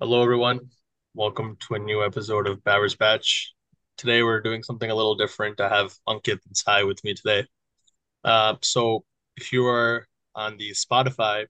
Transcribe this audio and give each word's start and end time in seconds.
Hello, 0.00 0.22
everyone. 0.22 0.60
Welcome 1.14 1.56
to 1.66 1.74
a 1.74 1.78
new 1.80 2.04
episode 2.04 2.46
of 2.46 2.62
Bowers 2.62 2.94
Batch. 2.94 3.52
Today, 3.96 4.22
we're 4.22 4.40
doing 4.40 4.62
something 4.62 4.88
a 4.88 4.94
little 4.94 5.16
different. 5.16 5.60
I 5.60 5.68
have 5.68 5.92
Ankith 6.06 6.38
and 6.46 6.56
Sai 6.56 6.84
with 6.84 7.02
me 7.02 7.14
today. 7.14 7.44
Uh, 8.22 8.54
so, 8.62 9.04
if 9.36 9.52
you 9.52 9.66
are 9.66 10.06
on 10.36 10.56
the 10.56 10.70
Spotify, 10.70 11.46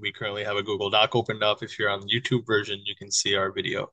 we 0.00 0.10
currently 0.10 0.42
have 0.42 0.56
a 0.56 0.62
Google 0.64 0.90
Doc 0.90 1.14
opened 1.14 1.44
up. 1.44 1.62
If 1.62 1.78
you're 1.78 1.88
on 1.88 2.00
the 2.00 2.08
YouTube 2.08 2.44
version, 2.44 2.82
you 2.84 2.96
can 2.96 3.12
see 3.12 3.36
our 3.36 3.52
video. 3.52 3.92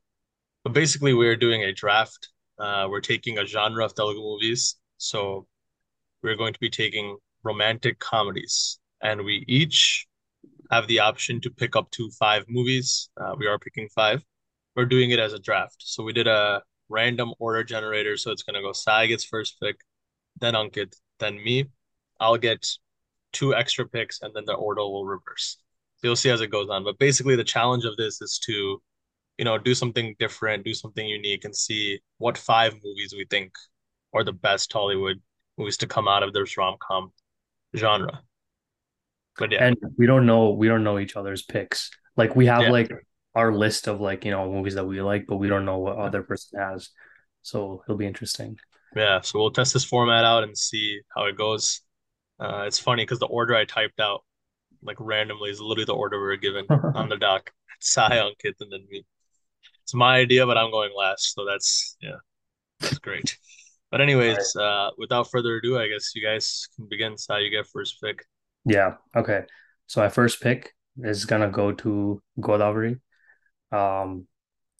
But 0.64 0.72
basically, 0.72 1.14
we're 1.14 1.36
doing 1.36 1.62
a 1.62 1.72
draft. 1.72 2.30
Uh, 2.58 2.88
we're 2.90 3.00
taking 3.00 3.38
a 3.38 3.46
genre 3.46 3.84
of 3.84 3.94
Telugu 3.94 4.18
movies. 4.18 4.74
So, 4.98 5.46
we're 6.24 6.34
going 6.34 6.54
to 6.54 6.60
be 6.60 6.70
taking 6.70 7.18
romantic 7.44 8.00
comedies, 8.00 8.80
and 9.00 9.24
we 9.24 9.44
each 9.46 10.08
have 10.70 10.86
the 10.86 11.00
option 11.00 11.40
to 11.40 11.50
pick 11.50 11.76
up 11.76 11.90
to 11.92 12.10
five 12.18 12.44
movies. 12.48 13.08
Uh, 13.20 13.34
we 13.38 13.46
are 13.46 13.58
picking 13.58 13.88
five. 13.94 14.22
We're 14.74 14.86
doing 14.86 15.10
it 15.10 15.18
as 15.18 15.32
a 15.32 15.38
draft. 15.38 15.76
So 15.78 16.02
we 16.02 16.12
did 16.12 16.26
a 16.26 16.62
random 16.88 17.32
order 17.38 17.64
generator. 17.64 18.16
So 18.16 18.30
it's 18.30 18.42
going 18.42 18.54
to 18.54 18.62
go 18.62 18.72
Sai 18.72 19.06
gets 19.06 19.24
first 19.24 19.58
pick, 19.60 19.76
then 20.40 20.54
Ankith, 20.54 20.94
then 21.18 21.42
me. 21.42 21.66
I'll 22.20 22.36
get 22.36 22.66
two 23.32 23.54
extra 23.54 23.86
picks, 23.86 24.22
and 24.22 24.34
then 24.34 24.44
the 24.46 24.54
order 24.54 24.82
will 24.82 25.04
reverse. 25.04 25.58
So 25.96 26.08
you'll 26.08 26.16
see 26.16 26.30
as 26.30 26.40
it 26.40 26.50
goes 26.50 26.68
on. 26.68 26.84
But 26.84 26.98
basically, 26.98 27.36
the 27.36 27.44
challenge 27.44 27.84
of 27.84 27.96
this 27.96 28.20
is 28.22 28.38
to, 28.46 28.80
you 29.38 29.44
know, 29.44 29.58
do 29.58 29.74
something 29.74 30.14
different, 30.18 30.64
do 30.64 30.74
something 30.74 31.06
unique, 31.06 31.44
and 31.44 31.54
see 31.54 32.00
what 32.18 32.38
five 32.38 32.74
movies 32.82 33.14
we 33.14 33.26
think 33.28 33.52
are 34.14 34.24
the 34.24 34.32
best 34.32 34.70
Tollywood 34.70 35.20
movies 35.58 35.76
to 35.78 35.86
come 35.86 36.08
out 36.08 36.22
of 36.22 36.32
this 36.32 36.56
rom 36.56 36.76
com 36.80 37.12
genre. 37.76 38.22
But 39.38 39.52
yeah. 39.52 39.64
And 39.64 39.76
we 39.96 40.06
don't 40.06 40.26
know 40.26 40.50
we 40.50 40.68
don't 40.68 40.84
know 40.84 40.98
each 40.98 41.16
other's 41.16 41.42
picks. 41.42 41.90
Like 42.16 42.34
we 42.34 42.46
have 42.46 42.62
yeah. 42.62 42.70
like 42.70 42.92
our 43.34 43.54
list 43.54 43.86
of 43.86 44.00
like, 44.00 44.24
you 44.24 44.30
know, 44.30 44.50
movies 44.50 44.74
that 44.74 44.86
we 44.86 45.00
like, 45.02 45.26
but 45.28 45.36
we 45.36 45.48
don't 45.48 45.66
know 45.66 45.78
what 45.78 45.96
other 45.96 46.22
person 46.22 46.58
has. 46.58 46.88
So 47.42 47.82
it'll 47.86 47.98
be 47.98 48.06
interesting. 48.06 48.56
Yeah, 48.96 49.20
so 49.20 49.38
we'll 49.38 49.50
test 49.50 49.74
this 49.74 49.84
format 49.84 50.24
out 50.24 50.42
and 50.42 50.56
see 50.56 51.00
how 51.14 51.26
it 51.26 51.36
goes. 51.36 51.82
Uh, 52.40 52.64
it's 52.66 52.78
funny 52.78 53.02
because 53.02 53.18
the 53.18 53.26
order 53.26 53.54
I 53.54 53.66
typed 53.66 54.00
out, 54.00 54.24
like 54.82 54.96
randomly, 54.98 55.50
is 55.50 55.60
literally 55.60 55.84
the 55.84 55.94
order 55.94 56.18
we 56.18 56.26
were 56.26 56.36
given 56.36 56.64
on 56.94 57.10
the 57.10 57.18
doc. 57.18 57.52
Sai, 57.80 58.10
Ankith, 58.10 58.60
and 58.60 58.72
then 58.72 58.86
me. 58.88 59.04
It's 59.82 59.94
my 59.94 60.16
idea, 60.16 60.46
but 60.46 60.56
I'm 60.56 60.70
going 60.70 60.92
last, 60.96 61.34
so 61.34 61.44
that's 61.44 61.96
yeah, 62.00 62.16
that's 62.80 62.98
great. 62.98 63.36
But 63.90 64.00
anyways, 64.06 64.54
right. 64.56 64.64
uh, 64.64 64.90
without 64.96 65.30
further 65.30 65.56
ado, 65.56 65.78
I 65.78 65.88
guess 65.88 66.12
you 66.14 66.22
guys 66.26 66.66
can 66.74 66.88
begin. 66.88 67.18
Sai, 67.18 67.40
you 67.40 67.50
get 67.50 67.66
first 67.66 68.00
pick. 68.02 68.24
Yeah. 68.66 68.94
Okay. 69.14 69.44
So 69.86 70.00
my 70.00 70.08
first 70.08 70.42
pick 70.42 70.74
is 70.98 71.24
gonna 71.24 71.50
go 71.50 71.72
to 71.72 72.20
Godavari. 72.38 73.00
Um, 73.72 74.26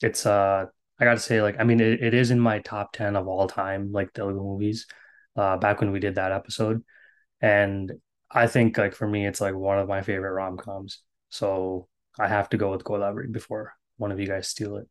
it's 0.03 0.27
uh, 0.27 0.67
I 0.99 1.05
gotta 1.05 1.21
say, 1.21 1.41
like, 1.41 1.57
I 1.59 1.65
mean, 1.65 1.81
it, 1.81 2.03
it 2.03 2.13
is 2.15 2.31
in 2.31 2.41
my 2.41 2.59
top 2.59 2.93
ten 2.93 3.17
of 3.17 3.29
all 3.29 3.49
time, 3.49 3.93
like 3.93 4.13
Telugu 4.13 4.41
movies. 4.41 4.87
Uh, 5.37 5.57
back 5.57 5.81
when 5.81 5.93
we 5.93 6.01
did 6.01 6.15
that 6.15 6.33
episode, 6.33 6.83
and 7.43 7.93
I 8.31 8.47
think 8.47 8.79
like 8.79 8.95
for 8.95 9.07
me, 9.07 9.27
it's 9.27 9.41
like 9.41 9.55
one 9.55 9.79
of 9.79 9.87
my 9.89 10.03
favorite 10.03 10.33
rom 10.33 10.57
coms. 10.57 11.01
So 11.29 11.89
I 12.19 12.27
have 12.27 12.49
to 12.51 12.57
go 12.57 12.71
with 12.71 12.85
Godavari 12.85 13.31
before 13.31 13.75
one 13.99 14.13
of 14.13 14.19
you 14.19 14.27
guys 14.27 14.49
steal 14.49 14.77
it. 14.79 14.89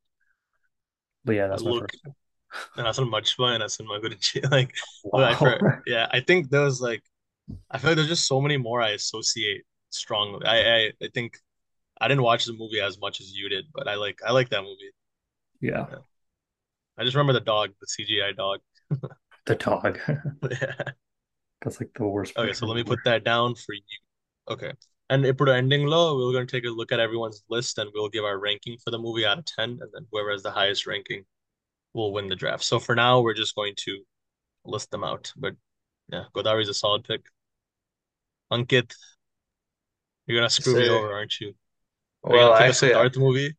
But 1.26 1.36
yeah, 1.36 1.48
that's 1.48 1.64
Look, 1.64 1.74
my 1.74 1.80
first. 1.82 2.16
That's 2.78 3.00
much 3.02 3.36
fun. 3.36 3.60
That's 3.60 3.82
my 3.82 4.00
good 4.00 4.18
like. 4.52 4.74
Wow. 5.04 5.36
I, 5.42 5.58
yeah, 5.86 6.08
I 6.12 6.22
think 6.22 6.50
those 6.50 6.80
like 6.80 7.04
I 7.70 7.78
feel 7.78 7.92
like 7.92 7.98
there's 7.98 8.08
just 8.08 8.28
so 8.28 8.42
many 8.42 8.58
more 8.58 8.82
I 8.82 8.92
associate 8.92 9.64
strongly. 9.90 10.46
I, 10.46 10.58
I, 10.58 10.92
I 11.02 11.10
think 11.14 11.38
I 12.00 12.08
didn't 12.08 12.24
watch 12.24 12.46
the 12.46 12.54
movie 12.54 12.82
as 12.82 13.00
much 13.00 13.22
as 13.22 13.32
you 13.32 13.50
did, 13.50 13.66
but 13.74 13.88
I 13.88 13.96
like 13.96 14.20
I 14.26 14.32
like 14.32 14.50
that 14.50 14.64
movie. 14.64 14.92
Yeah. 15.62 15.86
yeah. 15.90 15.98
I 16.98 17.04
just 17.04 17.16
remember 17.16 17.34
the 17.34 17.46
dog, 17.46 17.72
the 17.80 17.88
CGI 17.88 18.36
dog. 18.36 18.60
the 19.46 19.56
dog. 19.56 20.00
yeah. 20.08 20.72
That's 21.62 21.80
like 21.80 21.94
the 21.96 22.06
worst. 22.06 22.38
Okay, 22.38 22.54
so 22.54 22.68
let 22.68 22.76
me 22.76 22.84
put 22.84 23.00
that 23.06 23.24
down 23.24 23.56
for 23.56 23.74
you. 23.74 23.82
Okay. 24.50 24.72
And 25.10 25.26
if 25.26 25.38
we're 25.40 25.50
ending 25.50 25.88
low, 25.88 26.16
we're 26.16 26.32
going 26.32 26.46
to 26.46 26.52
take 26.52 26.66
a 26.66 26.70
look 26.70 26.92
at 26.92 27.00
everyone's 27.00 27.44
list 27.50 27.78
and 27.78 27.90
we'll 27.94 28.10
give 28.10 28.24
our 28.24 28.38
ranking 28.38 28.78
for 28.84 28.92
the 28.92 29.00
movie 29.00 29.26
out 29.26 29.40
of 29.40 29.46
10. 29.46 29.70
And 29.70 29.90
then 29.92 30.06
whoever 30.12 30.32
has 30.32 30.44
the 30.44 30.52
highest 30.52 30.86
ranking 30.86 31.26
will 31.94 32.14
win 32.14 32.28
the 32.28 32.36
draft. 32.36 32.64
So 32.64 32.80
for 32.80 32.96
now, 32.96 33.22
we're 33.22 33.34
just 33.34 33.56
going 33.56 33.74
to 33.78 34.00
list 34.64 34.92
them 34.92 35.04
out. 35.04 35.32
But 35.36 35.56
yeah, 36.12 36.26
Godari's 36.36 36.70
a 36.70 36.74
solid 36.74 37.04
pick. 37.04 37.22
Ankith, 38.52 38.96
you're 40.26 40.38
gonna 40.38 40.50
screw 40.50 40.76
me 40.76 40.90
over, 40.90 41.12
aren't 41.14 41.40
you? 41.40 41.54
Are 42.30 42.40
you 42.40 42.50
Well, 42.50 42.54
pick 42.54 42.68
a 42.68 42.72
actually, 42.72 42.94
Siddharth 42.94 43.18
movie? 43.18 43.56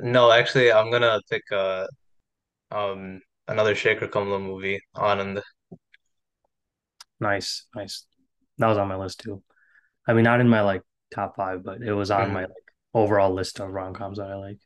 no, 0.00 0.30
actually, 0.32 0.72
I'm 0.72 0.90
gonna 0.90 1.20
pick 1.30 1.42
uh 1.52 1.86
um 2.72 3.20
another 3.48 3.74
Sekhar 3.74 4.10
Kammula 4.10 4.42
movie, 4.42 4.80
Anand. 4.96 5.42
Nice, 7.20 7.66
nice. 7.74 8.04
That 8.58 8.68
was 8.68 8.78
on 8.78 8.88
my 8.88 8.96
list 8.96 9.20
too. 9.20 9.42
I 10.06 10.14
mean, 10.14 10.24
not 10.24 10.40
in 10.40 10.48
my 10.50 10.62
like 10.62 10.82
top 11.14 11.36
five, 11.36 11.64
but 11.64 11.82
it 11.82 11.92
was 11.94 12.10
on 12.12 12.32
my 12.32 12.42
Mhm. 12.42 12.46
like 12.46 12.74
overall 12.94 13.32
list 13.34 13.60
of 13.60 13.70
rom 13.72 13.94
coms 13.94 14.18
that 14.18 14.30
I 14.30 14.36
like. 14.36 14.58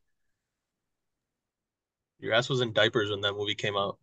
Your 2.21 2.35
ass 2.35 2.49
was 2.49 2.61
in 2.61 2.73
diapers 2.73 3.11
when 3.11 3.21
that 3.23 3.33
movie 3.33 3.57
came 3.57 3.77
out. 3.77 3.99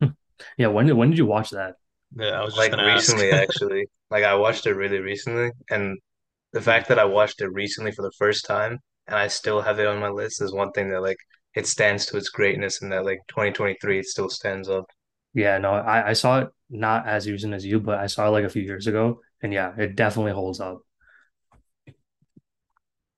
Yeah, 0.58 0.68
when 0.68 0.86
did 0.86 0.94
when 0.94 1.10
did 1.10 1.18
you 1.18 1.26
watch 1.26 1.50
that? 1.50 1.76
Yeah, 2.14 2.40
I 2.40 2.44
was 2.44 2.54
just 2.54 2.70
Like 2.70 2.70
gonna 2.70 2.82
ask. 2.84 3.16
recently, 3.16 3.30
actually. 3.32 3.86
Like 4.10 4.24
I 4.24 4.34
watched 4.34 4.66
it 4.66 4.74
really 4.74 4.98
recently, 5.00 5.52
and 5.70 5.98
the 6.52 6.62
fact 6.62 6.88
that 6.88 6.98
I 7.00 7.04
watched 7.06 7.40
it 7.42 7.48
recently 7.50 7.92
for 7.92 8.02
the 8.02 8.12
first 8.18 8.46
time 8.46 8.80
and 9.08 9.16
I 9.16 9.28
still 9.28 9.62
have 9.62 9.80
it 9.80 9.86
on 9.88 10.00
my 10.00 10.10
list 10.10 10.42
is 10.42 10.52
one 10.54 10.72
thing 10.72 10.90
that 10.90 11.02
like 11.02 11.18
it 11.56 11.66
stands 11.68 12.06
to 12.06 12.18
its 12.18 12.30
greatness 12.30 12.82
and 12.82 12.92
that 12.92 13.04
like 13.06 13.20
2023 13.28 14.00
it 14.00 14.06
still 14.06 14.30
stands 14.30 14.68
up. 14.70 14.86
Yeah, 15.34 15.58
no, 15.58 15.72
I, 15.72 16.10
I 16.10 16.12
saw 16.14 16.40
it 16.40 16.50
not 16.70 17.06
as 17.06 17.28
recent 17.28 17.54
as 17.54 17.64
you, 17.64 17.78
but 17.80 17.98
I 17.98 18.06
saw 18.06 18.26
it 18.26 18.30
like 18.30 18.44
a 18.44 18.48
few 18.48 18.62
years 18.62 18.86
ago, 18.86 19.20
and 19.42 19.52
yeah, 19.52 19.74
it 19.76 19.94
definitely 19.96 20.32
holds 20.32 20.60
up. 20.60 20.82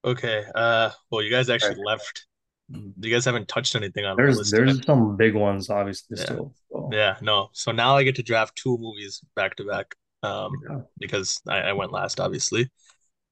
Okay. 0.05 0.45
Uh, 0.55 0.91
well, 1.11 1.23
you 1.23 1.31
guys 1.31 1.51
actually 1.51 1.77
left. 1.85 2.27
You 2.71 3.11
guys 3.11 3.25
haven't 3.25 3.49
touched 3.49 3.75
anything 3.77 4.05
on 4.05 4.17
the 4.17 4.23
There's 4.23 4.39
list 4.39 4.51
there's 4.53 4.85
some 4.85 5.17
big 5.17 5.35
ones, 5.35 5.71
obviously, 5.71 6.19
Yeah. 6.19 6.25
still. 6.25 6.55
So, 6.71 6.91
Yeah, 6.93 7.17
no. 7.23 7.49
So 7.53 7.73
now 7.73 7.97
I 7.97 8.03
get 8.03 8.17
to 8.17 8.23
draft 8.23 8.57
two 8.57 8.77
movies 8.79 9.23
back 9.35 9.57
to 9.57 9.65
back. 9.65 9.95
Um, 10.23 10.53
yeah. 10.69 10.81
because 10.99 11.41
I, 11.49 11.61
I 11.61 11.73
went 11.73 11.93
last, 11.93 12.21
obviously. 12.21 12.69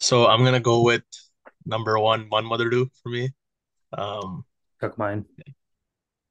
So 0.00 0.26
I'm 0.26 0.44
gonna 0.44 0.60
go 0.60 0.82
with 0.82 1.02
number 1.66 1.98
one, 1.98 2.30
Manmadhudu 2.30 2.88
for 3.02 3.08
me. 3.08 3.30
Um, 3.92 4.44
Took 4.80 4.96
mine. 4.96 5.24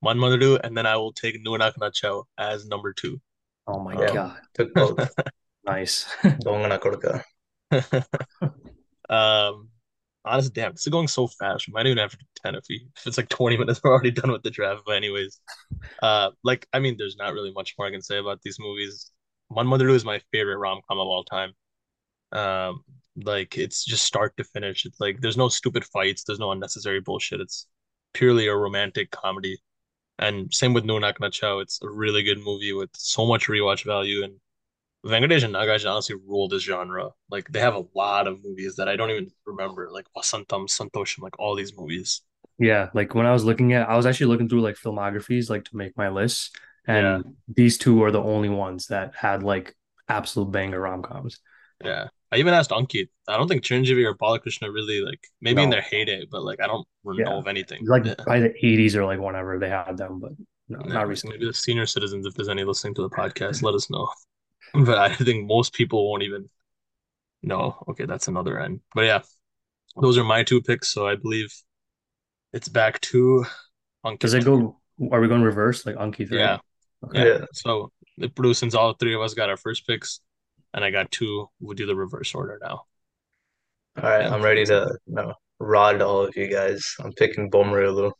Manmadhudu 0.04 0.60
and 0.64 0.78
then 0.78 0.86
I 0.86 0.98
will 0.98 1.14
take 1.14 1.44
Nuvvu 1.44 1.60
Naaku 1.60 2.24
as 2.38 2.66
number 2.68 2.94
two. 2.94 3.20
Oh 3.68 3.80
my 3.80 3.94
Yeah, 4.02 4.14
God. 4.14 4.38
took 4.54 4.74
both. 4.74 5.14
Nice. 5.66 6.06
Dongana 6.24 6.80
Kodaka. 6.80 7.24
Um, 9.10 9.70
honestly, 10.26 10.52
damn, 10.54 10.72
this 10.74 10.82
is 10.88 10.92
going 10.92 11.08
so 11.08 11.28
fast. 11.28 11.68
We 11.68 11.74
might 11.74 11.86
even 11.86 11.98
have 11.98 12.12
to 12.12 12.18
10 12.44 12.56
if 12.56 12.66
we 12.70 12.88
if 12.98 13.08
it's 13.08 13.18
like 13.18 13.30
20 13.30 13.58
minutes, 13.58 13.82
we're 13.84 13.92
already 13.92 14.12
done 14.12 14.32
with 14.32 14.44
the 14.44 14.50
draft. 14.52 14.84
But 14.86 14.96
anyways, 14.98 15.40
uh, 16.02 16.32
like 16.44 16.68
I 16.74 16.80
mean, 16.80 16.96
there's 16.98 17.18
not 17.18 17.34
really 17.34 17.52
much 17.52 17.76
more 17.78 17.88
I 17.88 17.92
can 17.92 18.02
say 18.02 18.18
about 18.18 18.42
these 18.44 18.58
movies. 18.60 19.12
Manmadhudu 19.52 19.94
is 19.94 20.06
my 20.06 20.22
favorite 20.32 20.58
rom 20.58 20.82
com 20.88 21.00
of 21.00 21.08
all 21.08 21.24
time. 21.24 21.54
Um, 22.32 22.84
like 23.24 23.58
it's 23.58 23.86
just 23.86 24.06
start 24.06 24.36
to 24.38 24.44
finish. 24.44 24.86
It's 24.86 25.00
like 25.00 25.22
there's 25.22 25.38
no 25.38 25.50
stupid 25.50 25.86
fights, 25.86 26.24
there's 26.24 26.40
no 26.40 26.52
unnecessary 26.52 27.00
bullshit. 27.02 27.42
It's 27.42 27.68
purely 28.14 28.48
a 28.48 28.56
romantic 28.56 29.12
comedy. 29.12 29.60
And 30.20 30.54
same 30.54 30.74
with 30.74 30.86
Nuvvu 30.86 31.02
Naaku 31.02 31.20
Nachav. 31.20 31.62
It's 31.62 31.82
a 31.82 31.90
really 31.90 32.24
good 32.24 32.40
movie 32.40 32.74
with 32.74 32.90
so 32.96 33.26
much 33.26 33.48
rewatch 33.48 33.86
value. 33.86 34.24
And 34.24 34.36
Venkatesh 35.06 35.44
and 35.44 35.54
Nagarjuna 35.54 35.92
honestly 35.92 36.16
rule 36.28 36.48
this 36.48 36.64
genre. 36.64 37.10
Like 37.30 37.50
they 37.52 37.60
have 37.60 37.76
a 37.76 37.86
lot 37.94 38.28
of 38.28 38.44
movies 38.44 38.76
that 38.78 38.90
I 38.90 38.96
don't 38.96 39.12
even 39.12 39.32
remember, 39.46 39.90
like 39.92 40.08
Vasantam, 40.18 40.68
Santosham, 40.68 41.22
like 41.22 41.40
all 41.40 41.56
these 41.56 41.76
movies. 41.78 42.22
Yeah, 42.58 42.90
like 42.94 43.14
when 43.14 43.26
I 43.26 43.34
was 43.34 43.44
looking 43.44 43.74
at, 43.74 43.90
I 43.90 43.98
was 43.98 44.06
actually 44.06 44.28
looking 44.28 44.48
through 44.50 44.62
like 44.62 44.76
filmographies, 44.78 45.50
like 45.50 45.66
to 45.66 45.76
make 45.78 45.96
my 45.98 46.10
list, 46.10 46.58
and 46.88 47.26
Yeah, 47.26 47.32
these 47.54 47.78
two 47.78 48.02
are 48.04 48.12
the 48.12 48.22
only 48.24 48.50
ones 48.50 48.88
that 48.88 49.14
had 49.16 49.44
like 49.44 49.76
absolute 50.08 50.52
banger 50.52 50.80
rom 50.80 51.04
coms. 51.04 51.40
yeah. 51.84 52.08
I 52.32 52.38
even 52.38 52.54
asked 52.54 52.72
Ankith. 52.72 53.10
I 53.28 53.38
don't 53.38 53.48
think 53.48 53.64
Chiranjeevi 53.64 54.06
or 54.06 54.16
Balakrishna 54.16 54.74
really 54.74 55.00
like 55.02 55.20
maybe 55.42 55.64
in 55.64 55.70
their 55.70 55.82
heyday, 55.82 56.26
but 56.30 56.44
like 56.44 56.60
I 56.62 56.68
don't 56.68 56.86
really 57.04 57.24
know 57.24 57.34
yeah, 57.34 57.38
of 57.38 57.48
anything. 57.48 57.86
like 57.86 58.06
Yeah. 58.06 58.16
by 58.26 58.40
the 58.40 58.54
eighties 58.66 58.96
or 58.96 59.06
like 59.06 59.20
whenever 59.20 59.60
they 59.60 59.70
had 59.70 59.98
them, 59.98 60.20
but 60.20 60.32
no, 60.68 60.80
Yeah, 60.86 60.94
not 60.94 61.08
recently. 61.08 61.38
maybe 61.38 61.48
the 61.48 61.54
senior 61.54 61.86
citizens, 61.86 62.26
if 62.26 62.34
there's 62.34 62.50
any 62.50 62.64
listening 62.64 62.96
to 62.96 63.04
the 63.04 63.10
podcast, 63.10 63.62
let 63.64 63.74
us 63.76 63.90
know. 63.90 64.10
But 64.74 64.98
I 64.98 65.14
think 65.14 65.48
most 65.48 65.74
people 65.74 66.10
won't 66.10 66.24
even 66.24 66.50
know. 67.44 67.84
Okay, 67.90 68.06
that's 68.06 68.28
another 68.28 68.60
end. 68.60 68.82
But 68.94 69.06
yeah, 69.06 69.22
those 70.02 70.18
are 70.18 70.24
my 70.24 70.44
two 70.44 70.62
picks. 70.62 70.90
So 70.90 71.08
I 71.08 71.16
believe 71.16 71.54
it's 72.54 72.68
back 72.70 73.00
to 73.02 73.46
Does 74.20 74.34
it 74.34 74.44
Ankith. 74.44 74.46
go? 74.46 74.80
Are 75.12 75.20
we 75.22 75.28
going 75.28 75.42
reverse 75.44 75.86
like 75.86 75.96
Ankith, 75.96 76.32
right? 76.32 76.40
Yeah, 76.40 76.58
Okay. 77.06 77.20
yeah. 77.28 77.38
Yeah. 77.40 77.46
So 77.54 77.92
it 78.18 78.36
produced 78.36 78.60
since 78.62 78.76
all 78.76 78.94
three 78.94 79.14
of 79.16 79.22
us 79.22 79.34
got 79.34 79.50
our 79.50 79.58
first 79.58 79.88
picks, 79.88 80.22
and 80.74 80.84
I 80.84 80.92
got 80.92 81.12
two. 81.12 81.50
We'll 81.60 81.76
do 81.76 81.86
the 81.86 81.96
reverse 81.96 82.34
order 82.34 82.60
now. 82.62 82.84
All 83.98 84.04
right, 84.04 84.26
I'm 84.26 84.42
ready 84.42 84.66
to 84.66 84.98
no. 85.08 85.34
rod 85.60 86.02
all 86.02 86.26
of 86.26 86.36
you 86.36 86.48
guys. 86.50 86.96
I'm 87.00 87.14
picking 87.14 87.50
Bommarillu. 87.50 88.12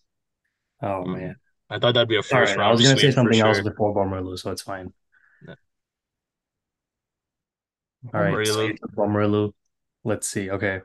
Oh 0.82 1.06
man. 1.06 1.36
I 1.70 1.80
thought 1.80 1.94
that'd 1.96 2.08
be 2.08 2.18
a 2.18 2.24
first 2.24 2.56
right, 2.56 2.68
I 2.68 2.72
was 2.72 2.82
gonna 2.82 2.96
say 2.96 3.12
sweep 3.12 3.12
for 3.12 3.16
something 3.16 3.40
else 3.40 3.58
sure. 3.58 3.64
before 3.72 3.96
Bommarillu, 3.96 4.38
so 4.38 4.52
it's 4.52 4.62
fine. 4.62 4.94
All 8.14 8.22
right, 8.22 8.34
Bommarillu. 8.96 9.54
Let's 10.04 10.28
see. 10.28 10.50
Okay, 10.50 10.82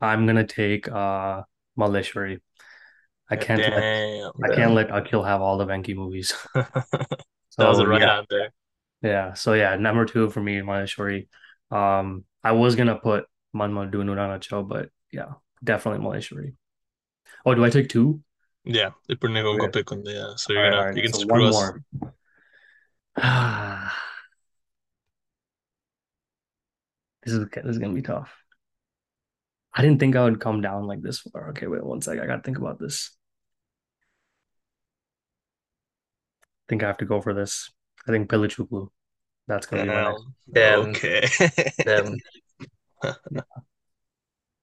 I'm 0.00 0.26
gonna 0.26 0.46
take 0.46 0.88
uh 0.88 1.42
Malliswari. 1.78 2.40
I 3.30 3.36
can't 3.36 3.60
damn, 3.60 3.72
let 3.72 3.80
damn. 3.80 4.32
I 4.44 4.54
can't 4.54 4.72
let 4.72 4.88
Akhil 4.88 5.26
have 5.26 5.40
all 5.40 5.58
the 5.58 5.66
Venki 5.66 5.94
movies. 5.94 6.28
so, 6.28 6.48
that 7.58 7.68
was 7.68 7.84
right 7.84 8.00
yeah. 8.00 8.18
out 8.18 8.26
there. 8.28 8.52
Yeah. 9.02 9.34
So 9.34 9.54
yeah, 9.54 9.76
number 9.76 10.04
two 10.04 10.30
for 10.30 10.40
me, 10.40 10.58
Malliswari. 10.58 11.28
Um, 11.70 12.24
I 12.42 12.52
was 12.52 12.76
gonna 12.76 12.96
put 12.96 13.24
Manmadu 13.54 13.94
Nuranacho, 13.94 14.66
but 14.66 14.88
yeah, 15.12 15.32
definitely 15.62 16.04
Malliswari. 16.06 16.54
Oh, 17.44 17.54
do 17.54 17.64
I 17.64 17.70
take 17.70 17.88
two? 17.88 18.20
Yeah, 18.64 18.90
okay. 19.10 19.82
yeah. 20.04 20.32
So 20.36 20.52
you're 20.54 20.70
gonna 20.70 20.84
right, 20.84 20.96
you 20.96 21.02
can 21.02 21.12
so 21.12 21.20
screw 21.20 21.42
one 21.42 21.52
us. 21.52 21.72
More. 23.16 23.90
This 27.24 27.34
is 27.34 27.46
this 27.48 27.64
is 27.64 27.78
gonna 27.78 27.94
be 27.94 28.02
tough. 28.02 28.32
I 29.72 29.82
didn't 29.82 29.98
think 29.98 30.14
I 30.14 30.24
would 30.24 30.40
come 30.40 30.60
down 30.60 30.86
like 30.86 31.02
this 31.02 31.20
far. 31.20 31.50
Okay, 31.50 31.66
wait 31.66 31.84
one 31.84 32.00
sec. 32.00 32.18
I 32.18 32.26
gotta 32.26 32.42
think 32.42 32.58
about 32.58 32.78
this. 32.78 33.10
I 36.42 36.64
think 36.68 36.82
I 36.82 36.86
have 36.86 36.98
to 36.98 37.04
go 37.04 37.20
for 37.20 37.34
this. 37.34 37.70
I 38.06 38.12
think 38.12 38.28
Pelli 38.28 38.48
Choopulu. 38.48 38.88
That's 39.48 39.66
gonna 39.66 39.82
be 39.82 39.88
my 39.88 40.10
next. 40.10 40.24
Damn. 40.52 40.80
Damn. 40.82 40.90
Okay. 40.90 41.28
Damn. 41.84 43.42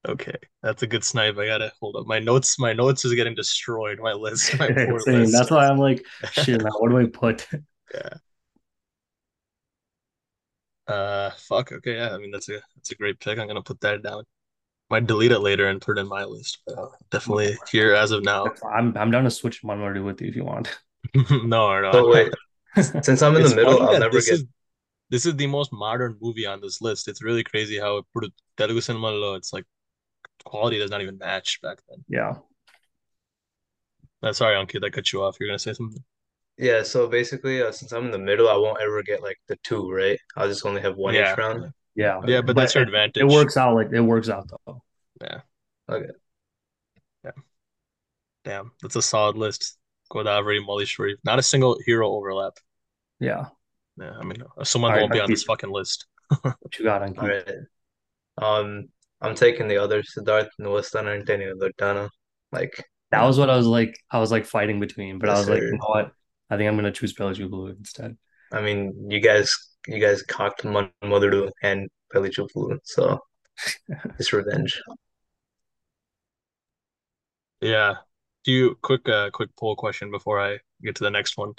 Okay, 0.07 0.35
that's 0.63 0.81
a 0.81 0.87
good 0.87 1.03
snipe. 1.03 1.37
I 1.37 1.45
gotta 1.45 1.71
hold 1.79 1.95
up. 1.95 2.07
My 2.07 2.17
notes, 2.17 2.57
my 2.57 2.73
notes 2.73 3.05
is 3.05 3.13
getting 3.13 3.35
destroyed. 3.35 3.99
My 4.01 4.13
list, 4.13 4.57
my 4.57 4.67
poor 4.73 4.99
list. 5.05 5.31
That's 5.31 5.51
why 5.51 5.67
I'm 5.67 5.77
like, 5.77 6.03
shit, 6.31 6.61
now 6.63 6.71
what 6.79 6.89
do 6.89 6.97
I 6.97 7.05
put? 7.05 7.47
Yeah. 7.93 8.13
Uh, 10.91 11.31
fuck. 11.37 11.71
Okay, 11.71 11.95
yeah. 11.95 12.13
I 12.13 12.17
mean, 12.17 12.31
that's 12.31 12.49
a 12.49 12.59
that's 12.75 12.91
a 12.91 12.95
great 12.95 13.19
pick. 13.19 13.39
I'm 13.39 13.47
gonna 13.47 13.61
put 13.61 13.81
that 13.81 14.03
down. 14.03 14.23
Might 14.89 15.07
delete 15.07 15.31
it 15.31 15.39
later 15.39 15.67
and 15.67 15.79
put 15.81 15.97
it 15.97 16.01
in 16.01 16.07
my 16.07 16.25
list. 16.25 16.59
But 16.65 16.77
uh, 16.77 16.87
definitely 17.09 17.57
here 17.71 17.93
as 17.93 18.11
of 18.11 18.23
now. 18.23 18.45
I'm 18.69 18.95
I'm 18.97 19.11
down 19.11 19.23
to 19.23 19.31
switch 19.31 19.63
Manmadu 19.63 20.03
with 20.03 20.21
you 20.21 20.27
if 20.27 20.35
you 20.35 20.43
want. 20.43 20.67
No, 21.43 21.81
no. 21.81 21.91
So 21.91 22.09
wait, 22.09 22.31
since 22.81 23.21
I'm 23.21 23.35
in 23.35 23.43
the 23.43 23.55
middle, 23.55 23.81
I'll 23.81 23.99
never 23.99 24.13
this 24.13 24.29
get 24.29 24.35
is 24.35 24.45
this 25.09 25.25
is 25.25 25.35
the 25.35 25.47
most 25.47 25.73
modern 25.73 26.17
movie 26.21 26.45
on 26.45 26.61
this 26.61 26.81
list. 26.81 27.07
It's 27.07 27.23
really 27.23 27.43
crazy 27.43 27.79
how 27.79 27.97
it 27.97 28.05
put 28.13 28.31
Telugu 28.57 28.81
cinema 28.81 29.09
low. 29.09 29.33
It's 29.35 29.51
like 29.51 29.65
quality 30.45 30.77
does 30.77 30.91
not 30.91 31.01
even 31.01 31.17
match 31.17 31.59
back 31.61 31.79
then. 31.89 32.03
Yeah. 32.07 32.35
Uh, 34.23 34.33
sorry, 34.33 34.55
Ankith, 34.55 34.85
I 34.85 34.89
cut 34.89 35.11
you 35.11 35.23
off. 35.23 35.37
You're 35.39 35.49
gonna 35.49 35.59
say 35.59 35.73
something. 35.73 36.03
Yeah, 36.61 36.83
so 36.83 37.07
basically, 37.07 37.61
uh, 37.61 37.71
since 37.71 37.91
I'm 37.91 38.05
in 38.05 38.11
the 38.11 38.19
middle, 38.19 38.47
I 38.47 38.55
won't 38.55 38.79
ever 38.79 39.01
get 39.01 39.23
like 39.23 39.39
the 39.47 39.55
two, 39.63 39.91
right? 39.91 40.19
I'll 40.37 40.47
just 40.47 40.63
only 40.63 40.79
have 40.81 40.95
one 40.95 41.15
Yeah, 41.15 41.31
each 41.31 41.37
round. 41.37 41.73
Yeah. 41.95 42.21
yeah, 42.27 42.41
but 42.41 42.55
that's 42.55 42.75
your 42.75 42.83
advantage. 42.83 43.21
it 43.21 43.27
works 43.27 43.57
out 43.57 43.73
like 43.73 43.91
it 43.91 44.01
works 44.01 44.29
out 44.29 44.47
though. 44.47 44.83
Yeah. 45.19 45.41
Okay. 45.89 46.11
Yeah. 47.25 47.31
Damn, 48.43 48.71
that's 48.81 48.95
a 48.95 49.01
solid 49.01 49.37
list. 49.37 49.77
Godavari, 50.11 50.63
Malliswari. 50.63 51.15
Not 51.23 51.39
a 51.39 51.43
single 51.43 51.79
hero 51.85 52.09
overlap. 52.11 52.53
Yeah. 53.19 53.47
Yeah, 53.97 54.11
I 54.19 54.23
mean, 54.23 54.43
someone 54.63 54.91
All 54.91 54.95
right, 54.97 55.01
won't 55.01 55.13
be 55.13 55.19
on 55.19 55.29
this 55.31 55.43
fucking 55.43 55.71
list. 55.71 56.05
What 56.43 56.77
you 56.77 56.85
got, 56.85 57.01
Ankith? 57.01 57.19
All 57.19 57.27
right. 57.27 57.57
Um, 58.37 58.89
I'm 59.21 59.35
taking 59.35 59.67
the 59.67 59.77
other 59.77 60.01
Siddharth 60.03 60.49
Nuwastana 60.59 61.15
and 61.15 61.27
Tenio 61.27 61.53
Lodana. 61.53 62.09
Like, 62.51 62.83
That 63.11 63.23
was 63.23 63.37
what 63.37 63.49
I 63.49 63.57
was 63.57 63.67
like. 63.67 63.95
I 64.11 64.19
was 64.19 64.31
like 64.31 64.45
fighting 64.45 64.79
between, 64.79 65.19
but 65.19 65.29
I 65.29 65.33
Yes, 65.33 65.39
was 65.41 65.49
like, 65.49 65.61
you 65.61 65.71
know 65.71 65.89
what? 65.89 66.11
I 66.51 66.57
think 66.57 66.69
I'm 66.69 66.75
gonna 66.75 66.91
choose 66.91 67.15
Pelli 67.15 67.35
Choopulu 67.35 67.77
instead. 67.77 68.17
I 68.51 68.61
mean, 68.61 69.09
you 69.09 69.21
guys, 69.21 69.51
you 69.87 69.99
guys 69.99 70.21
cocked 70.23 70.65
Man 70.65 70.91
Motheru 71.03 71.49
and 71.63 71.89
Pelli 72.13 72.29
Choopulu, 72.29 72.79
so 72.83 73.19
it's 74.19 74.33
revenge. 74.33 74.81
Yeah. 77.61 77.95
Do 78.43 78.51
you 78.51 78.75
quick 78.81 79.07
uh 79.09 79.29
quick 79.31 79.49
poll 79.57 79.75
question 79.75 80.11
before 80.11 80.39
I 80.41 80.59
get 80.83 80.95
to 80.97 81.03
the 81.03 81.11
next 81.11 81.37
one? 81.37 81.53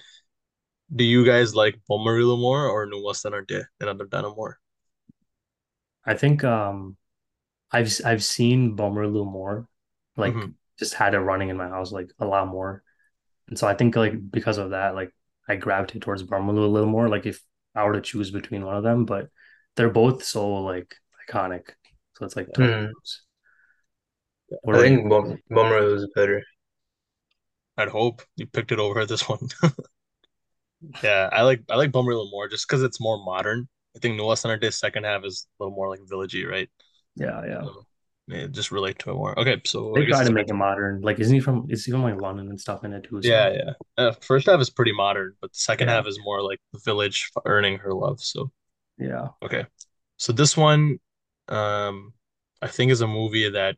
Do 0.94 1.04
you 1.04 1.24
guys 1.26 1.54
like 1.56 1.80
Bommarillu 1.90 2.38
more 2.38 2.68
or 2.68 2.86
Nuwastanarte 2.86 3.64
and 3.80 3.88
Andardana 3.98 4.36
more? 4.36 4.58
I 6.04 6.14
think 6.14 6.44
um, 6.44 6.96
I've 7.72 7.92
I've 8.04 8.24
seen 8.24 8.76
Bommarillu 8.76 9.24
more, 9.30 9.68
like 10.16 10.34
Mhm. 10.34 10.54
just 10.78 10.94
had 10.94 11.14
it 11.14 11.20
running 11.20 11.50
in 11.50 11.56
my 11.56 11.68
house 11.68 11.92
like 11.92 12.10
a 12.20 12.26
lot 12.26 12.48
more, 12.48 12.82
and 13.52 13.58
so 13.58 13.68
I 13.68 13.74
think 13.74 13.96
like 13.96 14.14
because 14.30 14.56
of 14.56 14.70
that, 14.70 14.94
like 14.94 15.12
I 15.46 15.56
gravitate 15.56 16.00
towards 16.00 16.22
Bommarillu 16.22 16.64
a 16.64 16.68
little 16.68 16.88
more. 16.88 17.10
Like 17.10 17.26
if 17.26 17.42
I 17.74 17.84
were 17.84 17.92
to 17.92 18.00
choose 18.00 18.30
between 18.30 18.64
one 18.64 18.76
of 18.76 18.82
them, 18.82 19.04
but 19.04 19.28
they're 19.76 19.90
both 19.90 20.24
so 20.24 20.54
like 20.62 20.96
iconic, 21.28 21.64
so 22.16 22.24
it's 22.24 22.34
like 22.34 22.54
tough 22.54 22.70
to 22.70 22.86
Hmm. 24.64 24.72
I 24.72 24.78
think 24.78 25.02
you? 25.04 25.08
Bom 25.10 25.38
Bomberu 25.50 25.94
is 25.96 26.08
better. 26.14 26.42
I'd 27.76 27.88
hope 27.88 28.22
you 28.36 28.46
picked 28.46 28.72
it 28.72 28.78
over 28.78 29.04
this 29.04 29.28
one. 29.28 29.48
Yeah, 31.02 31.28
I 31.32 31.42
like 31.42 31.62
I 31.70 31.76
like 31.76 31.92
Bommarillu 31.92 32.30
more 32.30 32.48
just 32.48 32.66
because 32.66 32.82
it's 32.82 33.00
more 33.00 33.22
modern. 33.22 33.68
I 33.94 33.98
think 33.98 34.18
Nuvvostanante's 34.18 34.78
second 34.78 35.04
half 35.04 35.24
is 35.24 35.46
a 35.60 35.64
little 35.64 35.76
more 35.76 35.88
like 35.90 36.00
villagey, 36.00 36.48
right? 36.48 36.68
Yeah, 37.16 37.44
yeah. 37.46 37.62
So, 37.62 37.86
yeah, 38.32 38.46
just 38.46 38.70
relate 38.72 38.98
to 39.00 39.10
it 39.10 39.14
more. 39.14 39.38
Okay, 39.38 39.60
so 39.64 39.92
They 39.94 40.06
try 40.06 40.24
to 40.24 40.32
make 40.32 40.48
it 40.48 40.54
modern. 40.54 41.00
Like, 41.02 41.20
isn't 41.20 41.34
he 41.34 41.40
from? 41.40 41.66
Is 41.68 41.84
he 41.84 41.92
from 41.92 42.02
like 42.02 42.20
London 42.20 42.48
and 42.48 42.60
stuff 42.60 42.84
in 42.84 42.92
it 42.92 43.04
too? 43.04 43.20
Yeah, 43.22 43.50
yeah. 43.52 43.72
Uh, 43.98 44.12
first 44.20 44.46
half 44.46 44.60
is 44.60 44.70
pretty 44.70 44.92
modern, 44.92 45.34
but 45.40 45.52
the 45.52 45.58
second 45.58 45.88
Yeah. 45.88 45.94
half 45.96 46.06
is 46.06 46.18
more 46.22 46.42
like 46.42 46.60
the 46.72 46.80
village 46.84 47.30
earning 47.44 47.78
her 47.78 47.92
love. 47.92 48.20
So 48.20 48.50
yeah. 48.98 49.28
okay, 49.42 49.66
so 50.16 50.32
this 50.32 50.56
one, 50.56 50.98
um, 51.48 52.12
I 52.60 52.68
think 52.68 52.90
is 52.92 53.00
a 53.00 53.06
movie 53.06 53.48
that 53.50 53.76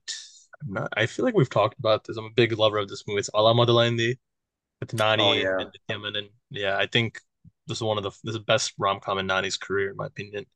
I'm 0.62 0.72
not. 0.72 0.88
I 0.96 1.06
feel 1.06 1.24
like 1.24 1.34
we've 1.34 1.50
talked 1.50 1.78
about 1.78 2.04
this. 2.04 2.16
I'm 2.16 2.26
a 2.26 2.30
big 2.30 2.52
lover 2.58 2.78
of 2.78 2.88
this 2.88 3.04
movie. 3.06 3.20
It's 3.20 3.30
Ala 3.34 3.54
Modalaindi 3.54 4.18
with 4.80 4.94
Nani 4.94 5.22
Oh 5.22 5.32
yeah. 5.32 5.56
and 5.60 5.70
Nitya 5.72 6.02
Menon. 6.02 6.28
Yeah, 6.50 6.76
I 6.78 6.86
think 6.86 7.18
this 7.66 7.78
is 7.78 7.82
one 7.82 7.96
of 7.98 8.04
the 8.04 8.10
this 8.10 8.34
is 8.34 8.34
the 8.34 8.40
best 8.44 8.74
rom-com 8.78 9.18
in 9.18 9.26
Nani's 9.26 9.56
career, 9.56 9.90
in 9.90 9.96
my 9.96 10.06
opinion. 10.06 10.46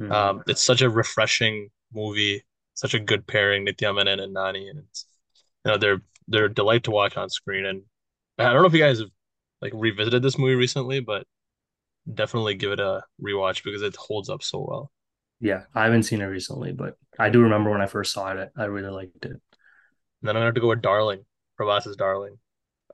Mhm. 0.00 0.12
Um, 0.12 0.42
it's 0.48 0.62
such 0.62 0.82
a 0.82 0.90
refreshing 0.90 1.70
movie, 1.92 2.44
such 2.74 2.94
a 2.94 3.00
good 3.00 3.26
pairing, 3.26 3.64
Menon 3.64 4.20
and 4.20 4.32
Nani, 4.34 4.68
and 4.68 4.80
it's 4.80 5.06
you 5.64 5.72
know 5.72 5.78
they're 5.78 6.02
they're 6.28 6.46
a 6.46 6.54
delight 6.54 6.84
to 6.84 6.90
watch 6.90 7.16
on 7.16 7.30
screen. 7.30 7.66
And 7.66 7.82
I 8.38 8.52
don't 8.52 8.62
know 8.62 8.68
if 8.68 8.74
you 8.74 8.80
guys 8.80 9.00
have 9.00 9.10
like 9.62 9.72
revisited 9.74 10.22
this 10.22 10.38
movie 10.38 10.54
recently, 10.54 11.00
but 11.00 11.26
definitely 12.12 12.54
give 12.54 12.72
it 12.72 12.80
a 12.80 13.02
rewatch 13.22 13.64
because 13.64 13.82
it 13.82 13.96
holds 13.96 14.28
up 14.30 14.42
so 14.42 14.60
well. 14.68 14.92
Yeah, 15.40 15.64
I 15.74 15.84
haven't 15.84 16.04
seen 16.04 16.20
it 16.20 16.26
recently, 16.26 16.72
but 16.72 16.96
I 17.18 17.28
do 17.28 17.42
remember 17.42 17.70
when 17.70 17.82
I 17.82 17.86
first 17.86 18.12
saw 18.12 18.32
it, 18.32 18.50
I 18.56 18.64
really 18.64 18.90
liked 18.90 19.24
it. 19.26 19.32
And 19.32 19.40
then 20.22 20.36
I'm 20.36 20.40
gonna 20.40 20.46
have 20.46 20.54
to 20.54 20.60
go 20.60 20.68
with 20.68 20.82
Darling, 20.82 21.24
Prabhas's 21.58 21.96
Darling. 21.96 22.38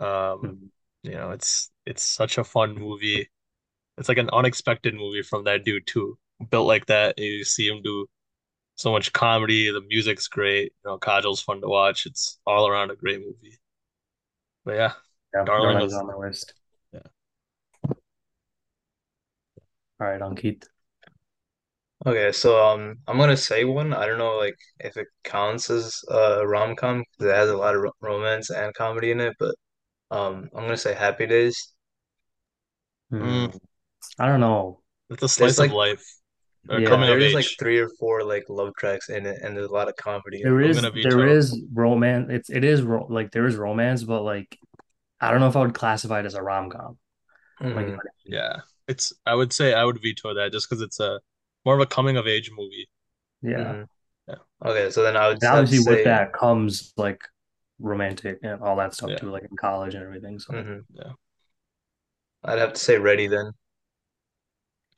Um, 0.01 0.59
Mhm. 0.59 0.71
you 1.03 1.13
know, 1.13 1.33
it's 1.33 1.71
it's 1.87 2.03
such 2.03 2.39
a 2.39 2.45
fun 2.45 2.75
movie. 2.75 3.31
It's 3.99 4.09
like 4.09 4.19
an 4.19 4.31
unexpected 4.33 4.95
movie 4.95 5.23
from 5.23 5.45
that 5.45 5.65
dude 5.65 5.87
too. 5.87 6.19
Built 6.51 6.67
like 6.69 6.87
that, 6.87 7.19
you 7.19 7.45
see 7.45 7.69
him 7.69 7.83
do 7.83 8.09
so 8.81 8.91
much 8.93 9.13
comedy. 9.13 9.71
The 9.71 9.83
music's 9.83 10.27
great. 10.27 10.73
You 10.85 10.91
know, 10.93 10.99
Kajal's 10.99 11.43
fun 11.43 11.61
to 11.61 11.69
watch. 11.69 12.07
It's 12.07 12.39
all 12.47 12.67
around 12.67 12.91
a 12.91 12.97
great 12.97 13.21
movie. 13.21 13.59
But 14.65 14.75
yeah, 14.77 14.93
Yeah, 15.35 15.45
Darling 15.45 15.79
was 15.79 15.95
on 15.95 16.07
the 16.07 16.17
list. 16.17 16.55
Yeah. 16.93 17.01
All 17.85 17.95
right, 20.01 20.21
Ankith. 20.21 20.65
Okay, 22.07 22.33
so 22.33 22.65
um, 22.67 22.97
I'm 23.07 23.19
gonna 23.19 23.37
say 23.37 23.65
one. 23.65 23.93
I 23.93 24.07
don't 24.07 24.17
know, 24.17 24.39
like 24.39 24.57
if 24.79 24.97
it 24.97 25.09
counts 25.23 25.69
as 25.69 26.03
a 26.09 26.47
rom-com 26.47 27.05
because 27.19 27.31
it 27.31 27.37
has 27.37 27.51
a 27.51 27.57
lot 27.57 27.75
of 27.75 27.83
ro 27.83 27.91
romance 28.01 28.49
and 28.49 28.73
comedy 28.73 29.11
in 29.11 29.21
it, 29.21 29.37
but 29.39 29.55
um, 30.11 30.49
I'm 30.55 30.63
gonna 30.63 30.79
say 30.79 30.95
Happy 30.95 31.27
Days. 31.27 31.75
Mm. 33.13 33.55
I 34.19 34.27
don't 34.27 34.41
know. 34.41 34.81
it's 35.11 35.23
a 35.23 35.29
slice 35.29 35.59
like- 35.59 35.69
of 35.69 35.77
life 35.77 36.01
or 36.01 36.20
Yeah. 36.69 36.89
coming 36.89 37.09
of 37.09 37.19
There's 37.19 37.35
like 37.35 37.47
three 37.59 37.79
or 37.79 37.89
four 37.99 38.23
like 38.23 38.45
love 38.49 38.75
tracks 38.79 39.09
in 39.09 39.25
it, 39.27 39.41
and 39.43 39.57
there's 39.57 39.69
a 39.69 39.73
lot 39.73 39.89
of 39.89 39.97
comedy 39.97 40.43
There 40.43 40.61
is 40.61 40.77
there 40.77 40.85
it. 40.85 40.93
is 40.93 40.93
gonna 40.93 41.03
there 41.09 41.19
veto. 41.27 41.37
is 41.37 41.63
romance. 41.73 42.27
It's 42.31 42.51
it 42.51 42.65
is 42.65 42.83
ro 42.83 43.07
like 43.09 43.31
there 43.33 43.47
is 43.47 43.57
romance, 43.57 44.05
but 44.05 44.23
like 44.23 44.59
I 45.21 45.31
don't 45.31 45.41
know 45.41 45.49
if 45.49 45.57
I 45.57 45.61
would 45.63 45.75
classify 45.75 46.21
it 46.21 46.27
as 46.27 46.35
a 46.35 46.43
rom-com. 46.43 46.99
Like, 47.61 47.87
Mhm. 47.87 47.99
Yeah, 48.25 48.61
it's. 48.89 49.13
I 49.27 49.35
would 49.35 49.53
say 49.53 49.75
I 49.75 49.85
would 49.85 50.01
veto 50.03 50.33
that 50.35 50.53
just 50.53 50.69
because 50.69 50.83
it's 50.83 50.99
a 51.01 51.21
more 51.65 51.75
of 51.75 51.81
a 51.81 51.87
coming 51.87 52.17
of 52.17 52.27
age 52.27 52.51
movie. 52.57 52.89
yeah. 53.43 53.57
Mhm. 53.59 53.87
Yeah. 54.29 54.35
Okay, 54.65 54.91
so 54.91 55.03
then 55.03 55.17
I 55.17 55.29
would 55.29 55.35
And 55.35 55.43
have 55.43 55.55
to 55.55 55.61
obviously 55.63 55.95
with 55.95 56.05
that 56.05 56.33
comes 56.33 56.93
like 56.97 57.21
romantic 57.79 58.39
and 58.43 58.61
all 58.63 58.77
that 58.77 58.95
stuff 58.95 59.11
Yeah. 59.11 59.17
too, 59.17 59.31
like 59.31 59.43
in 59.51 59.57
college 59.57 59.95
and 59.95 60.05
everything. 60.05 60.39
So 60.39 60.53
Mhm. 60.55 60.85
Yeah. 60.93 61.13
I'd 62.45 62.59
have 62.59 62.75
to 62.75 62.81
say 62.81 62.99
Ready 62.99 63.27
then. 63.29 63.53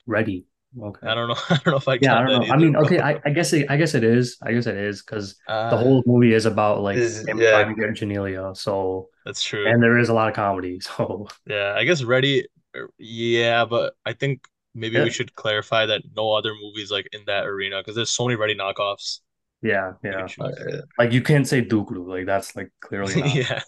ready. 0.05 0.45
Okay. 0.81 1.07
I 1.07 1.15
don't 1.15 1.27
know. 1.29 1.35
I 1.49 1.55
don't 1.63 1.67
know 1.67 1.77
if 1.77 1.87
I 1.87 1.97
Yeah, 1.99 2.17
I 2.17 2.21
don't 2.21 2.31
that 2.31 2.41
know. 2.47 2.47
I 2.49 2.57
mean, 2.57 2.75
bro. 2.77 2.89
okay, 2.89 2.99
I, 2.99 3.19
I 3.25 3.29
guess 3.31 3.53
it, 3.53 3.67
I 3.69 3.77
guess 3.77 3.95
it 3.95 4.03
is. 4.03 4.37
I 4.41 4.53
guess 4.53 4.67
it 4.67 4.75
is 4.77 5.01
because 5.01 5.35
the 5.69 5.77
Uh, 5.77 5.77
whole 5.77 6.03
movie 6.05 6.33
is 6.33 6.45
about 6.45 6.81
like 6.81 7.01
Is 7.01 7.27
him 7.27 7.39
yeah, 7.39 7.45
trying 7.45 7.75
to 7.75 7.79
get 7.79 7.91
Genelia. 7.91 8.55
So, 8.57 9.09
that's 9.25 9.43
true. 9.43 9.73
and 9.73 9.81
there 9.83 9.97
is 9.97 10.09
a 10.09 10.13
lot 10.13 10.29
of 10.29 10.35
comedy. 10.35 10.79
So, 10.81 11.27
Yeah, 11.45 11.73
I 11.77 11.83
guess 11.83 12.03
Ready. 12.03 12.47
er, 12.75 12.89
Yeah, 12.97 13.65
but 13.65 13.95
I 14.05 14.13
think 14.13 14.45
maybe 14.73 14.99
we 14.99 15.09
should 15.09 15.35
clarify 15.35 15.85
that 15.87 16.01
no 16.15 16.33
other 16.33 16.53
movies 16.55 16.91
like 16.91 17.07
in 17.11 17.23
that 17.27 17.45
arena 17.45 17.79
because 17.81 17.95
there's 17.95 18.11
so 18.11 18.25
many 18.25 18.35
Ready 18.35 18.55
knockoffs 18.55 19.19
yeah, 19.61 19.93
yeah. 20.03 20.25
choose. 20.27 20.37
uh, 20.39 20.81
Like 20.97 21.11
you 21.13 21.21
can't 21.21 21.47
say 21.47 21.63
Duklu. 21.63 22.07
Like 22.07 22.25
that's 22.25 22.55
like 22.55 22.71
clearly 22.81 23.15
not. 23.17 23.43
Yeah, 23.47 23.61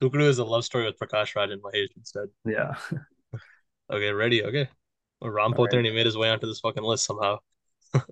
Dukru 0.00 0.26
is 0.26 0.38
a 0.38 0.44
love 0.44 0.64
story 0.64 0.86
with 0.86 0.98
Prakash 0.98 1.34
Raj 1.36 1.50
and 1.50 1.62
Mahesh 1.62 1.94
instead. 1.96 2.30
Yeah. 2.44 2.76
Okay, 3.90 4.12
Ready. 4.12 4.44
Okay, 4.44 4.68
well, 5.20 5.30
Ram 5.30 5.54
All 5.54 5.64
right. 5.64 5.72
Pothineni 5.72 5.94
made 5.94 6.06
his 6.06 6.16
way 6.16 6.30
onto 6.30 6.46
this 6.46 6.60
fucking 6.60 6.82
list 6.82 7.04
somehow. 7.04 7.38
All 7.94 8.04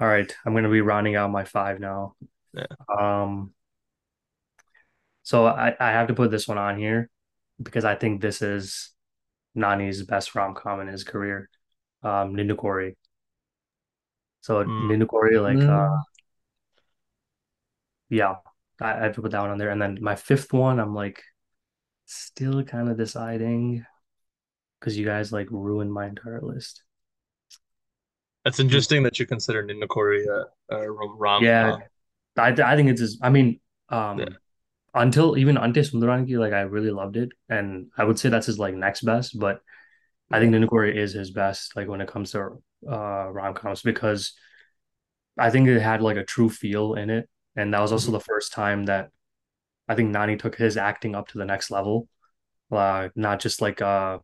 right. 0.00 0.34
I'm 0.44 0.54
gonna 0.54 0.70
be 0.70 0.80
rounding 0.80 1.16
out 1.16 1.30
my 1.30 1.44
five 1.44 1.80
now. 1.80 2.14
Yeah. 2.52 2.66
Um, 2.88 3.52
so 5.22 5.46
I, 5.46 5.74
I 5.80 5.90
have 5.90 6.08
to 6.08 6.14
put 6.14 6.30
this 6.30 6.46
one 6.46 6.58
on 6.58 6.78
here 6.78 7.08
because 7.62 7.84
I 7.84 7.94
think 7.94 8.20
this 8.20 8.42
is 8.42 8.90
Nani's 9.54 10.02
best 10.02 10.34
rom-com 10.34 10.80
in 10.80 10.88
his 10.88 11.04
career. 11.04 11.48
Um, 12.02 12.34
Ninnu 12.34 12.56
Kori. 12.56 12.96
So 14.42 14.62
Mm, 14.64 14.90
Ninnu 14.90 15.08
Kori, 15.08 15.38
like 15.38 15.56
uh 15.56 15.60
mm, 15.62 16.02
yeah, 18.10 18.34
I, 18.80 18.92
I 18.92 19.02
have 19.04 19.14
to 19.14 19.22
put 19.22 19.32
that 19.32 19.40
one 19.40 19.50
on 19.50 19.58
there. 19.58 19.70
And 19.70 19.80
then 19.80 19.98
my 20.00 20.16
fifth 20.16 20.52
one, 20.52 20.78
I'm 20.78 20.94
like 20.94 21.22
still 22.06 22.62
kind 22.62 22.88
of 22.88 22.98
deciding 22.98 23.86
because 24.84 24.98
you 24.98 25.06
guys 25.06 25.32
like 25.32 25.48
ruined 25.50 25.92
my 25.92 26.06
entire 26.06 26.42
list. 26.42 26.84
that's 28.44 28.60
interesting 28.60 29.02
that 29.02 29.18
you 29.18 29.26
consider 29.26 29.62
Ninnu 29.62 29.88
Kori 29.88 30.26
a, 30.26 30.44
a 30.74 30.90
rom 30.90 31.42
Yeah. 31.42 31.76
I 32.38 32.50
I 32.50 32.76
think 32.76 32.90
it's 32.90 33.00
just, 33.00 33.18
I 33.22 33.30
mean, 33.30 33.60
Yeah, 34.16 34.24
um 34.24 34.38
until 34.94 35.38
even 35.38 35.58
Ante 35.58 35.80
Sundaraniki, 35.82 36.38
like 36.38 36.52
I 36.54 36.62
really 36.62 36.90
loved 36.90 37.16
it. 37.16 37.30
And 37.48 37.88
I 37.98 38.04
would 38.04 38.18
say 38.18 38.28
that's 38.30 38.46
his 38.46 38.58
like 38.60 38.74
next 38.74 39.02
best, 39.02 39.38
but 39.38 39.60
I 40.32 40.40
think 40.40 40.54
Ninnu 40.54 40.68
Kori 40.68 40.98
is 40.98 41.14
his 41.14 41.30
best, 41.32 41.76
like 41.76 41.88
when 41.88 42.00
it 42.02 42.08
comes 42.08 42.32
to 42.32 42.62
uh 42.88 43.30
rom-coms 43.30 43.82
because 43.82 44.34
I 45.38 45.50
think 45.50 45.68
it 45.68 45.80
had 45.80 46.02
like 46.02 46.16
a 46.16 46.24
true 46.24 46.48
feel 46.48 46.94
in 46.94 47.10
it. 47.10 47.28
And 47.56 47.72
that 47.74 47.80
was 47.80 47.92
also 47.92 48.10
Mhm. 48.10 48.12
the 48.12 48.20
first 48.20 48.52
time 48.52 48.84
that 48.86 49.10
I 49.88 49.94
think 49.94 50.10
Nani 50.10 50.36
took 50.36 50.56
his 50.56 50.76
acting 50.76 51.14
up 51.14 51.28
to 51.28 51.38
the 51.38 51.44
next 51.46 51.70
level. 51.70 52.08
Uh, 52.72 53.10
not 53.16 53.40
just 53.40 53.62
like 53.62 53.82
uh 53.82 54.18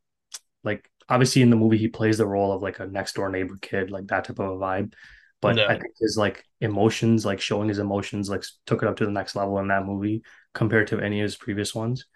like 0.64 0.88
obviously 1.09 1.43
in 1.43 1.50
the 1.50 1.57
movie 1.57 1.79
he 1.79 1.88
plays 1.88 2.19
the 2.19 2.26
role 2.26 2.52
of 2.52 2.62
like 2.62 2.81
a 2.81 2.87
next 2.87 3.14
door 3.14 3.29
neighbor 3.31 3.59
kid, 3.61 3.90
like 3.90 4.07
that 4.09 4.25
type 4.25 4.38
of 4.38 4.50
a 4.50 4.57
vibe. 4.57 4.95
But 5.40 5.57
Yeah, 5.57 5.69
I 5.69 5.75
think 5.76 5.95
his 6.00 6.17
like 6.19 6.45
emotions, 6.61 7.25
like 7.25 7.40
showing 7.40 7.69
his 7.69 7.79
emotions, 7.79 8.29
like 8.29 8.45
took 8.67 8.83
it 8.83 8.88
up 8.88 8.97
to 8.97 9.07
the 9.07 9.11
next 9.12 9.37
level 9.37 9.59
in 9.59 9.69
that 9.69 9.87
movie 9.87 10.23
compared 10.55 10.88
to 10.88 11.00
any 11.00 11.21
of 11.21 11.25
his 11.25 11.37
previous 11.37 11.75
ones. 11.75 12.07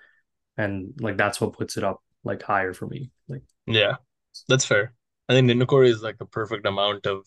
And 0.59 0.95
like 1.01 1.17
that's 1.19 1.41
what 1.41 1.55
puts 1.55 1.77
it 1.79 1.85
up 1.85 2.03
like 2.25 2.43
higher 2.43 2.75
for 2.75 2.87
me. 2.87 3.11
Like 3.29 3.43
yeah, 3.67 3.97
that's 4.49 4.65
fair. 4.65 4.95
I 5.29 5.33
think 5.35 5.51
Ninnu 5.51 5.67
Kori 5.67 5.91
is 5.91 6.03
like 6.03 6.19
the 6.19 6.27
perfect 6.27 6.67
amount 6.67 7.07
of 7.07 7.27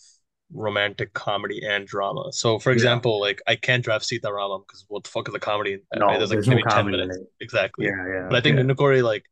romantic 0.54 1.14
comedy 1.14 1.62
and 1.66 1.88
drama. 1.88 2.32
So, 2.32 2.60
for 2.60 2.72
yeah, 2.72 2.74
example, 2.74 3.20
like 3.20 3.42
I 3.48 3.56
can't 3.56 3.84
draft 3.84 4.06
Sita 4.06 4.28
Ramam 4.30 4.66
because 4.68 4.86
what 4.88 5.04
the 5.04 5.10
fuck 5.10 5.28
is 5.28 5.36
a 5.36 5.40
comedy 5.40 5.74
in 5.74 5.82
that, 5.92 6.04
right? 6.08 6.18
no, 6.18 6.20
There's 6.20 6.32
like 6.32 6.40
there's 6.40 6.48
no 6.48 6.58
maybe 6.58 6.64
10 6.64 6.90
comedy 6.90 7.02
in 7.02 7.10
minutes. 7.10 7.20
Exactly. 7.40 7.88
Yeah, 7.88 8.08
yeah, 8.08 8.30
But 8.30 8.38
I 8.38 8.42
think 8.42 8.58
yeah. 8.58 8.60
Ninnu 8.60 8.78
Kori 8.78 9.02
like 9.02 9.26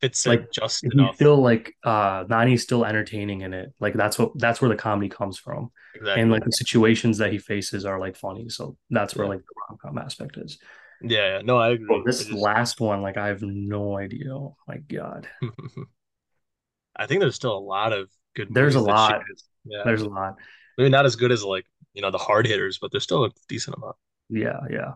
fits 0.00 0.26
it 0.26 0.30
Like 0.30 0.50
just 0.52 0.84
enough. 0.84 1.16
still 1.16 1.36
like 1.40 1.74
uh 1.84 2.24
Nani's 2.28 2.62
still 2.62 2.84
entertaining 2.84 3.42
in 3.42 3.54
it. 3.54 3.72
Like 3.80 3.94
that's 3.94 4.18
what 4.18 4.32
that's 4.38 4.60
where 4.60 4.68
the 4.68 4.76
comedy 4.76 5.08
comes 5.08 5.38
from. 5.38 5.70
And 6.16 6.30
like 6.30 6.44
the 6.44 6.52
situations 6.52 7.18
that 7.18 7.32
he 7.32 7.38
faces 7.38 7.84
are 7.86 7.98
like 7.98 8.16
funny. 8.16 8.48
So 8.48 8.76
that's 8.90 9.16
where 9.16 9.26
Yeah. 9.26 9.30
like 9.30 9.40
the 9.40 9.54
rom-com 9.68 9.98
aspect 9.98 10.36
is. 10.36 10.58
Yeah, 11.02 11.36
yeah. 11.36 11.42
No, 11.44 11.58
I 11.58 11.70
agree. 11.70 12.02
This 12.04 12.24
just 12.24 12.32
last 12.32 12.80
one, 12.80 13.02
like 13.02 13.16
I 13.16 13.28
have 13.28 13.42
no 13.42 13.96
idea. 13.98 14.32
Oh 14.34 14.56
my 14.68 14.78
God. 14.78 15.28
I 16.96 17.06
think 17.06 17.20
there's 17.20 17.34
still 17.34 17.56
a 17.56 17.60
lot 17.60 17.92
of 17.92 18.08
good 18.34 18.48
There's 18.52 18.74
a 18.74 18.78
movies 18.80 18.86
that 18.86 19.06
she 19.08 19.12
lot. 19.12 19.22
Yeah. 19.64 19.82
There's 19.84 20.02
a 20.02 20.08
lot. 20.08 20.36
Maybe 20.78 20.90
not 20.90 21.06
as 21.06 21.16
good 21.16 21.32
as 21.32 21.44
like, 21.44 21.66
you 21.94 22.02
know, 22.02 22.10
the 22.10 22.18
hard 22.18 22.46
hitters, 22.46 22.78
but 22.78 22.90
there's 22.90 23.04
still 23.04 23.24
a 23.24 23.30
decent 23.48 23.76
amount. 23.76 23.96
Yeah, 24.28 24.60
yeah. 24.70 24.92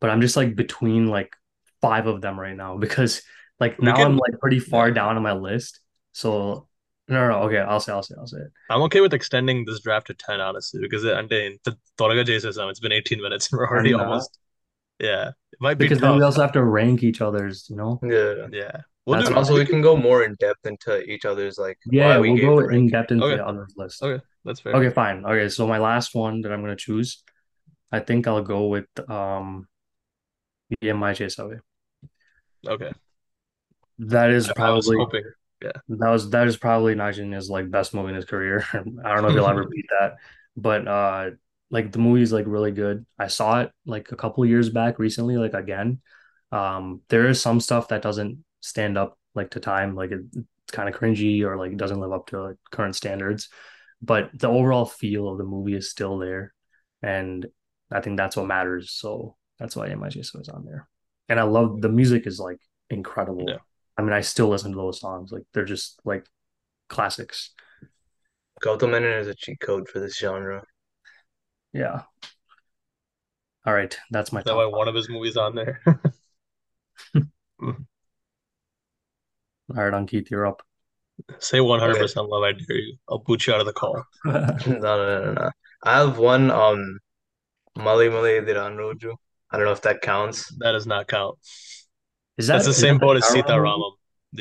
But 0.00 0.10
I'm 0.10 0.20
just 0.20 0.36
like 0.36 0.56
between 0.56 1.08
like 1.08 1.34
five 1.80 2.06
of 2.06 2.20
them 2.20 2.38
right 2.38 2.56
now 2.56 2.76
because 2.86 3.22
like 3.62 3.78
we 3.78 3.84
now 3.84 3.94
can, 3.94 4.06
I'm 4.06 4.16
like 4.16 4.40
pretty 4.40 4.58
far 4.58 4.90
down 4.90 5.16
on 5.16 5.22
my 5.22 5.34
list. 5.34 5.78
So 6.10 6.66
no, 7.06 7.28
no, 7.28 7.34
okay, 7.42 7.58
I'll 7.58 7.78
say, 7.78 7.92
I'll 7.92 8.02
say, 8.02 8.16
I'll 8.18 8.26
say 8.26 8.38
it. 8.38 8.50
I'm 8.68 8.82
okay 8.82 9.00
with 9.00 9.14
extending 9.14 9.64
this 9.64 9.80
draft 9.80 10.08
to 10.08 10.14
ten, 10.14 10.40
honestly, 10.40 10.80
because 10.80 11.04
it, 11.04 11.14
I 11.14 11.22
mean, 11.22 11.58
it's 11.64 12.80
been 12.80 12.92
18 12.92 13.22
minutes 13.22 13.52
and 13.52 13.58
we're 13.60 13.68
already 13.68 13.94
almost. 13.94 14.36
Yeah, 14.98 15.28
it 15.28 15.58
might 15.60 15.74
be 15.74 15.84
because 15.84 15.98
tough. 15.98 16.08
then 16.08 16.16
we 16.16 16.24
also 16.24 16.40
have 16.40 16.50
to 16.52 16.64
rank 16.64 17.04
each 17.04 17.20
other's. 17.20 17.70
You 17.70 17.76
know. 17.76 18.00
Yeah, 18.02 18.48
yeah. 18.50 18.80
We'll 19.06 19.18
That's 19.18 19.28
do, 19.28 19.36
also, 19.36 19.54
we 19.54 19.64
can 19.64 19.80
go 19.80 19.96
more 19.96 20.24
in 20.24 20.34
depth 20.40 20.66
into 20.66 21.00
each 21.04 21.24
other's 21.24 21.56
like. 21.56 21.78
Yeah, 21.86 22.18
we 22.18 22.32
will 22.32 22.62
go 22.62 22.68
in 22.68 22.88
depth 22.88 23.12
into 23.12 23.26
okay. 23.26 23.36
the 23.36 23.46
other 23.46 23.68
list. 23.76 24.02
Okay, 24.02 24.24
that's 24.44 24.58
fair. 24.58 24.74
Okay, 24.74 24.90
fine. 24.92 25.24
Okay, 25.24 25.48
so 25.50 25.68
my 25.68 25.78
last 25.78 26.16
one 26.16 26.40
that 26.40 26.50
I'm 26.50 26.62
gonna 26.62 26.74
choose, 26.74 27.22
I 27.92 28.00
think 28.00 28.26
I'll 28.26 28.42
go 28.42 28.66
with 28.66 28.88
um, 29.08 29.68
yeah, 30.80 30.94
my 30.94 31.14
Chase 31.14 31.38
Okay. 31.38 32.92
That 34.08 34.30
is 34.30 34.48
I 34.48 34.52
probably. 34.54 34.98
Yeah. 35.62 35.70
that 35.88 36.10
was 36.10 36.30
that 36.30 36.48
is 36.48 36.56
probably 36.56 36.94
Najin's 36.96 37.48
like 37.48 37.70
best 37.70 37.94
movie 37.94 38.08
in 38.08 38.16
his 38.16 38.24
career. 38.24 38.64
I 38.72 38.78
don't 38.78 39.22
know 39.22 39.28
if 39.28 39.34
he'll 39.34 39.46
ever 39.46 39.64
beat 39.64 39.86
that, 40.00 40.16
but 40.56 40.88
uh, 40.88 41.30
like 41.70 41.92
the 41.92 42.00
movie 42.00 42.22
is 42.22 42.32
like 42.32 42.46
really 42.48 42.72
good. 42.72 43.06
I 43.18 43.28
saw 43.28 43.60
it 43.60 43.70
like 43.86 44.10
a 44.10 44.16
couple 44.16 44.44
years 44.44 44.70
back 44.70 44.98
recently, 44.98 45.36
like 45.36 45.54
again. 45.54 46.00
Um, 46.50 47.00
there 47.08 47.28
is 47.28 47.40
some 47.40 47.60
stuff 47.60 47.88
that 47.88 48.02
doesn't 48.02 48.44
stand 48.60 48.98
up 48.98 49.18
like 49.34 49.50
to 49.50 49.60
time, 49.60 49.94
like 49.94 50.10
it, 50.10 50.20
it's 50.34 50.72
kind 50.72 50.88
of 50.88 50.94
cringy 50.94 51.42
or 51.42 51.56
like 51.56 51.76
doesn't 51.76 52.00
live 52.00 52.12
up 52.12 52.26
to 52.28 52.42
like, 52.42 52.56
current 52.70 52.96
standards, 52.96 53.48
but 54.02 54.30
the 54.34 54.48
overall 54.48 54.84
feel 54.84 55.28
of 55.28 55.38
the 55.38 55.44
movie 55.44 55.74
is 55.74 55.90
still 55.90 56.18
there, 56.18 56.52
and 57.02 57.46
I 57.90 58.00
think 58.00 58.18
that's 58.18 58.36
what 58.36 58.46
matters. 58.46 58.90
So 58.90 59.36
that's 59.58 59.76
why 59.76 59.88
MIJ 59.88 60.16
is 60.16 60.48
on 60.48 60.64
there, 60.66 60.88
and 61.28 61.40
I 61.40 61.44
love 61.44 61.80
the 61.80 61.88
music 61.88 62.26
is 62.26 62.38
like 62.38 62.58
incredible. 62.90 63.46
Yeah. 63.48 63.58
I 63.96 64.02
mean, 64.02 64.12
I 64.12 64.20
still 64.20 64.48
listen 64.48 64.72
to 64.72 64.76
those 64.76 65.00
songs. 65.00 65.32
Like 65.32 65.44
they're 65.52 65.64
just 65.64 66.00
like 66.04 66.26
classics. 66.88 67.50
Gautam 68.62 68.90
Menon 68.90 69.18
is 69.20 69.28
a 69.28 69.34
cheat 69.34 69.60
code 69.60 69.88
for 69.88 69.98
this 70.00 70.16
genre. 70.16 70.62
Yeah. 71.72 72.02
All 73.64 73.72
right, 73.74 73.96
that's 74.10 74.32
my 74.32 74.40
Is 74.40 74.44
that 74.46 74.56
why 74.56 74.66
one 74.66 74.88
of 74.88 74.94
his 74.94 75.08
movies 75.08 75.36
on 75.36 75.54
there? 75.54 75.80
five. 75.84 75.96
All 77.62 77.74
right, 79.68 79.92
Ankith, 79.92 80.30
you're 80.30 80.46
up. 80.46 80.62
Say 81.38 81.60
100% 81.60 82.28
love, 82.28 82.42
I 82.42 82.52
dare 82.52 82.78
you. 82.78 82.96
I'll 83.08 83.18
boot 83.18 83.46
you 83.46 83.54
out 83.54 83.60
of 83.60 83.66
the 83.66 83.72
call. 83.72 84.04
No, 84.24 84.42
no, 84.66 84.96
no, 84.96 85.24
no, 85.24 85.32
no. 85.34 85.50
I 85.84 85.98
have 85.98 86.18
one 86.18 86.50
um 86.50 86.98
Mali 87.76 88.08
Mali 88.08 88.40
Diran 88.40 88.76
Roju. 88.76 89.14
I 89.50 89.56
don't 89.56 89.66
know 89.66 89.72
if 89.72 89.82
that 89.82 90.02
counts. 90.02 90.48
That 90.58 90.72
does 90.72 90.86
not 90.86 91.08
count. 91.08 91.38
Is 92.38 92.48
That's 92.48 92.64
the 92.66 92.74
same 92.74 92.98
that 92.98 93.00
boat 93.00 93.16
as 93.16 93.26
Sita 93.28 93.52
movie? 93.52 93.52
Ramam. 93.52 93.92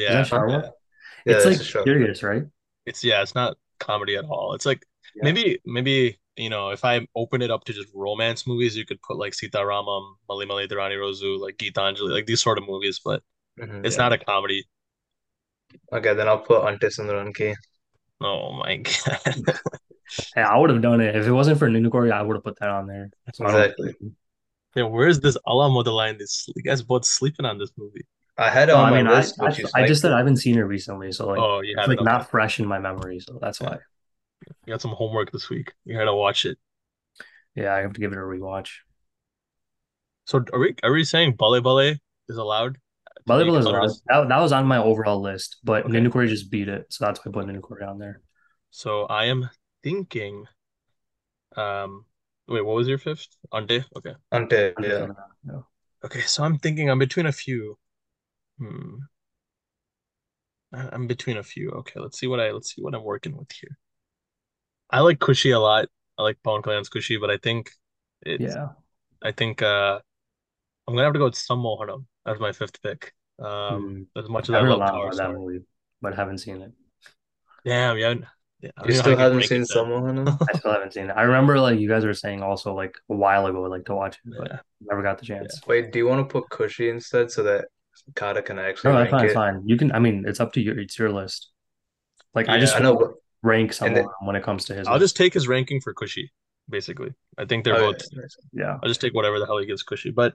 Is 0.07 0.15
Yeah, 0.15 0.21
that 0.31 0.31
yeah. 0.47 0.71
Yeah, 1.27 1.35
It's 1.35 1.45
that's 1.45 1.59
like 1.59 1.61
a 1.61 1.63
show. 1.63 1.87
serious, 1.87 2.23
right? 2.23 2.43
It's 2.85 3.03
yeah, 3.03 3.21
it's 3.21 3.35
not 3.35 3.57
comedy 3.79 4.15
at 4.17 4.25
all. 4.25 4.53
It's 4.53 4.65
like 4.65 4.85
Yeah. 5.13 5.23
maybe 5.23 5.59
maybe 5.65 6.19
you 6.37 6.49
know 6.49 6.69
if 6.71 6.85
I 6.85 7.07
open 7.15 7.41
it 7.41 7.51
up 7.51 7.65
to 7.65 7.73
just 7.73 7.89
romance 7.93 8.47
movies, 8.47 8.75
you 8.77 8.85
could 8.85 9.01
put 9.01 9.17
like 9.17 9.33
Sita 9.33 9.59
Ramam, 9.59 10.15
Mali 10.29 10.45
Mali 10.45 10.67
Dharani 10.67 10.95
Rozu, 10.97 11.39
like 11.39 11.57
Geetanjali, 11.57 12.11
like 12.11 12.25
these 12.27 12.41
sort 12.41 12.57
of 12.57 12.65
movies, 12.67 12.99
but 13.03 13.23
Mhm. 13.57 13.83
it's 13.83 13.97
Yeah. 13.97 13.99
not 13.99 14.13
a 14.13 14.17
comedy. 14.19 14.65
Okay, 15.91 16.13
then 16.13 16.27
I'll 16.27 16.39
put 16.39 16.65
Ante 16.65 16.87
Sundaraniki. 16.87 17.55
Oh 18.21 18.53
my 18.53 18.77
God. 18.77 19.57
Hey, 20.35 20.41
I 20.41 20.57
would 20.57 20.69
have 20.69 20.81
done 20.81 21.01
it 21.01 21.15
if 21.15 21.25
it 21.27 21.31
wasn't 21.31 21.59
for 21.59 21.69
Ninnu 21.69 21.91
Kori. 21.91 22.11
I 22.11 22.21
would 22.21 22.35
have 22.35 22.43
put 22.43 22.59
that 22.59 22.69
on 22.69 22.87
there. 22.87 23.11
So 23.33 23.45
I 23.45 23.51
Exactly. 23.51 23.95
Yeah, 24.75 24.83
where's 24.83 25.19
this 25.19 25.37
Ala 25.47 25.69
Modalaindi? 25.69 26.19
This 26.19 26.47
you 26.55 26.63
guys 26.63 26.81
both 26.81 27.05
sleeping 27.05 27.45
on 27.45 27.57
this 27.57 27.71
movie. 27.77 28.05
I 28.37 28.49
had 28.49 28.69
it 28.69 28.71
No, 28.71 28.77
on 28.79 28.85
I 28.85 28.89
my 28.91 28.97
mean, 28.97 29.07
I, 29.07 29.17
list, 29.17 29.35
I, 29.39 29.45
but 29.45 29.57
you 29.57 29.67
I 29.75 29.85
just 29.87 30.01
said 30.01 30.13
I 30.13 30.17
haven't 30.17 30.37
seen 30.37 30.57
it 30.57 30.61
recently, 30.61 31.11
so 31.11 31.27
like 31.27 31.39
Oh, 31.39 31.61
you 31.61 31.75
it's 31.77 31.87
like 31.87 31.97
it. 31.97 32.01
Okay. 32.01 32.05
not 32.05 32.29
fresh 32.29 32.59
in 32.59 32.65
my 32.67 32.79
memory, 32.79 33.19
so 33.19 33.37
that's 33.41 33.59
Yeah. 33.61 33.69
why. 33.69 33.79
You 34.65 34.73
got 34.73 34.81
some 34.81 34.91
homework 34.91 35.31
this 35.31 35.49
week. 35.49 35.73
You 35.85 35.97
gotta 35.97 36.15
watch 36.15 36.45
it. 36.45 36.57
Yeah, 37.55 37.73
I 37.73 37.79
have 37.79 37.93
to 37.93 37.99
give 37.99 38.13
it 38.13 38.17
a 38.17 38.21
rewatch. 38.21 38.69
So 40.25 40.43
are 40.53 40.59
we 40.59 40.75
are 40.83 40.91
we 40.91 41.03
saying 41.03 41.35
Bhale 41.37 41.61
Bhale 41.61 41.95
is 42.29 42.37
allowed 42.37 42.75
to 42.75 42.79
Volleyball 43.27 43.45
make 43.53 43.59
is 43.59 43.65
allowed. 43.65 43.83
this? 43.89 44.01
That, 44.07 44.29
that 44.29 44.39
was 44.39 44.51
on 44.51 44.65
my 44.65 44.77
overall 44.77 45.21
list, 45.21 45.57
but 45.63 45.85
Okay. 45.85 45.93
Ninnu 45.93 46.11
Kori 46.11 46.27
just 46.27 46.49
beat 46.49 46.69
it, 46.69 46.85
so 46.91 47.05
that's 47.05 47.19
why 47.23 47.29
I 47.29 47.33
put 47.33 47.45
Ninnu 47.47 47.61
Kori 47.61 47.83
on 47.83 47.99
there. 47.99 48.21
So 48.71 49.03
I 49.05 49.25
am 49.25 49.49
thinking, 49.83 50.45
um, 51.55 52.05
wait, 52.51 52.65
what 52.65 52.75
was 52.75 52.87
your 52.87 52.97
fifth? 52.97 53.27
Ante? 53.53 53.83
Okay. 53.95 54.13
Ante, 54.31 54.55
yeah. 54.55 54.73
gonna- 54.99 55.15
yeah. 55.45 55.61
Okay, 56.03 56.21
so 56.21 56.43
I'm 56.43 56.57
thinking 56.57 56.89
I'm 56.89 56.99
between 56.99 57.25
a 57.27 57.31
few. 57.31 57.77
Hmm. 58.57 58.97
I- 60.73 60.89
I'm 60.91 61.07
between 61.07 61.37
a 61.37 61.43
few. 61.43 61.69
Okay, 61.71 61.99
let's 61.99 62.17
see 62.19 62.27
what 62.27 62.39
I 62.39 62.51
let's 62.51 62.73
see 62.73 62.81
what 62.81 62.95
I'm 62.95 63.03
working 63.03 63.37
with 63.37 63.51
here. 63.51 63.77
I 64.89 64.99
like 65.01 65.19
Kushi 65.19 65.55
a 65.55 65.59
lot. 65.59 65.87
I 66.17 66.23
like 66.23 66.37
Pawan 66.43 66.61
Kalyan's 66.63 66.89
Kushi, 66.89 67.19
but 67.19 67.29
I 67.29 67.37
think 67.37 67.71
it's 68.21 68.55
Yeah. 68.55 68.69
I 69.21 69.31
think 69.31 69.61
uh 69.61 69.99
I'm 70.87 70.93
gonna 70.95 71.03
have 71.05 71.13
to 71.13 71.19
go 71.19 71.25
with 71.25 71.35
Sammohanam 71.35 72.05
as 72.25 72.39
my 72.39 72.51
fifth 72.51 72.81
pick. 72.81 73.13
Um, 73.39 73.47
Mm. 73.47 74.21
as 74.23 74.29
much 74.29 74.49
as 74.49 74.55
I've 74.55 74.65
I 74.65 74.67
love 74.69 74.79
Power 74.91 75.15
that 75.15 75.31
movie, 75.33 75.63
but 76.01 76.15
haven't 76.15 76.39
seen 76.39 76.61
it. 76.61 76.71
Damn, 77.65 77.97
yeah, 77.97 78.15
yeah. 78.61 78.71
I 78.77 78.87
You 78.87 78.93
even 78.93 78.97
know 78.97 79.03
how 79.03 79.15
still 79.15 79.17
haven't 79.17 79.43
seen 79.43 79.59
ranking 79.61 79.67
that. 79.69 80.37
I 80.49 80.53
still 80.57 80.71
haven't 80.71 80.93
seen 80.93 81.09
it. 81.09 81.13
I 81.13 81.23
remember 81.23 81.59
like 81.59 81.79
you 81.79 81.87
guys 81.89 82.05
were 82.05 82.13
saying 82.13 82.41
also 82.43 82.73
like 82.73 82.95
a 83.09 83.15
while 83.15 83.45
ago 83.45 83.61
like 83.63 83.85
to 83.85 83.95
watch 83.95 84.17
it, 84.25 84.33
but 84.37 84.51
Yeah, 84.51 84.59
never 84.81 85.01
got 85.03 85.17
the 85.19 85.25
chance. 85.25 85.59
Wait, 85.67 85.91
do 85.91 85.99
you 85.99 86.07
want 86.07 86.27
to 86.27 86.31
put 86.31 86.49
Kushi 86.49 86.89
instead 86.89 87.31
so 87.31 87.43
that 87.43 87.65
Kata 88.15 88.41
can 88.41 88.59
actually 88.59 88.93
No, 88.93 88.99
that's 88.99 89.11
fine, 89.11 89.23
it's 89.25 89.31
it? 89.31 89.35
fine. 89.35 89.61
You 89.65 89.77
can 89.77 89.91
I 89.91 89.99
mean 89.99 90.25
it's 90.27 90.39
up 90.39 90.53
to 90.53 90.61
you. 90.61 90.73
It's 90.73 90.97
your 90.97 91.11
list. 91.11 91.49
Like 92.33 92.49
I 92.49 92.59
just 92.59 92.75
I 92.75 92.79
know, 92.79 92.93
won't 92.93 93.11
but 93.41 93.49
rank 93.49 93.73
someone 93.73 94.03
the, 94.03 94.25
when 94.25 94.35
it 94.35 94.43
comes 94.43 94.65
to 94.65 94.75
his 94.75 94.87
I'll 94.87 94.93
list. 94.95 95.03
just 95.05 95.17
take 95.17 95.33
his 95.33 95.47
ranking 95.47 95.81
for 95.81 95.93
Kushi, 95.93 96.29
basically. 96.69 97.13
I 97.37 97.45
think 97.45 97.63
they're 97.65 97.75
oh, 97.75 97.87
okay, 97.89 97.97
both. 97.97 98.07
Yeah. 98.53 98.77
I'll 98.81 98.89
just 98.89 99.01
take 99.01 99.13
whatever 99.13 99.39
the 99.39 99.45
hell 99.45 99.57
he 99.57 99.65
gives 99.65 99.83
Kushi. 99.83 100.13
But 100.13 100.33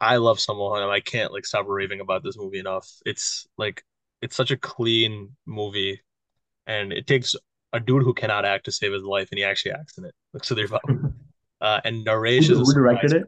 I 0.00 0.16
love 0.16 0.38
Sammohanam. 0.38 0.90
I 0.90 1.00
can't 1.00 1.32
like 1.32 1.46
stop 1.46 1.66
raving 1.68 2.00
about 2.00 2.22
this 2.22 2.36
movie 2.36 2.58
enough. 2.58 2.88
It's 3.04 3.46
like 3.56 3.84
it's 4.22 4.36
such 4.36 4.50
a 4.50 4.56
clean 4.56 5.36
movie, 5.46 6.00
and 6.68 6.92
it 6.92 7.06
takes 7.08 7.34
a 7.72 7.80
dude 7.80 8.02
who 8.04 8.14
cannot 8.14 8.44
act 8.44 8.64
to 8.66 8.72
save 8.72 8.92
his 8.92 9.02
life, 9.02 9.28
and 9.32 9.38
he 9.38 9.44
actually 9.44 9.72
acts 9.72 9.98
in 9.98 10.04
it. 10.04 10.14
Like 10.32 10.42
Sudhir 10.44 10.70
Babu. 10.70 10.94
Who, 10.98 11.12
Uh, 11.60 11.80
and 11.84 12.06
Naresh 12.06 12.48
is 12.50 12.50
a 12.50 12.62
who 12.62 12.72
directed 12.72 13.12
it? 13.14 13.24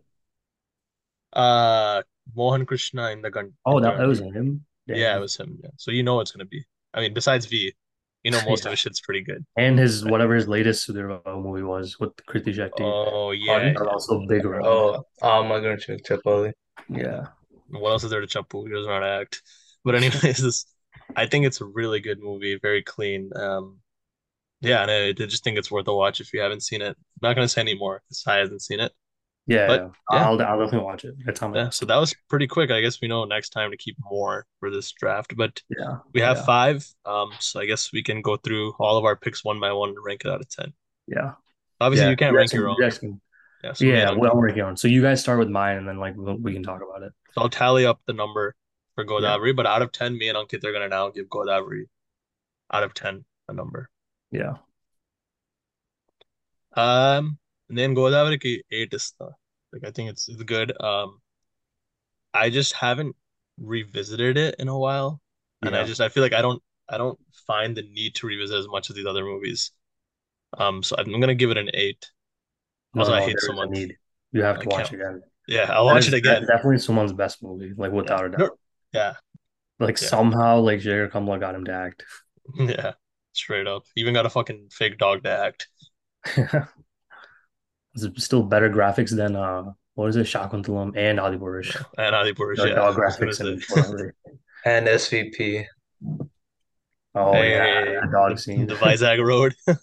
Uh, 1.32 2.02
Mohan 2.36 2.66
Krishna 2.66 3.02
Indraganti 3.14 3.52
Oh, 3.66 3.80
that, 3.80 3.98
that 3.98 4.06
was 4.06 4.20
Durandar. 4.20 4.34
him. 4.34 4.64
Yeah, 4.86 5.16
it 5.16 5.20
was 5.20 5.36
him. 5.36 5.58
Yeah. 5.62 5.70
So 5.76 5.90
you 5.90 6.02
know 6.02 6.20
it's 6.20 6.32
gonna 6.32 6.44
be. 6.44 6.64
I 6.94 7.00
mean, 7.00 7.14
besides 7.14 7.46
V, 7.46 7.72
you 8.24 8.30
know 8.30 8.40
most 8.48 8.60
of 8.60 8.66
Yeah. 8.66 8.70
his 8.70 8.78
shit's 8.80 9.00
pretty 9.00 9.22
good. 9.22 9.44
And 9.56 9.78
his 9.78 10.02
Right? 10.04 10.10
whatever 10.12 10.34
his 10.34 10.48
latest 10.48 10.88
Sudhir 10.88 11.06
movie 11.42 11.62
was 11.62 11.98
with 12.00 12.14
Kriti 12.28 12.54
Shetty. 12.54 12.80
Oh 12.80 13.30
yeah, 13.32 13.52
Pardon? 13.52 13.74
Yeah. 13.74 13.90
also 13.90 14.26
big 14.26 14.44
role. 14.44 15.06
Oh, 15.22 15.28
I'm 15.28 15.48
gonna 15.48 15.78
check 15.78 16.02
Chapali. 16.04 16.52
Yeah. 16.88 17.26
What 17.68 17.90
else 17.90 18.04
is 18.04 18.10
there 18.10 18.20
to 18.20 18.26
Chapu? 18.26 18.64
He 18.66 18.72
doesn't 18.72 18.86
know 18.88 18.94
how 18.94 19.00
to 19.00 19.06
act. 19.22 19.42
But 19.84 19.94
anyways, 19.94 20.38
this, 20.38 20.66
I 21.16 21.26
think 21.26 21.46
it's 21.46 21.60
a 21.60 21.64
really 21.64 22.00
good 22.00 22.20
movie, 22.20 22.58
very 22.60 22.82
clean. 22.82 23.30
Um, 23.36 23.78
yeah, 24.60 24.82
and 24.82 24.90
I, 24.90 25.08
I 25.08 25.12
just 25.12 25.44
think 25.44 25.58
it's 25.58 25.70
worth 25.70 25.88
a 25.88 25.94
watch 25.94 26.20
if 26.20 26.32
you 26.34 26.40
haven't 26.40 26.62
seen 26.62 26.82
it. 26.82 26.96
I'm 26.98 27.28
not 27.28 27.34
gonna 27.34 27.48
say 27.48 27.60
anymore 27.62 28.02
because 28.08 28.24
I 28.26 28.36
hasn't 28.36 28.62
seen 28.62 28.80
it. 28.80 28.92
Yeah, 29.46 29.66
But 29.66 29.80
yeah. 29.80 29.90
I'll 30.10 30.40
I'll 30.42 30.58
definitely 30.58 30.84
watch 30.84 31.04
it. 31.04 31.14
It's 31.26 31.42
on 31.42 31.54
yeah. 31.54 31.70
So 31.70 31.86
that 31.86 31.96
was 31.96 32.14
pretty 32.28 32.46
quick. 32.46 32.70
I 32.70 32.80
guess 32.80 33.00
we 33.00 33.08
know 33.08 33.24
next 33.24 33.50
time 33.50 33.70
to 33.72 33.76
keep 33.76 33.96
more 34.00 34.46
for 34.60 34.70
this 34.70 34.92
draft. 34.92 35.34
But 35.36 35.60
Yeah. 35.76 35.98
we 36.14 36.20
have 36.20 36.36
Yeah. 36.38 36.44
five. 36.44 36.86
Um, 37.04 37.30
so 37.40 37.58
I 37.60 37.66
guess 37.66 37.90
we 37.92 38.02
can 38.02 38.22
go 38.22 38.36
through 38.36 38.74
all 38.78 38.96
of 38.98 39.04
our 39.04 39.16
picks 39.16 39.42
one 39.44 39.58
by 39.58 39.72
one 39.72 39.88
and 39.90 39.98
rank 40.04 40.22
it 40.24 40.30
out 40.30 40.40
of 40.40 40.48
ten. 40.48 40.72
Yeah. 41.08 41.32
Obviously, 41.80 42.04
Yeah. 42.06 42.10
you 42.10 42.16
can't 42.16 42.36
rank 42.36 42.52
your 42.52 42.64
you 42.64 42.70
own. 42.70 42.80
guys 42.80 42.98
can 42.98 43.20
Yeah, 43.64 43.72
so 43.72 43.84
yeah, 43.86 44.10
and 44.10 44.20
well. 44.20 44.32
I'm 44.32 44.38
working 44.38 44.62
on. 44.62 44.76
So 44.76 44.88
you 44.88 45.02
guys 45.02 45.20
start 45.20 45.38
with 45.38 45.48
mine 45.48 45.78
and 45.78 45.88
then 45.88 45.98
like 45.98 46.14
we 46.16 46.34
we 46.34 46.52
can 46.52 46.62
talk 46.62 46.82
about 46.82 47.02
it. 47.02 47.12
So 47.32 47.40
I'll 47.42 47.48
tally 47.50 47.86
up 47.86 48.00
the 48.06 48.12
number 48.12 48.54
for 49.00 49.20
Godavari. 49.20 49.48
Yeah. 49.48 49.52
But 49.54 49.66
out 49.66 49.82
of 49.82 49.92
10, 49.92 50.16
me 50.16 50.28
and 50.28 50.36
Ankith 50.36 50.64
are 50.64 50.72
going 50.72 50.82
to 50.82 50.88
now 50.88 51.10
give 51.10 51.26
Godavari 51.26 51.84
out 52.72 52.82
of 52.82 52.94
10 52.94 53.24
a 53.48 53.52
number. 53.52 53.90
Yeah. 54.30 54.54
Um, 56.76 57.38
then 57.68 57.94
Godavari 57.94 58.40
ki 58.40 58.62
8 58.70 58.94
is 58.94 59.14
the, 59.18 59.30
like, 59.72 59.84
I 59.86 59.90
think 59.90 60.10
it's, 60.10 60.28
it's 60.28 60.42
good. 60.42 60.72
Um, 60.80 61.20
I 62.32 62.50
just 62.50 62.74
haven't 62.74 63.16
revisited 63.58 64.36
it 64.36 64.56
in 64.58 64.68
a 64.68 64.78
while. 64.78 65.20
And 65.62 65.74
yeah. 65.74 65.82
I 65.82 65.84
just, 65.84 66.00
I 66.00 66.08
feel 66.08 66.22
like 66.22 66.32
I 66.32 66.42
don't, 66.42 66.62
I 66.88 66.96
don't 66.96 67.18
find 67.46 67.76
the 67.76 67.82
need 67.82 68.14
to 68.16 68.26
revisit 68.26 68.58
as 68.58 68.68
much 68.68 68.90
as 68.90 68.96
these 68.96 69.06
other 69.06 69.24
movies. 69.24 69.72
Um, 70.56 70.82
so 70.82 70.96
I'm 70.98 71.06
going 71.06 71.28
to 71.28 71.34
give 71.34 71.50
it 71.50 71.56
an 71.56 71.70
8. 71.72 72.10
Also, 72.96 73.12
no, 73.12 73.16
I 73.16 73.22
hate 73.22 73.38
so 73.38 73.52
much. 73.52 73.70
Need. 73.70 73.96
You 74.32 74.42
have 74.42 74.60
to 74.60 74.70
I 74.70 74.76
watch 74.76 74.92
it 74.92 74.96
again. 74.96 75.22
Yeah, 75.46 75.70
I'll 75.72 75.84
watch 75.84 76.06
is, 76.06 76.12
it 76.12 76.16
again. 76.16 76.42
Definitely 76.46 76.78
someone's 76.78 77.12
best 77.12 77.42
movie, 77.42 77.72
like 77.76 77.92
without 77.92 78.20
yeah. 78.20 78.26
a 78.26 78.38
doubt 78.38 78.58
yeah, 78.92 79.14
Like 79.78 80.00
yeah, 80.00 80.08
somehow 80.08 80.60
like 80.60 80.80
Sekhar 80.80 81.10
Kammula 81.10 81.40
got 81.40 81.54
him 81.54 81.64
to 81.66 81.72
act. 81.72 82.04
yeah. 82.54 82.92
Straight 83.32 83.66
up, 83.66 83.84
even 83.96 84.14
got 84.14 84.26
a 84.26 84.30
fucking 84.30 84.68
fake 84.72 84.98
dog 84.98 85.22
to 85.24 85.30
act. 85.30 85.68
It's 87.94 88.24
still 88.24 88.42
better 88.44 88.70
graphics 88.70 89.14
than 89.14 89.34
uh 89.36 89.72
what 89.94 90.08
is 90.08 90.16
it, 90.16 90.26
Shakuntalam 90.26 90.96
and 90.96 91.18
Adipurush. 91.18 91.74
Yeah, 91.74 92.06
and 92.06 92.14
Adi 92.14 92.32
Purush, 92.32 92.58
yeah, 92.58 92.74
dog 92.74 92.98
I 92.98 93.04
was 93.06 93.16
gonna 93.16 93.32
graphics 93.32 93.40
and 93.40 93.62
say. 93.62 93.74
whatever. 93.74 94.14
And 94.64 94.86
SVP. 94.86 95.66
Oh 97.14 97.42
yeah, 97.42 97.84
Hey, 97.84 97.94
that 98.00 98.10
dog 98.12 98.38
scene. 98.38 98.66
the 98.66 98.74
Vizag 98.74 99.24
Road. 99.24 99.54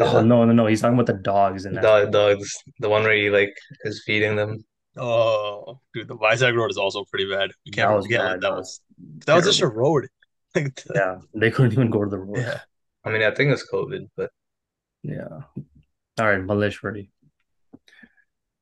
Oh 0.00 0.22
no, 0.22 0.44
no, 0.44 0.52
no. 0.52 0.66
He's 0.66 0.80
talking 0.80 0.94
about 0.94 1.06
the 1.06 1.20
dogs 1.22 1.64
in 1.66 1.74
Dog, 1.74 2.08
SVP. 2.08 2.12
dogs. 2.12 2.56
The 2.78 2.88
one 2.88 3.02
where 3.02 3.14
he 3.14 3.30
like 3.30 3.54
is 3.82 4.02
feeding 4.06 4.36
them. 4.36 4.64
Oh, 5.00 5.80
dude, 5.94 6.08
the 6.08 6.16
Vizag 6.16 6.54
Road 6.56 6.70
is 6.70 6.76
also 6.78 7.04
pretty 7.04 7.30
bad. 7.30 7.50
You 7.64 7.72
That 7.72 7.76
can't 7.76 7.90
that 7.90 7.96
was 7.96 8.06
you 8.08 8.16
bad. 8.18 8.32
that 8.32 8.40
That 8.40 8.52
was 8.56 8.80
That 9.26 9.34
was 9.36 9.44
just 9.44 9.60
a 9.60 9.66
road. 9.68 10.08
Like, 10.54 10.74
the- 10.84 10.92
Yeah, 10.94 11.18
they 11.34 11.50
couldn't 11.50 11.72
even 11.72 11.90
go 11.90 12.04
to 12.04 12.10
the 12.10 12.18
road. 12.18 12.38
yeah. 12.38 12.60
I 13.04 13.10
mean, 13.10 13.22
I 13.22 13.30
think 13.32 13.52
it's 13.52 13.68
COVID, 13.70 14.08
but 14.16 14.30
Yeah. 15.02 15.28
All 16.18 16.26
right, 16.26 16.40
Malliswari. 16.40 17.10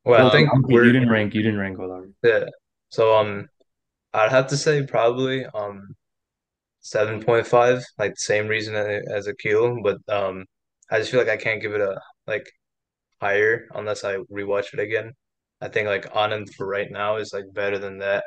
well, 0.05 0.19
I 0.19 0.23
Well, 0.23 0.27
Um, 0.27 0.33
think 0.33 0.49
Ankith, 0.51 0.69
you 0.71 0.75
we're 0.75 0.85
didn't 0.85 1.09
rank. 1.11 1.35
You 1.35 1.43
didn't 1.43 1.59
rank 1.61 1.79
Godavari. 1.79 2.13
yeah. 2.23 2.45
So 2.91 3.17
um, 3.17 3.49
I'd 4.13 4.31
have 4.31 4.47
to 4.49 4.57
say 4.57 4.85
probably 4.87 5.47
um 5.47 5.95
7.5, 6.83 7.83
like 7.99 8.13
the 8.13 8.17
same 8.21 8.47
reason 8.47 8.75
a- 8.77 9.03
as 9.13 9.27
Akhil, 9.27 9.83
but 9.83 9.99
um, 10.15 10.45
I 10.91 10.99
just 10.99 11.11
feel 11.11 11.19
like 11.21 11.29
I 11.29 11.37
can't 11.37 11.61
give 11.61 11.73
it 11.75 11.81
a 11.81 12.01
like 12.27 12.49
higher 13.21 13.67
unless 13.75 14.05
I 14.05 14.17
rewatch 14.31 14.73
it 14.73 14.79
again. 14.81 15.13
I 15.61 15.69
think 15.69 15.89
like 15.89 16.13
Anand 16.13 16.55
for 16.55 16.67
right 16.67 16.91
now 16.91 17.17
is 17.17 17.33
like 17.33 17.53
better 17.53 17.79
than 17.79 17.99
that. 17.99 18.25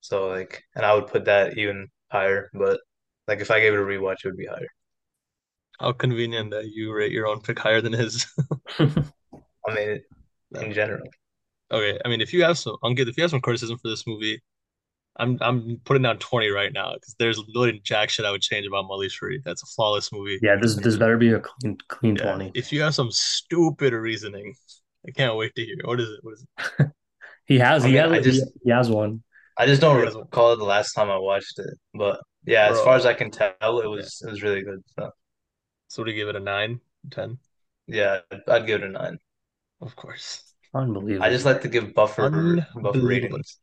So 0.00 0.28
like, 0.28 0.62
and 0.74 0.84
I 0.84 0.94
would 0.94 1.08
put 1.08 1.26
that 1.26 1.58
even 1.58 1.88
higher, 2.10 2.50
but 2.54 2.80
like 3.28 3.40
if 3.40 3.50
I 3.50 3.60
gave 3.60 3.74
it 3.74 3.78
a 3.78 3.82
rewatch, 3.82 4.24
it 4.24 4.28
would 4.28 4.36
be 4.36 4.46
higher. 4.46 4.68
How 5.78 5.92
convenient 5.92 6.50
that 6.50 6.70
you 6.72 6.92
rate 6.92 7.12
your 7.12 7.26
own 7.26 7.40
pick 7.40 7.58
higher 7.58 7.80
than 7.80 7.92
his. 7.92 8.26
I 8.78 9.74
mean, 9.74 10.00
in 10.60 10.72
general. 10.72 11.08
Okay, 11.70 11.98
I 12.04 12.08
mean, 12.08 12.20
if 12.20 12.32
you 12.32 12.42
have 12.42 12.58
some, 12.58 12.76
Ankith, 12.82 13.08
if 13.08 13.16
you 13.16 13.22
have 13.22 13.30
some 13.30 13.40
criticism 13.40 13.78
for 13.78 13.88
this 13.88 14.06
movie, 14.06 14.42
I'm 15.16 15.38
I'm 15.40 15.80
putting 15.84 16.02
down 16.02 16.18
20 16.18 16.48
right 16.48 16.72
now 16.72 16.94
because 16.94 17.14
there's 17.18 17.38
literally 17.48 17.80
jack 17.84 18.10
shit 18.10 18.24
I 18.24 18.30
would 18.30 18.42
change 18.42 18.66
about 18.66 18.86
Malliswari. 18.86 19.42
That's 19.44 19.62
a 19.62 19.66
flawless 19.66 20.12
movie. 20.12 20.38
Yeah, 20.42 20.56
this 20.60 20.76
this 20.76 20.96
better 20.96 21.16
be 21.16 21.32
a 21.32 21.40
clean 21.40 21.76
clean 21.88 22.16
Yeah. 22.16 22.34
20. 22.34 22.52
If 22.54 22.72
you 22.72 22.80
have 22.82 22.94
some 22.94 23.10
stupid 23.10 23.92
reasoning, 23.92 24.54
I 25.06 25.10
can't 25.12 25.36
wait 25.36 25.54
to 25.56 25.64
hear. 25.64 25.76
What 25.84 26.00
is 26.00 26.08
it? 26.10 26.20
What 26.24 26.34
is 26.34 26.42
it? 26.42 26.48
He 27.44 27.58
has 27.58 27.82
I 27.82 27.88
he 27.88 27.94
mean, 27.94 27.96
has 27.96 28.12
I 28.12 28.20
just 28.20 28.52
he 28.64 28.70
has 28.70 28.90
one. 28.90 29.22
I 29.56 29.66
just 29.66 29.80
don't 29.80 29.96
He 29.96 30.02
has 30.02 30.16
one. 30.16 30.28
recall 30.32 30.56
the 30.56 30.64
last 30.64 30.92
time 30.94 31.10
I 31.10 31.18
watched 31.18 31.58
it, 31.58 31.78
but 31.94 32.20
yeah, 32.46 32.68
as 32.68 32.80
far 32.80 32.96
as 32.96 33.06
I 33.06 33.14
can 33.14 33.30
tell, 33.30 33.80
it 33.80 33.86
Yeah. 33.88 33.88
was 33.88 34.22
it 34.26 34.30
was 34.30 34.42
really 34.42 34.62
good. 34.62 34.82
So 34.98 35.10
So 35.88 36.04
do 36.04 36.10
you 36.10 36.16
give 36.16 36.28
it 36.28 36.36
a 36.36 36.40
nine, 36.40 36.80
ten. 37.10 37.38
yeah, 37.86 38.20
I'd 38.48 38.66
give 38.66 38.82
it 38.82 38.88
a 38.88 38.92
nine. 38.92 39.18
Of 39.82 39.94
course. 39.96 40.54
Unbelievable. 40.74 41.24
I 41.24 41.30
just 41.30 41.44
like 41.44 41.62
to 41.62 41.68
give 41.68 41.94
buffer 41.94 42.34
buffer 42.74 43.06
Unbelievable. 43.06 43.06
ratings. 43.06 43.58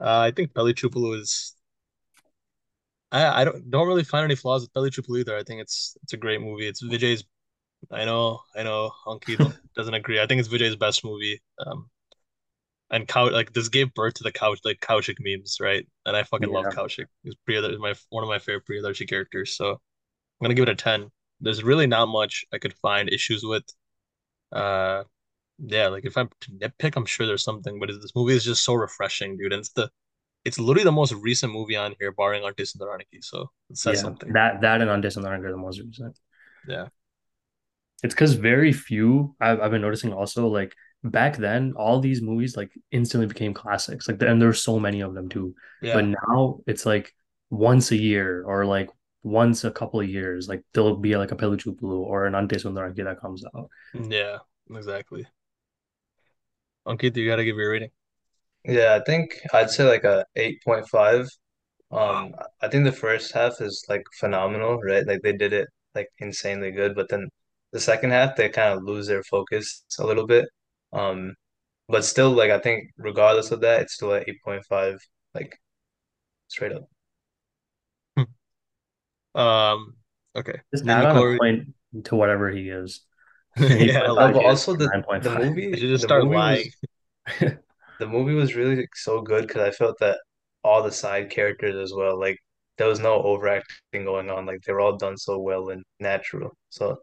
Uh, 0.00 0.18
I 0.20 0.30
think 0.32 0.52
Pelli 0.52 0.74
Choopulu 0.74 1.20
is. 1.20 1.54
I 3.12 3.42
I 3.42 3.44
don't 3.44 3.70
don't 3.70 3.86
really 3.88 4.04
find 4.04 4.24
any 4.24 4.34
flaws 4.36 4.62
with 4.62 4.72
Pelli 4.72 4.90
Choopulu 4.90 5.20
either. 5.20 5.36
I 5.36 5.42
think 5.44 5.60
it's 5.60 5.96
it's 6.02 6.12
a 6.12 6.16
great 6.16 6.40
movie. 6.40 6.66
It's 6.68 6.82
Vijay's. 6.82 7.24
I 7.90 8.04
know 8.04 8.40
I 8.56 8.62
know 8.62 8.90
Hunky 9.04 9.36
doesn't 9.76 9.94
agree. 9.94 10.20
I 10.20 10.26
think 10.26 10.40
it's 10.40 10.48
Vijay's 10.48 10.76
best 10.76 11.04
movie. 11.04 11.40
Um, 11.64 11.90
and 12.90 13.06
Cow 13.06 13.30
like 13.30 13.52
this 13.52 13.68
gave 13.68 13.94
birth 13.94 14.14
to 14.14 14.22
the 14.24 14.32
couch 14.32 14.60
like 14.64 14.80
Kaushik 14.80 15.16
memes, 15.20 15.58
right? 15.60 15.86
And 16.06 16.16
I 16.16 16.22
fucking 16.24 16.50
love 16.50 16.68
Yeah. 16.68 16.72
Kaushik. 16.74 17.06
He's 17.22 17.34
Priya 17.46 17.62
my 17.78 17.94
one 18.10 18.24
of 18.24 18.28
my 18.28 18.38
favorite 18.38 18.66
Priyadarshi 18.66 19.08
characters. 19.08 19.56
So 19.56 19.70
I'm 19.72 19.78
gonna 20.42 20.54
give 20.54 20.64
it 20.64 20.70
a 20.70 20.74
ten. 20.76 21.10
There's 21.40 21.62
really 21.64 21.86
not 21.86 22.06
much 22.08 22.44
I 22.52 22.58
could 22.58 22.74
find 22.74 23.10
issues 23.10 23.44
with. 23.44 23.64
Uh, 24.52 25.04
yeah, 25.58 25.88
like 25.88 26.06
if 26.06 26.16
I'm 26.18 26.30
to 26.42 26.52
nitpick, 26.52 26.96
I'm 26.96 27.06
sure 27.06 27.26
there's 27.26 27.44
something, 27.44 27.80
but 27.80 27.88
this 27.90 28.12
movie 28.16 28.34
is 28.34 28.44
just 28.44 28.64
so 28.64 28.74
refreshing, 28.74 29.36
dude. 29.38 29.52
And 29.52 29.60
it's 29.60 29.70
the 29.72 29.90
it's 30.44 30.58
literally 30.60 30.84
the 30.84 30.92
most 30.92 31.14
recent 31.14 31.52
movie 31.52 31.76
on 31.76 31.94
here, 32.00 32.12
barring 32.12 32.44
Ante 32.44 32.64
Sundaraniki. 32.64 33.22
So 33.24 33.50
it 33.70 33.78
says 33.78 33.98
Yeah, 33.98 34.00
something. 34.00 34.34
that 34.34 34.60
that 34.62 34.80
and 34.80 34.90
and 34.90 35.16
Learning 35.24 35.44
are 35.44 35.50
the 35.50 35.56
most 35.56 35.80
recent. 35.80 36.18
Yeah. 36.66 36.88
It's 38.02 38.14
because 38.14 38.34
very 38.34 38.72
few 38.72 39.34
I've 39.40 39.60
I've 39.60 39.70
been 39.70 39.82
noticing 39.82 40.12
also 40.12 40.48
like 40.48 40.74
back 41.02 41.36
then 41.36 41.72
all 41.76 42.00
these 42.00 42.20
movies 42.20 42.56
like 42.56 42.70
instantly 42.90 43.26
became 43.26 43.54
classics 43.54 44.06
like 44.06 44.20
and 44.22 44.40
there's 44.40 44.62
so 44.62 44.78
many 44.78 45.00
of 45.00 45.14
them 45.14 45.28
too. 45.28 45.54
Yeah. 45.82 45.94
But 45.94 46.06
now 46.06 46.60
it's 46.66 46.86
like 46.86 47.12
once 47.50 47.90
a 47.90 47.96
year 47.96 48.44
or 48.44 48.64
like 48.64 48.88
once 49.22 49.64
a 49.64 49.70
couple 49.70 50.00
of 50.00 50.08
years 50.08 50.48
like 50.48 50.62
there'll 50.72 50.96
be 50.96 51.16
like 51.16 51.32
a 51.32 51.36
Pelli 51.36 51.58
Choopulu 51.58 52.00
or 52.00 52.26
an 52.26 52.34
Ante 52.34 52.56
Sundaraniki 52.56 53.04
that 53.04 53.20
comes 53.20 53.44
out. 53.54 53.68
Yeah, 53.94 54.38
exactly. 54.70 55.26
Ankith, 56.86 57.16
you 57.16 57.28
gotta 57.28 57.44
give 57.44 57.56
your 57.56 57.70
rating. 57.70 57.90
Yeah, 58.64 58.98
I 59.00 59.04
think 59.04 59.38
I'd 59.52 59.70
say 59.70 59.84
like 59.84 60.04
a 60.04 60.24
8.5. 60.36 61.28
Um, 61.92 62.34
I 62.60 62.68
think 62.68 62.84
the 62.84 62.92
first 62.92 63.32
half 63.32 63.60
is 63.60 63.84
like 63.88 64.04
phenomenal, 64.18 64.78
right? 64.80 65.06
Like 65.06 65.22
they 65.22 65.32
did 65.32 65.52
it 65.52 65.68
like 65.94 66.08
insanely 66.18 66.70
good, 66.70 66.94
but 66.94 67.08
then 67.08 67.28
the 67.72 67.80
second 67.80 68.10
half 68.10 68.36
they 68.36 68.48
kind 68.48 68.76
of 68.76 68.84
lose 68.84 69.06
their 69.06 69.22
focus 69.24 69.84
a 69.98 70.06
little 70.06 70.26
bit. 70.26 70.46
Um, 70.92 71.34
but 71.88 72.04
still, 72.04 72.30
like 72.30 72.50
I 72.50 72.58
think 72.58 72.90
regardless 72.98 73.50
of 73.50 73.60
that, 73.62 73.82
it's 73.82 73.94
still 73.94 74.14
at 74.14 74.28
8.5, 74.28 74.98
like 75.34 75.58
straight 76.48 76.72
up. 76.72 76.88
Um, 79.34 79.94
okay. 80.36 80.60
Just 80.74 80.86
add 80.86 81.04
on 81.06 81.16
a 81.16 81.38
point 81.38 81.74
to 82.04 82.16
whatever 82.16 82.50
he 82.50 82.68
is. 82.68 83.02
Yeah, 83.58 84.12
like 84.12 84.36
also 84.36 84.76
the 84.76 84.88
the 85.22 85.38
movie, 85.38 85.72
should 85.72 85.80
just 85.80 86.02
the 86.02 86.08
start 86.08 86.24
movie 86.24 86.36
lying. 86.36 86.70
was 87.40 87.52
the 87.98 88.06
movie 88.06 88.34
was 88.34 88.54
really 88.54 88.86
so 88.94 89.20
good 89.20 89.46
because 89.48 89.62
I 89.62 89.70
felt 89.72 89.98
that 89.98 90.18
all 90.62 90.82
the 90.82 90.92
side 90.92 91.30
characters 91.30 91.74
as 91.74 91.92
well, 91.92 92.18
like 92.18 92.38
there 92.78 92.86
was 92.86 93.00
no 93.00 93.14
overacting 93.22 94.04
going 94.04 94.30
on. 94.30 94.46
Like 94.46 94.60
they 94.62 94.72
were 94.72 94.80
all 94.80 94.96
done 94.96 95.16
so 95.18 95.38
well 95.40 95.70
and 95.70 95.84
natural. 95.98 96.56
So 96.68 96.98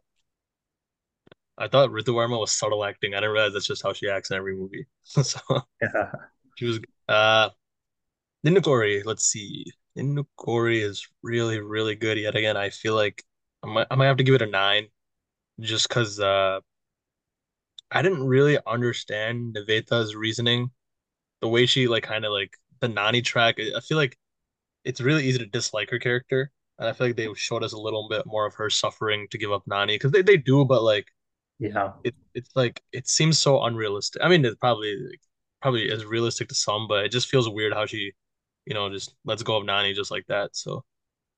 I 1.58 1.68
thought 1.68 1.90
Ritu 1.90 2.14
Varma 2.16 2.40
was 2.40 2.52
subtle 2.58 2.84
acting. 2.86 3.14
I 3.14 3.18
didn't 3.20 3.32
realize 3.34 3.54
that's 3.54 3.68
just 3.68 3.84
how 3.84 3.94
she 3.94 4.10
acts 4.10 4.32
in 4.32 4.38
every 4.38 4.56
movie. 4.56 4.88
So 5.06 5.40
Yeah. 5.82 6.28
she 6.56 6.66
was 6.66 6.80
uh 7.08 7.50
Ninnu 8.46 8.64
Kori, 8.64 9.04
let's 9.04 9.26
see. 9.26 9.66
Ninnu 9.98 10.26
Kori 10.38 10.82
is 10.82 11.08
really, 11.24 11.60
really 11.60 11.96
good 11.96 12.18
yet 12.18 12.36
again. 12.36 12.58
I 12.58 12.70
feel 12.70 12.96
like 12.96 13.24
I 13.64 13.68
might 13.68 13.88
I 13.92 13.96
might 13.96 14.08
have 14.08 14.18
to 14.18 14.24
give 14.24 14.36
it 14.36 14.42
a 14.42 14.48
nine 14.48 14.88
just 15.62 15.90
because 15.90 16.20
uh 16.20 16.62
I 17.92 18.02
didn't 18.02 18.26
really 18.28 18.58
understand 18.66 19.56
Niveta's 19.56 20.16
reasoning. 20.16 20.72
The 21.42 21.50
way 21.50 21.66
she 21.68 21.88
like 21.88 22.04
kind 22.04 22.26
of 22.26 22.32
like 22.34 22.58
the 22.82 22.90
Nani 22.90 23.22
track, 23.24 23.58
I 23.60 23.78
I 23.78 23.82
feel 23.82 23.98
like 23.98 24.18
it's 24.86 25.02
really 25.02 25.26
easy 25.28 25.40
to 25.40 25.46
dislike 25.48 25.92
her 25.92 26.00
character. 26.00 26.52
And 26.80 26.90
I 26.90 26.94
feel 26.94 27.08
like 27.08 27.18
they 27.18 27.34
showed 27.36 27.64
us 27.64 27.74
a 27.74 27.80
little 27.80 28.10
bit 28.10 28.26
more 28.28 28.46
of 28.48 28.56
her 28.56 28.70
suffering 28.72 29.28
to 29.32 29.38
give 29.40 29.52
up 29.54 29.64
Nani 29.68 29.96
because 29.96 30.12
they, 30.14 30.22
they 30.24 30.38
do, 30.38 30.66
but 30.66 30.84
like 30.84 31.08
Yeah. 31.60 31.94
it 32.04 32.16
it's 32.34 32.50
like 32.56 32.84
it 32.92 33.08
seems 33.08 33.40
so 33.40 33.64
unrealistic. 33.64 34.22
I 34.24 34.30
mean, 34.30 34.46
it's 34.46 34.56
probably 34.58 34.96
probably 35.62 35.84
is 35.90 36.06
realistic 36.06 36.50
to 36.50 36.56
some, 36.56 36.88
but 36.88 37.06
it 37.06 37.12
just 37.12 37.30
feels 37.30 37.50
weird 37.50 37.74
how 37.74 37.86
she, 37.86 38.14
you 38.66 38.74
know, 38.74 38.90
just 38.90 39.16
lets 39.26 39.44
go 39.44 39.58
of 39.58 39.66
Nani 39.66 39.94
just 39.94 40.12
like 40.12 40.26
that. 40.28 40.56
So 40.56 40.84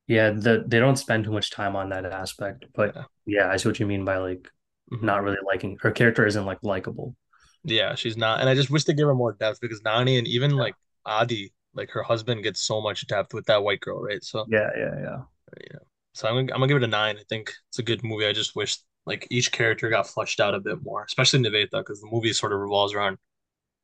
Yeah, 0.07 0.31
the 0.31 0.63
they 0.65 0.79
don't 0.79 0.95
spend 0.97 1.23
too 1.25 1.31
much 1.31 1.51
time 1.51 1.75
on 1.75 1.89
that 1.89 2.05
aspect, 2.05 2.65
but 2.73 2.95
yeah, 2.95 3.05
yeah, 3.25 3.49
I 3.49 3.57
see 3.57 3.69
what 3.69 3.79
you 3.79 3.85
mean 3.85 4.05
by 4.05 4.17
like 4.17 4.49
Mhm. 4.91 5.01
not 5.01 5.23
really 5.23 5.37
liking 5.45 5.77
her 5.81 5.91
character 5.91 6.25
isn't 6.25 6.45
like 6.45 6.63
likable. 6.63 7.15
Yeah, 7.63 7.95
she's 7.95 8.17
not, 8.17 8.39
and 8.39 8.49
I 8.49 8.55
just 8.55 8.69
wish 8.69 8.85
they 8.85 8.93
give 8.93 9.07
her 9.07 9.15
more 9.15 9.33
depth 9.33 9.59
because 9.61 9.81
Nani 9.83 10.17
and 10.17 10.27
even 10.27 10.51
Yeah. 10.57 10.57
like 10.57 10.75
Adi, 11.05 11.53
like 11.73 11.89
her 11.91 12.03
husband, 12.03 12.43
gets 12.43 12.61
so 12.61 12.81
much 12.81 13.05
depth 13.07 13.33
with 13.33 13.45
that 13.47 13.63
white 13.63 13.81
girl, 13.81 14.01
right? 14.01 14.23
So 14.23 14.47
Yeah, 14.47 14.69
yeah, 14.77 14.95
yeah. 15.01 15.23
yeah, 15.71 15.79
so 16.13 16.27
I'm 16.27 16.35
gonna, 16.35 16.53
I'm 16.53 16.59
gonna 16.59 16.67
give 16.67 16.77
it 16.77 16.83
a 16.83 16.87
nine. 16.87 17.17
I 17.17 17.23
think 17.29 17.53
it's 17.69 17.79
a 17.79 17.83
good 17.83 18.03
movie. 18.03 18.25
I 18.25 18.33
just 18.33 18.55
wish 18.55 18.77
like 19.05 19.27
each 19.29 19.51
character 19.51 19.89
got 19.89 20.07
fleshed 20.07 20.39
out 20.39 20.55
a 20.55 20.59
bit 20.59 20.83
more, 20.83 21.03
especially 21.03 21.39
Niveta, 21.41 21.79
because 21.79 22.01
the 22.01 22.09
movie 22.11 22.33
sort 22.33 22.53
of 22.53 22.59
revolves 22.59 22.93
around 22.93 23.17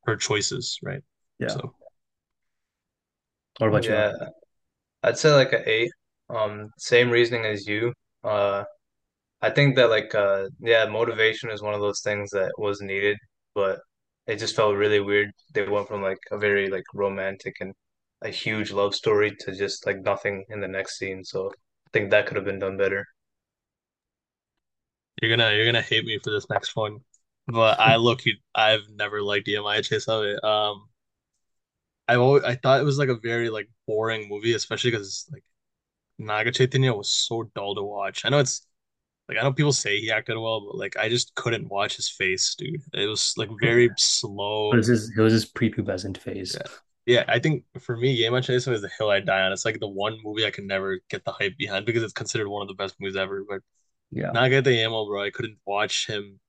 her 0.06 0.16
choices, 0.18 0.80
right? 0.84 1.04
Yeah. 1.40 1.50
So 1.52 1.76
What 3.58 3.68
about 3.68 3.88
you? 3.88 3.96
yeah, 3.96 4.12
I'd 5.04 5.18
say 5.18 5.32
like 5.34 5.54
a 5.54 5.70
eight. 5.70 5.92
Um, 6.30 6.72
same 6.78 7.10
reasoning 7.12 7.46
as 7.46 7.68
you. 7.68 7.94
Uh, 8.24 8.66
I 9.42 9.50
think 9.52 9.76
that 9.78 9.90
like 9.92 10.16
uh 10.16 10.50
yeah, 10.62 10.86
motivation 10.88 11.52
is 11.52 11.62
one 11.64 11.74
of 11.76 11.82
those 11.82 12.02
things 12.02 12.32
that 12.32 12.54
was 12.60 12.82
needed, 12.82 13.18
but 13.56 13.82
it 14.28 14.38
just 14.38 14.56
felt 14.56 14.76
really 14.78 15.00
weird. 15.02 15.32
They 15.54 15.68
went 15.70 15.88
from 15.90 16.02
like 16.04 16.20
a 16.32 16.38
very 16.40 16.70
like 16.70 16.86
romantic 16.94 17.56
and 17.62 17.74
a 18.24 18.30
huge 18.30 18.72
love 18.74 18.96
story 18.96 19.36
to 19.42 19.56
just 19.56 19.86
like 19.88 20.02
nothing 20.04 20.46
in 20.50 20.62
the 20.62 20.68
next 20.70 20.98
scene. 21.00 21.24
So 21.26 21.50
I 21.88 21.90
think 21.94 22.12
that 22.12 22.28
could 22.28 22.38
have 22.38 22.46
been 22.46 22.60
done 22.60 22.78
better. 22.78 23.06
You're 25.22 25.36
gonna 25.36 25.54
you're 25.54 25.66
gonna 25.66 25.82
hate 25.82 26.06
me 26.06 26.20
for 26.20 26.30
this 26.32 26.50
next 26.50 26.76
one, 26.76 27.00
but 27.48 27.80
I 27.80 27.96
look, 27.98 28.22
I've 28.54 28.90
never 28.90 29.22
liked 29.22 29.48
Ye 29.48 29.56
Maaya 29.56 29.80
Chesave. 29.82 30.44
Um, 30.44 30.90
I 32.08 32.16
always 32.16 32.44
I 32.44 32.56
thought 32.56 32.80
it 32.80 32.84
was 32.84 32.98
like 32.98 33.10
a 33.10 33.16
very 33.16 33.50
like 33.50 33.70
boring 33.88 34.30
movie, 34.30 34.54
especially 34.54 34.92
because 34.92 35.28
like 35.32 35.44
Naga 36.20 36.52
Chaitanya 36.52 36.94
was 36.94 37.10
so 37.12 37.44
dull 37.56 37.76
to 37.76 37.84
watch. 37.84 38.26
I 38.26 38.30
know 38.30 38.40
it's 38.40 38.68
like 39.30 39.40
I 39.40 39.44
know 39.44 39.54
people 39.54 39.74
say 39.74 40.00
he 40.00 40.12
acted 40.12 40.38
well, 40.38 40.62
but 40.68 40.78
like 40.78 40.98
I 40.98 41.10
just 41.10 41.36
couldn't 41.36 41.70
watch 41.70 41.98
his 41.98 42.10
face, 42.10 42.56
dude. 42.56 42.84
It 42.94 43.08
was 43.08 43.34
like 43.38 43.52
very 43.62 43.92
It 44.72 44.76
slow. 44.76 44.76
was 44.76 44.88
his 44.88 45.12
it 45.18 45.22
was 45.22 45.34
his 45.34 45.46
prepubescent 45.52 46.18
phase. 46.18 46.56
Yeah. 46.56 46.68
Yeah, 47.06 47.24
I 47.28 47.38
think 47.40 47.66
for 47.82 47.96
me, 47.96 48.16
Game 48.18 48.34
of 48.34 48.44
Chainsaw 48.44 48.74
is 48.74 48.82
the 48.82 48.90
hill 48.90 49.10
I 49.12 49.20
die 49.20 49.42
on. 49.42 49.52
It's 49.54 49.64
like 49.66 49.80
the 49.80 49.88
one 49.88 50.18
movie 50.24 50.46
I 50.46 50.50
can 50.52 50.66
never 50.66 51.00
get 51.10 51.24
the 51.24 51.32
hype 51.32 51.56
behind 51.58 51.86
because 51.86 52.02
it's 52.02 52.14
considered 52.14 52.50
one 52.50 52.64
of 52.64 52.68
the 52.68 52.74
best 52.74 52.96
movies 53.00 53.16
ever. 53.16 53.44
But 53.48 53.62
Yeah. 54.16 54.32
Naga 54.32 54.62
the 54.64 54.72
Yamo, 54.72 55.08
bro, 55.08 55.24
I 55.24 55.30
couldn't 55.32 55.60
watch 55.66 56.08
him 56.08 56.40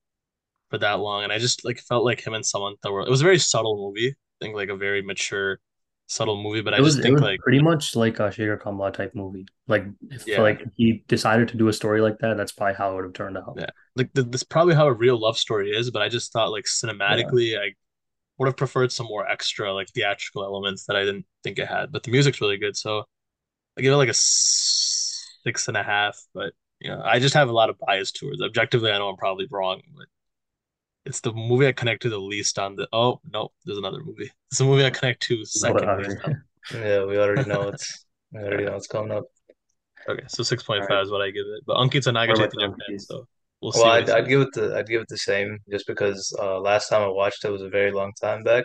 for 0.71 0.79
that 0.79 1.01
long, 1.01 1.25
and 1.25 1.33
I 1.33 1.39
just 1.39 1.65
like 1.65 1.81
felt 1.81 2.05
like 2.05 2.27
him 2.27 2.35
and 2.35 2.47
Samantha 2.47 2.91
were. 2.93 3.03
It 3.03 3.11
was 3.11 3.21
a 3.23 3.25
very 3.25 3.39
subtle 3.39 3.77
movie. 3.77 4.11
I 4.11 4.45
think 4.45 4.55
like 4.57 4.71
a 4.71 4.77
very 4.77 5.03
mature, 5.03 5.61
subtle 6.07 6.43
movie. 6.43 6.63
But 6.63 6.75
I 6.75 6.81
was 6.81 6.97
just 6.97 6.99
it 6.99 7.03
think 7.03 7.15
was 7.15 7.23
like 7.23 7.41
pretty 7.41 7.61
much 7.61 7.97
like 7.97 8.19
a 8.21 8.25
Sekhar 8.31 8.59
Kammula 8.61 8.93
type 8.93 9.15
movie. 9.15 9.47
Like 9.69 9.85
if 10.11 10.27
yeah, 10.27 10.41
like 10.43 10.63
he 10.77 11.05
decided 11.09 11.49
to 11.49 11.57
do 11.57 11.69
a 11.69 11.73
story 11.73 12.01
like 12.01 12.19
that, 12.21 12.37
that's 12.37 12.53
probably 12.53 12.75
how 12.75 12.93
it 12.93 12.95
would 12.97 13.05
have 13.05 13.13
turned 13.15 13.39
out. 13.39 13.59
yeah, 13.59 13.71
like 13.97 14.13
th 14.15 14.27
this 14.31 14.43
is 14.43 14.45
probably 14.45 14.75
how 14.75 14.87
a 14.87 14.93
real 14.93 15.19
love 15.21 15.39
story 15.39 15.71
is. 15.71 15.91
But 15.91 16.03
I 16.03 16.09
just 16.09 16.33
thought 16.33 16.51
like 16.53 16.67
Yeah. 17.09 17.31
cinematically, 17.31 17.59
I 17.59 17.75
would 18.39 18.47
have 18.49 18.57
preferred 18.57 18.93
some 18.93 19.07
more 19.07 19.29
extra 19.29 19.73
like 19.75 19.89
theatrical 19.91 20.45
elements 20.45 20.87
that 20.87 20.97
I 20.97 21.05
didn't 21.05 21.27
think 21.45 21.59
it 21.59 21.69
had. 21.69 21.93
But 21.93 22.03
the 22.05 22.11
music's 22.13 22.41
really 22.41 22.59
good, 22.59 22.77
so 22.77 23.05
I 23.79 23.83
give 23.83 23.93
it 23.95 23.97
like 23.99 24.11
a 24.11 24.15
six 24.15 25.69
and 25.69 25.77
a 25.77 25.83
half. 25.83 26.19
But 26.35 26.55
you 26.81 26.91
know, 26.91 27.03
I 27.05 27.19
just 27.19 27.35
have 27.35 27.49
a 27.49 27.53
lot 27.53 27.71
of 27.71 27.79
bias 27.79 28.13
towards. 28.13 28.43
Objectively, 28.43 28.91
I 28.91 28.99
know 28.99 29.09
I'm 29.09 29.17
probably 29.17 29.47
wrong, 29.51 29.83
but 29.97 30.07
it's 31.05 31.21
the 31.21 31.33
movie 31.33 31.67
I 31.67 31.73
connect 31.73 32.03
to 32.03 32.09
the 32.11 32.19
least 32.19 32.59
on 32.59 32.77
the. 32.77 32.89
Oh 32.93 33.21
no, 33.33 33.51
there's 33.65 33.79
another 33.79 34.01
movie. 34.03 34.31
It's 34.51 34.59
the 34.59 34.65
movie 34.65 34.85
I 34.85 34.91
connect 34.91 35.23
to 35.25 35.45
second. 35.45 35.91
Yeah, 36.73 37.05
we 37.05 37.19
already 37.19 37.45
know 37.49 37.69
it's 37.69 38.05
we 38.33 38.41
already 38.41 38.65
Yeah. 38.65 38.71
know 38.71 38.77
it's 38.77 38.87
coming 38.87 39.13
up. 39.13 39.25
Okay, 40.09 40.23
so 40.29 40.43
six 40.43 40.63
point 40.63 40.85
five 40.87 40.97
right. 40.97 41.03
is 41.03 41.11
what 41.11 41.21
I 41.23 41.31
give 41.31 41.47
it. 41.47 41.65
But 41.67 41.77
Ankith's 41.79 42.07
a 42.07 42.13
Naga 42.13 42.33
What 42.33 42.37
about 42.37 42.53
you, 42.59 42.67
Chaitanya 42.67 42.69
fan, 42.79 42.99
so 42.99 43.27
we'll 43.61 43.73
Well, 43.75 43.87
I'd 43.87 44.11
I'd 44.11 44.29
give 44.29 44.41
it 44.41 44.53
the 44.55 44.77
I'd 44.77 44.89
give 44.89 45.03
it 45.03 45.09
the 45.09 45.19
same 45.19 45.59
just 45.71 45.87
because 45.87 46.35
uh 46.41 46.61
last 46.61 46.89
time 46.89 47.03
I 47.03 47.09
watched 47.09 47.45
it 47.45 47.51
was 47.51 47.63
a 47.63 47.69
very 47.69 47.93
long 47.93 48.13
time 48.21 48.43
back. 48.43 48.65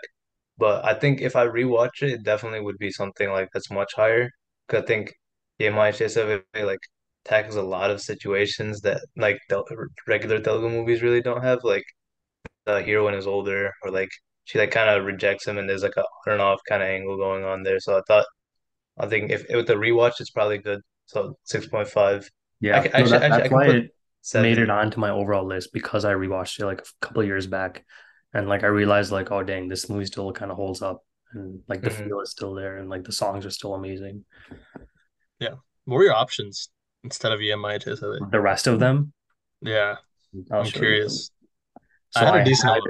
But 0.57 0.85
I 0.85 0.93
think 0.93 1.21
if 1.21 1.35
I 1.35 1.45
rewatch 1.47 2.01
it, 2.03 2.11
it 2.11 2.23
definitely 2.23 2.61
would 2.61 2.77
be 2.77 2.91
something 2.91 3.29
like 3.31 3.49
that's 3.53 3.71
much 3.71 3.93
higher. 3.95 4.29
Cause 4.69 4.83
I 4.83 4.85
think 4.85 5.13
EMI 5.59 5.91
Chase 5.91 6.17
like 6.17 6.79
tackles 7.25 7.55
a 7.55 7.61
lot 7.63 7.91
of 7.91 8.01
situations 8.01 8.81
that 8.81 9.01
like 9.17 9.39
the 9.49 9.63
regular 10.07 10.39
Telugu 10.39 10.69
movies 10.69 11.01
really 11.01 11.21
don't 11.21 11.43
have. 11.43 11.59
Like 11.63 11.83
the 12.65 12.81
heroine 12.83 13.15
is 13.15 13.27
older, 13.27 13.71
or 13.83 13.91
like 13.91 14.09
she 14.45 14.59
like 14.59 14.71
kind 14.71 14.89
of 14.89 15.05
rejects 15.05 15.47
him, 15.47 15.57
and 15.57 15.69
there's 15.69 15.83
like 15.83 15.97
a 15.97 16.01
on 16.27 16.33
and 16.33 16.41
off 16.41 16.59
kind 16.69 16.83
of 16.83 16.89
angle 16.89 17.17
going 17.17 17.43
on 17.45 17.63
there. 17.63 17.79
So 17.79 17.97
I 17.97 18.01
thought 18.07 18.25
I 18.97 19.07
think 19.07 19.31
if 19.31 19.45
with 19.49 19.67
the 19.67 19.75
rewatch, 19.75 20.19
it's 20.19 20.31
probably 20.31 20.59
good. 20.59 20.81
So 21.05 21.37
6.5. 21.43 22.29
Yeah. 22.59 22.83
I, 22.83 22.87
No, 22.95 23.09
actually 23.09 23.19
that 23.19 23.23
actually 23.23 23.43
I 23.43 23.47
that's 23.47 23.49
can 23.49 23.59
why 23.59 23.65
put 23.65 23.77
it 23.77 23.91
made 24.35 24.57
it 24.57 24.69
onto 24.69 24.99
my 24.99 25.09
overall 25.09 25.45
list 25.45 25.73
because 25.73 26.05
I 26.05 26.13
rewatched 26.13 26.59
it 26.59 26.65
like 26.65 26.81
a 26.81 27.05
couple 27.05 27.21
of 27.21 27.27
years 27.27 27.47
back. 27.47 27.85
And 28.33 28.47
like 28.47 28.63
I 28.63 28.67
realized 28.67 29.11
like, 29.11 29.31
oh 29.31 29.43
dang, 29.43 29.67
this 29.67 29.89
movie 29.89 30.05
still 30.05 30.31
kind 30.31 30.51
of 30.51 30.57
holds 30.57 30.81
up 30.81 31.03
and 31.33 31.61
like 31.67 31.83
the 31.83 31.89
hmm 31.89 31.91
feel 31.91 32.21
is 32.21 32.31
still 32.31 32.53
there 32.53 32.77
and 32.77 32.89
like 32.89 33.03
the 33.03 33.11
songs 33.11 33.45
are 33.45 33.51
still 33.51 33.73
amazing. 33.75 34.25
Yeah, 35.39 35.55
what 35.85 35.97
were 35.97 36.03
your 36.03 36.13
options 36.13 36.69
instead 37.03 37.31
of 37.31 37.41
Ye 37.41 37.51
Maaya 37.53 37.79
Chesave? 37.83 38.31
The 38.31 38.39
rest 38.41 38.67
of 38.67 38.79
them, 38.79 39.13
Yeah, 39.61 39.97
show 40.49 40.63
you. 40.63 40.71
curious. 40.73 41.31
I 42.15 42.19
So 42.19 42.25
had 42.25 42.35
I 42.35 42.41
a 42.41 42.43
decent 42.43 42.73
had. 42.73 42.81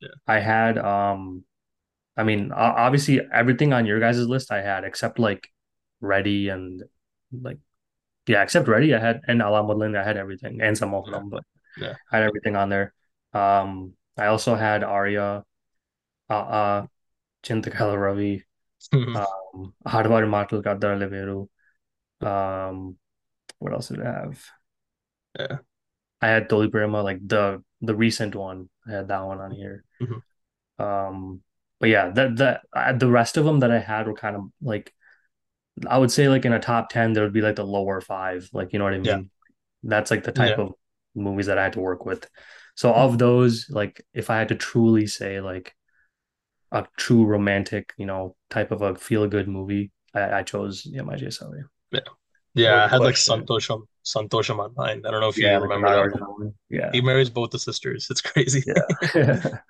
Yeah. 0.00 0.08
I 0.26 0.40
had 0.40 0.78
um 0.78 1.44
I 2.16 2.24
mean 2.24 2.52
obviously 2.52 3.20
everything 3.32 3.72
on 3.72 3.86
your 3.86 4.00
guys' 4.00 4.18
list 4.26 4.52
I 4.52 4.62
had 4.62 4.84
except 4.84 5.18
like 5.18 5.48
Ready 6.00 6.48
and 6.50 6.82
like 7.32 7.58
yeah, 8.26 8.42
except 8.42 8.68
Ready 8.68 8.94
I 8.94 9.00
had 9.00 9.22
and 9.28 9.42
Alam 9.42 9.68
Woodland 9.68 9.96
I 9.98 10.04
had 10.04 10.16
everything 10.18 10.60
and 10.62 10.78
some 10.78 10.94
of 10.94 11.06
Yeah. 11.06 11.12
them, 11.12 11.30
but 11.30 11.44
Yeah. 11.76 11.96
I 12.12 12.18
had 12.18 12.26
everything 12.26 12.56
on 12.56 12.68
there. 12.70 12.94
Um 13.34 13.94
I 14.18 14.26
also 14.28 14.54
had 14.56 14.84
Arya, 14.84 15.44
uh 16.30 16.34
uh 16.34 16.86
Chintakala 17.44 18.00
Ravi, 18.00 18.44
um 19.14 19.74
Hadwari 19.86 20.28
Matul 20.28 20.62
Kaddar 20.64 20.96
Leveru. 21.00 21.48
Um 22.26 22.98
what 23.58 23.72
else 23.72 23.88
did 23.88 24.00
I 24.02 24.12
have? 24.12 24.44
Yeah. 25.38 25.58
I 26.20 26.28
had 26.28 26.48
Dolly 26.48 26.68
Prema, 26.68 27.02
like 27.02 27.26
the 27.26 27.62
the 27.80 27.94
recent 27.94 28.34
one. 28.34 28.68
I 28.86 28.92
had 28.92 29.08
that 29.08 29.24
one 29.24 29.40
on 29.40 29.52
here. 29.52 29.84
Mhm. 30.00 30.22
Um, 30.78 31.42
but 31.80 31.88
yeah, 31.90 32.10
that 32.10 32.36
that 32.36 32.98
the 32.98 33.10
rest 33.10 33.36
of 33.36 33.44
them 33.44 33.60
that 33.60 33.70
I 33.70 33.78
had 33.78 34.06
were 34.06 34.14
kind 34.14 34.36
of 34.36 34.42
like 34.60 34.92
I 35.86 35.98
would 35.98 36.10
say 36.10 36.28
like 36.28 36.44
in 36.44 36.52
a 36.52 36.58
top 36.60 36.88
10 36.90 37.12
there 37.12 37.22
would 37.24 37.32
be 37.32 37.40
like 37.40 37.56
the 37.56 37.64
lower 37.64 38.00
five, 38.00 38.48
like 38.52 38.72
you 38.72 38.78
know 38.78 38.84
what 38.84 38.94
I 38.94 38.98
mean? 38.98 39.04
Yeah. 39.04 39.20
That's 39.84 40.10
like 40.10 40.24
the 40.24 40.32
type 40.32 40.58
Yeah. 40.58 40.64
of 40.64 40.74
movies 41.14 41.46
that 41.46 41.58
I 41.58 41.62
had 41.64 41.74
to 41.74 41.80
work 41.80 42.04
with. 42.04 42.28
So 42.74 42.92
of 42.92 43.18
those, 43.18 43.66
like 43.70 44.04
if 44.12 44.30
I 44.30 44.38
had 44.38 44.48
to 44.48 44.54
truly 44.56 45.06
say 45.06 45.40
like 45.40 45.74
a 46.72 46.86
true 46.96 47.24
romantic, 47.24 47.92
you 47.96 48.06
know, 48.06 48.36
type 48.50 48.72
of 48.72 48.82
a 48.82 48.94
feel 48.96 49.26
good 49.28 49.48
movie, 49.48 49.90
I, 50.14 50.40
I 50.40 50.42
chose 50.42 50.84
yeah 50.84 51.02
my 51.02 51.14
JSLA. 51.16 51.62
Yeah. 51.92 52.00
Yeah, 52.58 52.84
I 52.84 52.88
had 52.88 53.04
like 53.04 53.16
question. 53.16 53.50
Santosham 53.54 53.86
Santosham 54.04 54.58
on 54.58 54.74
mine. 54.76 55.02
I 55.06 55.10
don't 55.10 55.20
know 55.20 55.28
if 55.28 55.40
Yeah, 55.40 55.58
you 55.58 55.58
like 55.58 55.70
remember 55.70 55.90
that 55.90 56.00
one. 56.00 56.10
one. 56.10 56.54
Yeah, 56.68 56.92
He 56.92 57.00
marries 57.02 57.30
both 57.30 57.50
the 57.50 57.58
sisters. 57.58 58.08
It's 58.10 58.20
crazy. 58.22 58.64
yeah. 58.64 58.82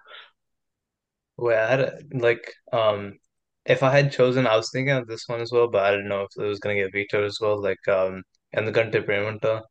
Wait, 1.38 1.56
I 1.56 1.70
had 1.70 1.80
a, 1.80 1.98
like 2.12 2.52
um 2.72 3.18
if 3.64 3.82
I 3.82 3.90
had 3.90 4.12
chosen, 4.12 4.46
I 4.46 4.56
was 4.56 4.70
thinking 4.70 4.94
of 4.94 5.06
this 5.06 5.24
one 5.28 5.40
as 5.40 5.52
well, 5.52 5.68
but 5.68 5.84
I 5.84 5.90
didn't 5.92 6.08
know 6.08 6.22
if 6.22 6.30
it 6.36 6.42
was 6.46 6.58
gonna 6.60 6.74
get 6.76 6.92
vetoed 6.92 7.24
as 7.24 7.38
well. 7.40 7.60
Like 7.60 7.86
um 7.88 8.22
Endukante 8.54 9.04
Premanta. 9.04 9.62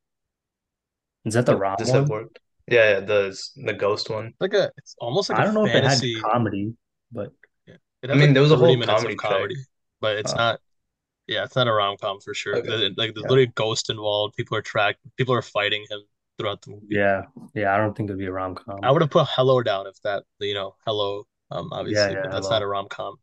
Is 1.25 1.35
that 1.35 1.45
the 1.45 1.55
Would 1.55 1.57
Rom 1.57 1.77
this 1.77 1.91
have 1.93 2.07
one? 2.07 2.09
worked? 2.09 2.39
Yeah, 2.67 2.89
yeah, 2.91 2.99
the 3.01 3.37
the 3.55 3.73
ghost 3.73 4.09
one. 4.09 4.33
Like 4.39 4.53
a 4.53 4.71
it's 4.77 4.95
almost 4.99 5.29
like 5.29 5.39
I 5.39 5.43
a 5.43 5.45
don't 5.45 5.53
know 5.53 5.65
if 5.65 5.75
it 5.75 5.83
had 5.83 6.05
fantasy. 6.05 6.23
comedy, 6.23 6.75
but 7.11 7.33
yeah. 7.67 7.77
It 8.03 8.09
I 8.11 8.15
mean, 8.15 8.33
like 8.33 8.33
there 8.33 8.43
was 8.43 8.51
a 8.51 8.57
whole 8.57 8.77
minutes 8.77 9.05
of 9.05 9.15
comedy 9.15 9.19
track. 9.19 9.49
comedy, 9.49 9.65
but 10.01 10.17
it's 10.17 10.35
uh, 10.35 10.37
not 10.37 10.59
yeah, 11.27 11.43
it's 11.43 11.55
not 11.55 11.67
a 11.67 11.73
rom-com 11.73 12.19
for 12.21 12.33
sure. 12.33 12.55
Okay. 12.57 12.67
The- 12.67 12.93
Like 12.97 13.13
there's 13.13 13.23
yeah, 13.23 13.29
literally 13.29 13.43
a 13.43 13.47
ghost 13.47 13.89
involved. 13.89 14.35
People 14.35 14.57
are 14.57 14.61
tracked. 14.61 14.99
People 15.17 15.33
are 15.35 15.41
fighting 15.41 15.85
him 15.89 16.01
throughout 16.37 16.61
the 16.61 16.71
movie. 16.71 16.87
yeah, 16.89 17.23
yeah. 17.55 17.73
I 17.73 17.77
don't 17.77 17.95
think 17.97 18.09
it'd 18.09 18.19
be 18.19 18.27
a 18.27 18.31
rom-com. 18.31 18.79
I 18.83 18.91
would 18.91 19.01
have 19.01 19.11
put 19.11 19.27
Hello 19.29 19.61
down 19.63 19.87
if 19.87 19.99
that, 20.03 20.23
you 20.39 20.53
know, 20.53 20.75
Hello, 20.85 21.25
um, 21.51 21.69
obviously, 21.71 22.13
yeah. 22.13 22.21
but 22.23 22.31
that's 22.31 22.49
not 22.49 22.61
a 22.61 22.67
rom-com. 22.67 23.15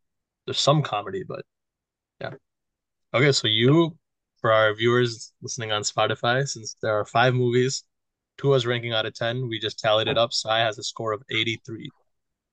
There's 0.47 0.59
some 0.59 0.83
comedy, 0.83 1.23
but 1.27 1.45
yeah. 2.21 2.31
Okay, 3.15 3.33
so 3.33 3.47
you, 3.49 3.97
for 4.41 4.53
our 4.53 4.75
viewers 4.75 5.33
listening 5.43 5.71
on 5.73 5.83
Spotify, 5.83 6.47
since 6.47 6.77
there 6.83 6.99
are 6.99 7.05
five 7.05 7.35
movies, 7.35 7.85
two 8.37 8.49
was 8.49 8.67
ranking 8.67 8.93
out 8.93 9.07
of 9.07 9.15
10, 9.15 9.49
we 9.49 9.59
just 9.61 9.79
tallied 9.79 10.09
it 10.09 10.19
up. 10.19 10.33
Sai 10.33 10.59
has 10.59 10.77
a 10.79 10.83
score 10.83 11.13
of 11.13 11.23
83. 11.31 11.89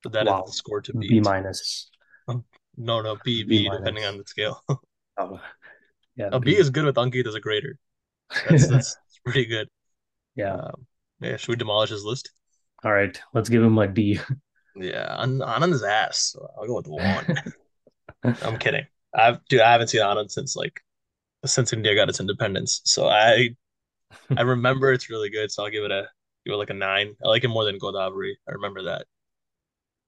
So 0.03 0.09
that 0.09 0.27
is 0.27 0.33
the 0.45 0.51
score 0.53 0.81
to 0.81 0.93
B 0.93 1.19
minus. 1.19 1.89
Um, 2.27 2.45
No, 2.77 3.01
no, 3.01 3.17
B, 3.25 3.43
B 3.43 3.63
B, 3.63 3.69
depending 3.69 4.05
on 4.05 4.17
the 4.17 4.23
scale. 4.25 4.61
Oh, 5.21 5.39
yeah, 6.15 6.29
A 6.31 6.39
B 6.39 6.51
B. 6.51 6.57
is 6.57 6.69
good 6.69 6.85
with 6.85 6.95
Ankith 6.95 7.27
as 7.27 7.35
a 7.35 7.39
grader. 7.39 7.77
That's 8.49 8.67
that's 8.69 8.97
pretty 9.25 9.45
good. 9.45 9.67
Yeah. 10.35 10.55
Um, 10.55 10.87
yeah, 11.19 11.37
should 11.37 11.49
we 11.49 11.55
demolish 11.55 11.89
his 11.91 12.03
list? 12.03 12.31
All 12.83 12.91
right. 12.91 13.19
Let's 13.33 13.49
give 13.49 13.63
him 13.63 13.77
a 13.77 13.87
D. 13.87 14.19
Yeah, 14.75 15.21
An- 15.21 15.39
Anand's 15.39 15.83
ass. 15.83 16.31
So 16.33 16.47
I'll 16.57 16.67
go 16.67 16.75
with 16.77 16.87
one. 16.87 17.25
I'm 18.41 18.57
kidding. 18.57 18.85
I've 19.13 19.43
dude, 19.45 19.61
I 19.61 19.71
haven't 19.71 19.89
seen 19.89 20.01
Anand 20.01 20.31
since 20.31 20.55
like 20.55 20.81
since 21.45 21.73
India 21.73 21.95
got 21.95 22.09
its 22.09 22.19
independence. 22.19 22.81
So 22.85 23.07
I 23.07 23.49
I 24.37 24.41
remember 24.41 24.91
it's 24.93 25.09
really 25.09 25.29
good. 25.29 25.51
So 25.51 25.63
I'll 25.63 25.69
give 25.71 25.83
it 25.83 25.91
a 25.91 26.07
give 26.45 26.53
it 26.53 26.57
like 26.57 26.69
a 26.69 26.73
nine. 26.75 27.15
I 27.23 27.27
like 27.29 27.43
it 27.43 27.49
more 27.49 27.65
than 27.65 27.79
Godavari. 27.79 28.33
I 28.47 28.51
remember 28.53 28.83
that. 28.83 29.05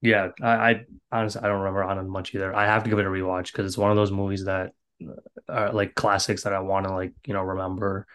Yeah, 0.01 0.29
I, 0.41 0.71
I 0.71 0.85
honestly 1.11 1.41
I 1.41 1.47
don't 1.47 1.61
remember 1.61 1.83
Anand 1.83 2.07
much 2.09 2.35
either. 2.35 2.53
I 2.55 2.65
have 2.65 2.83
to 2.83 2.89
give 2.89 2.99
it 2.99 3.05
a 3.05 3.09
rewatch 3.09 3.51
because 3.51 3.65
it's 3.65 3.77
one 3.77 3.91
of 3.91 3.97
those 3.97 4.11
movies 4.11 4.45
that 4.45 4.71
are 5.49 5.73
like 5.73 5.95
classics 5.95 6.43
that 6.43 6.53
I 6.53 6.59
want 6.59 6.87
to 6.87 6.93
like 6.93 7.13
you 7.25 7.33
know 7.33 7.41
remember. 7.43 8.07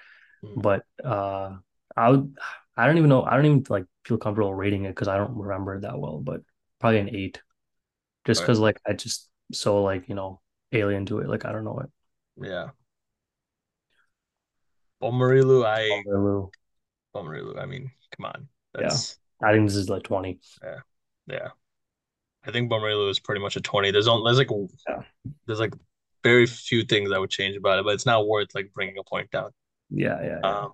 Mm. 0.45 0.62
But 0.62 0.85
uh, 1.05 1.57
I 1.97 2.11
would 2.11 2.37
I 2.77 2.87
don't 2.87 2.99
even 2.99 3.09
know 3.11 3.25
I 3.25 3.37
don't 3.37 3.47
even 3.47 3.67
like 3.69 3.87
feel 4.05 4.19
comfortable 4.19 4.55
rating 4.55 4.85
it 4.85 4.91
because 4.91 5.09
I 5.09 5.17
don't 5.17 5.37
remember 5.37 5.77
it 5.77 5.83
that 5.83 5.99
well. 5.99 6.19
But 6.21 6.43
probably 6.81 7.01
an 7.01 7.14
eight, 7.14 7.43
just 8.27 8.41
All 8.41 8.43
right. 8.43 8.47
because 8.47 8.61
like 8.61 8.81
I 8.87 8.93
just 8.95 9.29
so 9.53 9.83
like 9.83 10.09
you 10.09 10.14
know 10.14 10.41
alien 10.73 11.07
to 11.07 11.21
it. 11.21 11.29
Like 11.29 11.45
I 11.45 11.53
don't 11.53 11.64
know 11.64 11.81
it. 11.81 11.91
Yeah. 12.41 12.71
Bommarillu, 15.03 15.64
I 15.64 15.88
Honolulu. 15.88 16.51
Bommarillu. 17.14 17.59
I 17.61 17.67
mean, 17.67 17.91
come 18.17 18.27
on. 18.27 18.49
Yeah, 18.79 18.91
I 19.43 19.53
think 19.53 19.69
this 19.69 19.77
is 19.77 19.88
like 19.88 20.03
twenty. 20.03 20.41
yeah. 20.62 20.81
Yeah. 21.27 21.49
I 22.45 22.53
think 22.53 22.71
Bommarillu 22.71 23.11
is 23.11 23.19
pretty 23.19 23.41
much 23.43 23.57
a 23.57 23.61
20. 23.61 23.91
There's 23.91 24.09
only 24.09 24.29
there's 24.29 24.38
like 24.38 24.49
Yeah, 24.88 25.03
there's 25.47 25.61
like 25.61 25.75
very 26.29 26.47
few 26.47 26.85
things 26.85 27.12
I 27.12 27.19
would 27.19 27.31
change 27.31 27.57
about 27.57 27.79
it, 27.79 27.85
but 27.85 27.95
it's 27.95 28.07
not 28.07 28.27
worth 28.29 28.55
like 28.55 28.73
bringing 28.75 28.99
a 28.99 29.05
point 29.05 29.31
down. 29.31 29.51
yeah, 29.91 30.21
yeah, 30.23 30.41
yeah. 30.45 30.59
Um, 30.62 30.73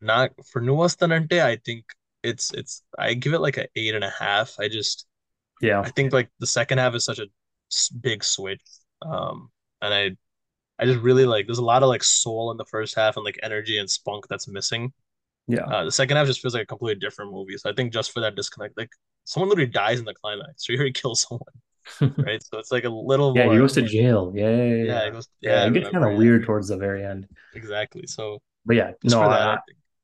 not 0.00 0.32
for 0.46 0.60
Nuvvostanante, 0.62 1.42
I 1.42 1.56
think 1.64 1.84
it's 2.22 2.52
it's 2.52 2.82
I 2.98 3.14
give 3.14 3.34
it 3.34 3.40
like 3.40 3.56
an 3.58 3.66
eight 3.76 3.94
and 3.94 4.04
a 4.04 4.10
half. 4.10 4.56
I 4.60 4.68
just 4.68 5.06
Yeah, 5.60 5.84
I 5.84 5.90
think 5.90 6.12
like 6.12 6.30
the 6.40 6.46
second 6.46 6.78
half 6.78 6.94
is 6.94 7.04
such 7.04 7.18
a 7.20 7.28
big 8.00 8.24
switch. 8.24 8.62
Um, 9.02 9.50
and 9.80 9.94
I 9.94 10.16
I 10.78 10.86
just 10.86 11.00
really 11.00 11.26
like 11.26 11.46
there's 11.46 11.58
a 11.58 11.64
lot 11.64 11.82
of 11.82 11.88
like 11.88 12.04
soul 12.04 12.50
in 12.52 12.56
the 12.56 12.64
first 12.66 12.94
half 12.96 13.16
and 13.16 13.24
like 13.24 13.38
energy 13.42 13.78
and 13.78 13.90
spunk 13.90 14.28
that's 14.28 14.48
missing. 14.48 14.92
yeah. 15.48 15.66
Uh, 15.66 15.84
the 15.84 15.92
second 15.92 16.16
half 16.16 16.26
just 16.26 16.40
feels 16.40 16.54
like 16.54 16.64
a 16.64 16.66
completely 16.66 17.00
different 17.00 17.32
movie. 17.32 17.56
So 17.58 17.70
I 17.70 17.74
think 17.74 17.92
just 17.92 18.12
for 18.12 18.20
that 18.20 18.36
disconnect, 18.36 18.76
like 18.78 18.90
someone 19.24 19.50
literally 19.50 19.70
dies 19.70 19.98
in 20.00 20.04
the 20.06 20.14
climax, 20.14 20.68
or 20.70 20.84
he 20.84 20.92
kills 20.92 21.22
someone, 21.28 21.54
right? 22.26 22.42
So 22.42 22.58
it's 22.58 22.72
like 22.72 22.84
a 22.84 22.88
little 22.90 23.34
Yeah, 23.34 23.48
he 23.48 23.56
more 23.56 23.58
goes 23.58 23.74
to 23.74 23.82
jail. 23.82 24.32
Yeah, 24.34 24.50
yeah, 24.50 24.74
yeah. 24.84 24.84
Yeah, 24.84 25.06
it 25.06 25.12
goes. 25.12 25.28
Yeah, 25.40 25.64
Yeah, 25.64 25.66
it 25.66 25.72
gets 25.74 25.88
kind 25.90 26.04
of 26.04 26.14
weird 26.14 26.44
towards 26.44 26.68
the 26.68 26.76
very 26.76 27.04
end. 27.04 27.28
exactly. 27.52 28.06
So 28.06 28.42
But 28.64 28.76
yeah, 28.76 28.92
no, 29.02 29.28
that, 29.28 29.42
I 29.42 29.54
I. 29.54 29.58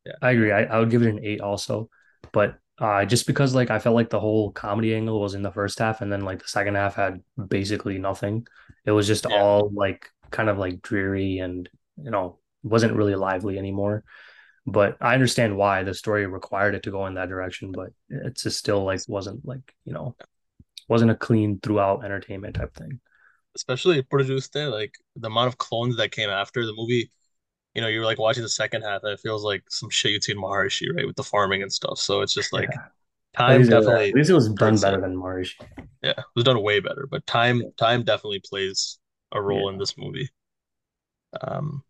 Yeah, 0.07 0.13
I 0.23 0.33
agree. 0.33 0.53
I, 0.53 0.65
I 0.65 0.81
would 0.81 0.91
give 0.91 1.03
it 1.03 1.09
an 1.11 1.25
eight 1.25 1.41
also. 1.41 1.91
But 2.33 2.59
uh, 2.79 3.05
just 3.05 3.27
because 3.27 3.55
like 3.55 3.71
I 3.71 3.79
felt 3.79 3.95
like 3.97 4.11
the 4.11 4.21
whole 4.21 4.53
comedy 4.53 4.95
angle 4.95 5.21
was 5.21 5.35
in 5.35 5.43
the 5.43 5.53
first 5.53 5.79
half, 5.79 6.01
and 6.03 6.13
then 6.13 6.23
like 6.23 6.41
the 6.43 6.49
second 6.49 6.77
half 6.77 6.97
had 6.97 7.23
basically 7.49 7.99
nothing. 7.99 8.47
It 8.87 8.93
was 8.93 9.07
just 9.07 9.27
all 9.27 9.71
like 9.75 10.11
kind 10.31 10.49
of 10.49 10.59
like 10.59 10.83
dreary 10.83 11.39
and 11.39 11.69
you 12.03 12.11
know 12.11 12.39
wasn't 12.63 12.95
really 12.97 13.17
lively 13.17 13.59
anymore. 13.59 14.05
But 14.67 14.99
I 15.01 15.15
understand 15.15 15.57
why 15.57 15.85
the 15.85 15.95
story 15.95 16.27
required 16.27 16.75
it 16.75 16.85
to 16.85 16.91
go 16.93 17.07
in 17.07 17.15
that 17.15 17.31
direction, 17.31 17.73
but 17.73 17.91
it's 18.11 18.45
just 18.45 18.59
still 18.59 18.85
like 18.85 19.01
wasn't 19.09 19.47
like 19.47 19.75
you 19.85 19.95
know 19.95 20.17
wasn't 20.89 21.11
a 21.11 21.15
clean 21.17 21.61
throughout 21.61 22.05
entertainment 22.05 22.57
type 22.57 22.75
thing. 22.75 23.01
Especially 23.57 24.03
produced 24.03 24.53
there, 24.53 24.69
like 24.69 24.95
the 25.17 25.27
amount 25.29 25.49
of 25.49 25.59
clones 25.59 25.97
that 25.97 26.13
came 26.13 26.31
after 26.31 26.65
the 26.65 26.73
movie. 26.75 27.11
You 27.75 27.83
know, 27.83 27.89
you're 27.89 28.05
like 28.05 28.19
watching 28.19 28.43
the 28.45 28.49
second 28.51 28.83
half, 28.83 29.03
and 29.05 29.13
it 29.13 29.21
feels 29.21 29.45
like 29.45 29.65
some 29.71 29.91
shit 29.91 30.13
you'd 30.13 30.25
see 30.25 30.33
in 30.33 30.39
Maharshi, 30.39 30.95
right, 30.95 31.07
with 31.07 31.17
the 31.17 31.25
farming 31.25 31.63
and 31.63 31.73
stuff. 31.73 31.99
So 31.99 32.23
it's 32.23 32.35
just 32.35 32.53
like 32.53 32.81
Yeah, 33.47 33.59
time 33.59 33.69
at 33.69 33.69
definitely 33.69 34.15
least 34.15 34.31
it 34.31 34.35
was 34.35 34.49
done 34.49 34.81
better 34.81 35.01
than 35.01 35.19
Marish. 35.19 35.57
Yeah, 36.03 36.11
it 36.19 36.25
was 36.35 36.45
done 36.45 36.63
way 36.63 36.81
better, 36.81 37.07
but 37.11 37.27
time 37.27 37.63
Yeah, 37.63 37.69
time 37.77 38.05
definitely 38.05 38.41
plays 38.41 38.99
a 39.33 39.41
role 39.43 39.69
in 39.69 39.79
this 39.79 39.97
movie. 39.97 40.31
Um, 41.43 41.83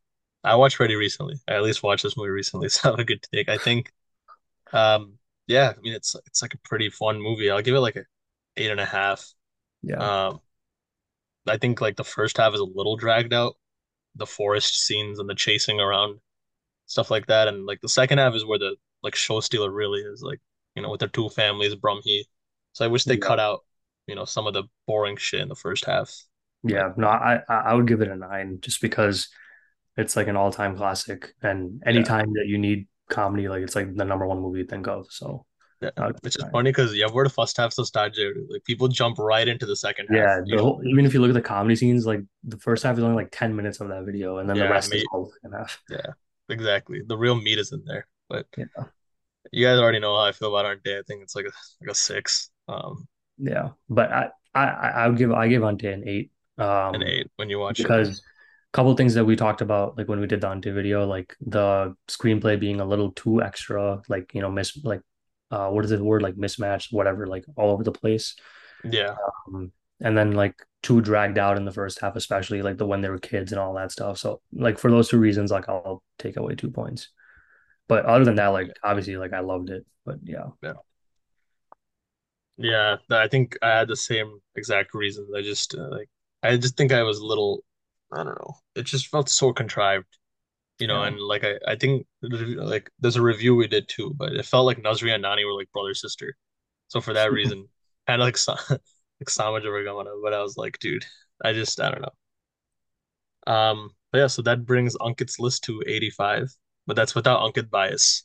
I 0.44 0.56
watched 0.56 0.80
Ready 0.80 0.94
recently. 0.96 1.36
I 1.48 1.54
at 1.54 1.62
least 1.62 1.82
watched 1.82 2.02
this 2.02 2.16
movie 2.16 2.30
recently, 2.30 2.68
so 2.70 2.88
I 2.88 2.92
have 2.92 3.00
a 3.00 3.04
good 3.04 3.22
take. 3.32 3.48
I 3.48 3.58
think, 3.58 3.92
um, 4.72 5.18
yeah, 5.48 5.74
I 5.76 5.80
mean 5.80 5.94
it's 5.94 6.16
it's 6.26 6.42
like 6.42 6.54
a 6.54 6.58
pretty 6.58 6.90
fun 6.90 7.20
movie. 7.22 7.50
I'll 7.50 7.62
give 7.62 7.76
it 7.76 7.80
like 7.80 7.96
a 7.96 8.04
eight 8.58 8.70
and 8.72 8.80
a 8.80 8.86
half. 8.86 9.26
yeah, 9.82 10.08
Um, 10.26 10.40
I 11.46 11.56
think 11.58 11.80
like 11.80 11.96
the 11.96 12.04
first 12.04 12.36
half 12.36 12.54
is 12.54 12.60
a 12.60 12.64
little 12.64 12.96
dragged 12.96 13.32
out, 13.32 13.56
the 14.16 14.26
forest 14.26 14.86
scenes 14.86 15.18
and 15.20 15.28
the 15.30 15.34
chasing 15.34 15.80
around 15.80 16.20
stuff 16.86 17.10
like 17.10 17.26
that, 17.28 17.48
and 17.48 17.66
like 17.66 17.80
the 17.82 17.88
second 17.90 18.18
half 18.18 18.34
is 18.34 18.44
where 18.46 18.58
the 18.60 18.76
like 19.02 19.14
show 19.16 19.40
stealer 19.40 19.70
really 19.72 20.00
is, 20.02 20.22
like 20.22 20.40
you 20.76 20.82
know 20.82 20.90
with 20.90 21.00
their 21.00 21.08
two 21.10 21.28
families, 21.30 21.74
Brahmi. 21.76 22.24
So 22.74 22.84
I 22.84 22.88
wish 22.88 23.04
they 23.06 23.16
yeah. 23.16 23.18
cut 23.18 23.40
out 23.40 23.64
you 24.08 24.14
know 24.16 24.24
some 24.26 24.46
of 24.48 24.54
the 24.54 24.64
boring 24.86 25.16
shit 25.18 25.40
in 25.42 25.48
the 25.48 25.56
first 25.56 25.86
half, 25.86 26.12
Yeah, 26.62 26.92
no, 26.96 27.06
I 27.08 27.40
I 27.48 27.74
would 27.74 27.86
give 27.86 28.00
it 28.00 28.08
a 28.08 28.16
nine 28.16 28.58
just 28.60 28.80
because 28.80 29.28
it's 29.96 30.16
like 30.16 30.28
an 30.28 30.36
all-time 30.36 30.76
classic, 30.76 31.34
and 31.42 31.82
yeah, 31.90 32.08
anytime 32.08 32.32
that 32.34 32.46
you 32.46 32.58
need 32.58 32.88
comedy, 33.10 33.48
like 33.48 33.62
it's 33.62 33.76
like 33.76 33.94
the 33.94 34.04
number 34.04 34.26
one 34.26 34.40
movie 34.40 34.60
you 34.60 34.66
think 34.66 34.88
of. 34.88 35.06
So 35.12 35.46
yeah. 35.80 35.90
I 35.96 36.06
would 36.06 36.14
give 36.16 36.22
Which 36.22 36.36
is 36.36 36.44
funny 36.50 36.70
because 36.70 36.94
yeah, 36.94 37.06
where 37.06 37.24
the 37.24 37.30
first 37.30 37.56
half 37.56 37.72
so 37.72 37.84
started, 37.84 38.36
like 38.48 38.64
people 38.64 38.88
jump 38.88 39.18
right 39.18 39.46
into 39.46 39.66
the 39.66 39.76
second 39.76 40.08
half. 40.08 40.38
Yeah, 40.46 40.58
whole 40.58 40.80
even 40.84 41.04
if 41.06 41.14
you 41.14 41.20
look 41.20 41.30
at 41.30 41.34
the 41.34 41.42
comedy 41.42 41.76
scenes, 41.76 42.06
like 42.06 42.20
the 42.44 42.58
first 42.58 42.82
half 42.82 42.96
is 42.98 43.04
only 43.04 43.16
like 43.16 43.30
10 43.30 43.54
minutes 43.54 43.80
of 43.80 43.88
that 43.88 44.04
video, 44.04 44.38
and 44.38 44.48
then 44.48 44.58
the 44.58 44.64
yeah, 44.64 44.70
rest 44.70 44.94
is 44.94 45.04
all 45.12 45.26
the 45.26 45.32
second 45.32 45.52
half. 45.58 45.82
yeah, 45.90 46.12
exactly. 46.48 47.02
The 47.06 47.16
real 47.16 47.34
meat 47.34 47.58
is 47.58 47.72
in 47.72 47.84
there, 47.84 48.06
but 48.28 48.46
Yeah, 48.56 48.84
you 49.52 49.66
guys 49.66 49.78
already 49.78 49.98
know 50.00 50.16
how 50.16 50.24
I 50.24 50.32
feel 50.32 50.54
about 50.54 50.82
Day. 50.84 50.98
I 50.98 51.02
think 51.06 51.22
it's 51.22 51.36
like 51.36 51.46
a 51.46 51.52
like 51.80 51.90
a 51.90 51.94
six, 51.94 52.50
um, 52.68 53.06
yeah. 53.38 53.70
But 53.88 54.12
I 54.12 54.30
I 54.54 54.64
I 54.66 55.08
would 55.08 55.18
give 55.18 55.32
I 55.32 55.48
give 55.48 55.62
Ante 55.62 55.88
an 55.88 56.06
eight. 56.06 56.30
an 56.92 57.02
Um, 57.02 57.02
eight 57.02 57.30
when 57.36 57.48
you 57.50 57.58
watch 57.58 57.80
it. 57.80 57.86
because 57.86 58.18
a 58.18 58.22
couple 58.72 58.94
things 58.96 59.14
that 59.14 59.24
we 59.24 59.36
talked 59.36 59.60
about, 59.60 59.96
like 59.96 60.08
when 60.08 60.20
we 60.20 60.26
did 60.26 60.40
the 60.40 60.48
Ante 60.48 60.70
video, 60.70 61.06
like 61.06 61.36
the 61.40 61.94
screenplay 62.08 62.58
being 62.58 62.80
a 62.80 62.84
little 62.84 63.12
too 63.12 63.42
extra, 63.42 64.02
like 64.08 64.34
you 64.34 64.40
know, 64.40 64.50
miss 64.50 64.76
like 64.84 65.02
uh 65.50 65.68
what 65.70 65.84
is 65.84 65.90
the 65.90 66.02
word 66.04 66.22
like 66.22 66.36
mismatched, 66.36 66.92
whatever, 66.92 67.26
like 67.26 67.44
all 67.56 67.70
over 67.70 67.84
the 67.84 67.92
place. 67.92 68.36
Yeah, 68.82 69.18
Um, 69.46 69.72
and 70.00 70.16
then 70.16 70.32
like 70.32 70.54
too 70.82 71.00
dragged 71.00 71.38
out 71.38 71.56
in 71.56 71.64
the 71.64 71.72
first 71.72 72.00
half, 72.00 72.16
especially 72.16 72.62
like 72.62 72.78
the 72.78 72.86
when 72.86 73.00
they 73.00 73.08
were 73.08 73.18
kids 73.18 73.52
and 73.52 73.60
all 73.60 73.74
that 73.74 73.92
stuff. 73.92 74.18
So 74.18 74.40
like 74.52 74.78
for 74.78 74.90
those 74.90 75.08
two 75.08 75.18
reasons, 75.18 75.50
like 75.50 75.68
I'll 75.68 76.02
take 76.18 76.36
away 76.36 76.54
two 76.54 76.70
points. 76.70 77.08
But 77.88 78.06
other 78.06 78.24
than 78.24 78.36
that, 78.36 78.48
like 78.48 78.70
obviously, 78.84 79.16
like 79.16 79.32
I 79.32 79.40
loved 79.40 79.70
it. 79.70 79.86
But 80.06 80.18
yeah, 80.24 80.48
yeah. 80.62 80.74
Yeah, 82.56 82.96
I 83.10 83.28
think 83.28 83.56
I 83.62 83.70
had 83.78 83.88
the 83.88 83.96
same 83.96 84.40
exact 84.56 84.94
reasons. 84.94 85.30
I 85.34 85.42
just 85.42 85.74
uh, 85.74 85.88
like 85.90 86.08
I 86.42 86.56
just 86.56 86.76
think 86.76 86.92
I 86.92 87.02
was 87.02 87.18
a 87.18 87.26
little 87.26 87.64
I 88.12 88.18
don't 88.24 88.26
know. 88.40 88.56
It 88.74 88.84
just 88.84 89.06
felt 89.08 89.28
so 89.28 89.52
contrived, 89.52 90.17
you 90.78 90.86
know, 90.86 91.02
yeah, 91.02 91.04
and 91.04 91.20
like 91.20 91.44
I 91.44 91.58
I 91.66 91.76
think 91.76 92.06
like 92.22 92.90
there's 93.00 93.16
a 93.16 93.22
review 93.22 93.54
we 93.56 93.66
did 93.68 93.88
too, 93.88 94.14
but 94.16 94.32
it 94.32 94.46
felt 94.46 94.66
like 94.66 94.78
Nazri 94.82 95.12
and 95.12 95.22
Nani 95.22 95.44
were 95.44 95.54
like 95.54 95.72
brother 95.72 95.94
sister. 95.94 96.36
So 96.88 97.00
for 97.00 97.14
that 97.14 97.32
reason, 97.32 97.68
kind 98.06 98.22
of 98.22 98.26
like 98.26 98.38
like 99.20 99.30
Sama 99.30 99.60
Javagamana, 99.60 100.20
but 100.22 100.34
I 100.34 100.42
was 100.42 100.56
like, 100.56 100.78
dude, 100.80 101.06
I 101.44 101.52
just 101.54 101.80
I 101.80 101.90
don't 101.90 102.02
know. 102.02 103.52
Um, 103.52 103.90
but 104.12 104.18
yeah, 104.18 104.26
so 104.28 104.42
that 104.42 104.64
brings 104.66 104.96
Ankith's 104.96 105.38
list 105.40 105.64
to 105.64 105.82
85, 105.86 106.50
but 106.86 106.96
that's 106.96 107.14
without 107.14 107.40
Ankith 107.40 107.70
bias. 107.70 108.24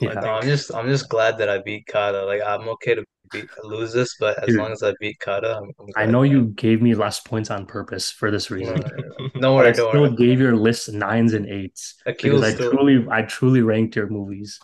So 0.00 0.08
I 0.08 0.14
Yeah, 0.14 0.20
No, 0.20 0.30
I'm 0.32 0.44
just 0.44 0.74
I'm 0.74 0.88
just 0.88 1.08
glad 1.08 1.38
that 1.38 1.48
I 1.48 1.58
beat 1.58 1.86
Kata. 1.86 2.24
Like 2.24 2.42
I'm 2.44 2.68
okay 2.70 2.94
to 2.94 3.04
beat 3.30 3.48
lose 3.64 3.92
this, 3.92 4.16
but 4.18 4.42
as 4.42 4.54
long 4.56 4.72
as 4.72 4.82
I 4.82 4.94
beat 5.00 5.18
Kata, 5.20 5.58
I'm, 5.58 5.70
I'm 5.78 5.86
I 5.96 6.06
know 6.06 6.22
you 6.22 6.46
gave 6.46 6.80
me 6.82 6.94
less 6.94 7.20
points 7.20 7.50
on 7.50 7.66
purpose 7.66 8.10
for 8.10 8.30
this 8.30 8.50
reason, 8.50 8.76
no, 8.76 8.88
no, 8.88 9.08
no. 9.08 9.40
Don't 9.40 9.66
I 9.66 9.72
don't 9.72 9.74
still 9.74 10.02
worry. 10.02 10.16
gave 10.16 10.40
your 10.40 10.56
list 10.56 10.92
nines 10.92 11.34
and 11.34 11.46
eights 11.48 11.94
because 12.04 12.42
I 12.42 12.52
still 12.52 12.70
truly, 12.70 13.06
I 13.10 13.22
truly 13.22 13.62
ranked 13.62 13.96
your 13.96 14.08
movies. 14.08 14.58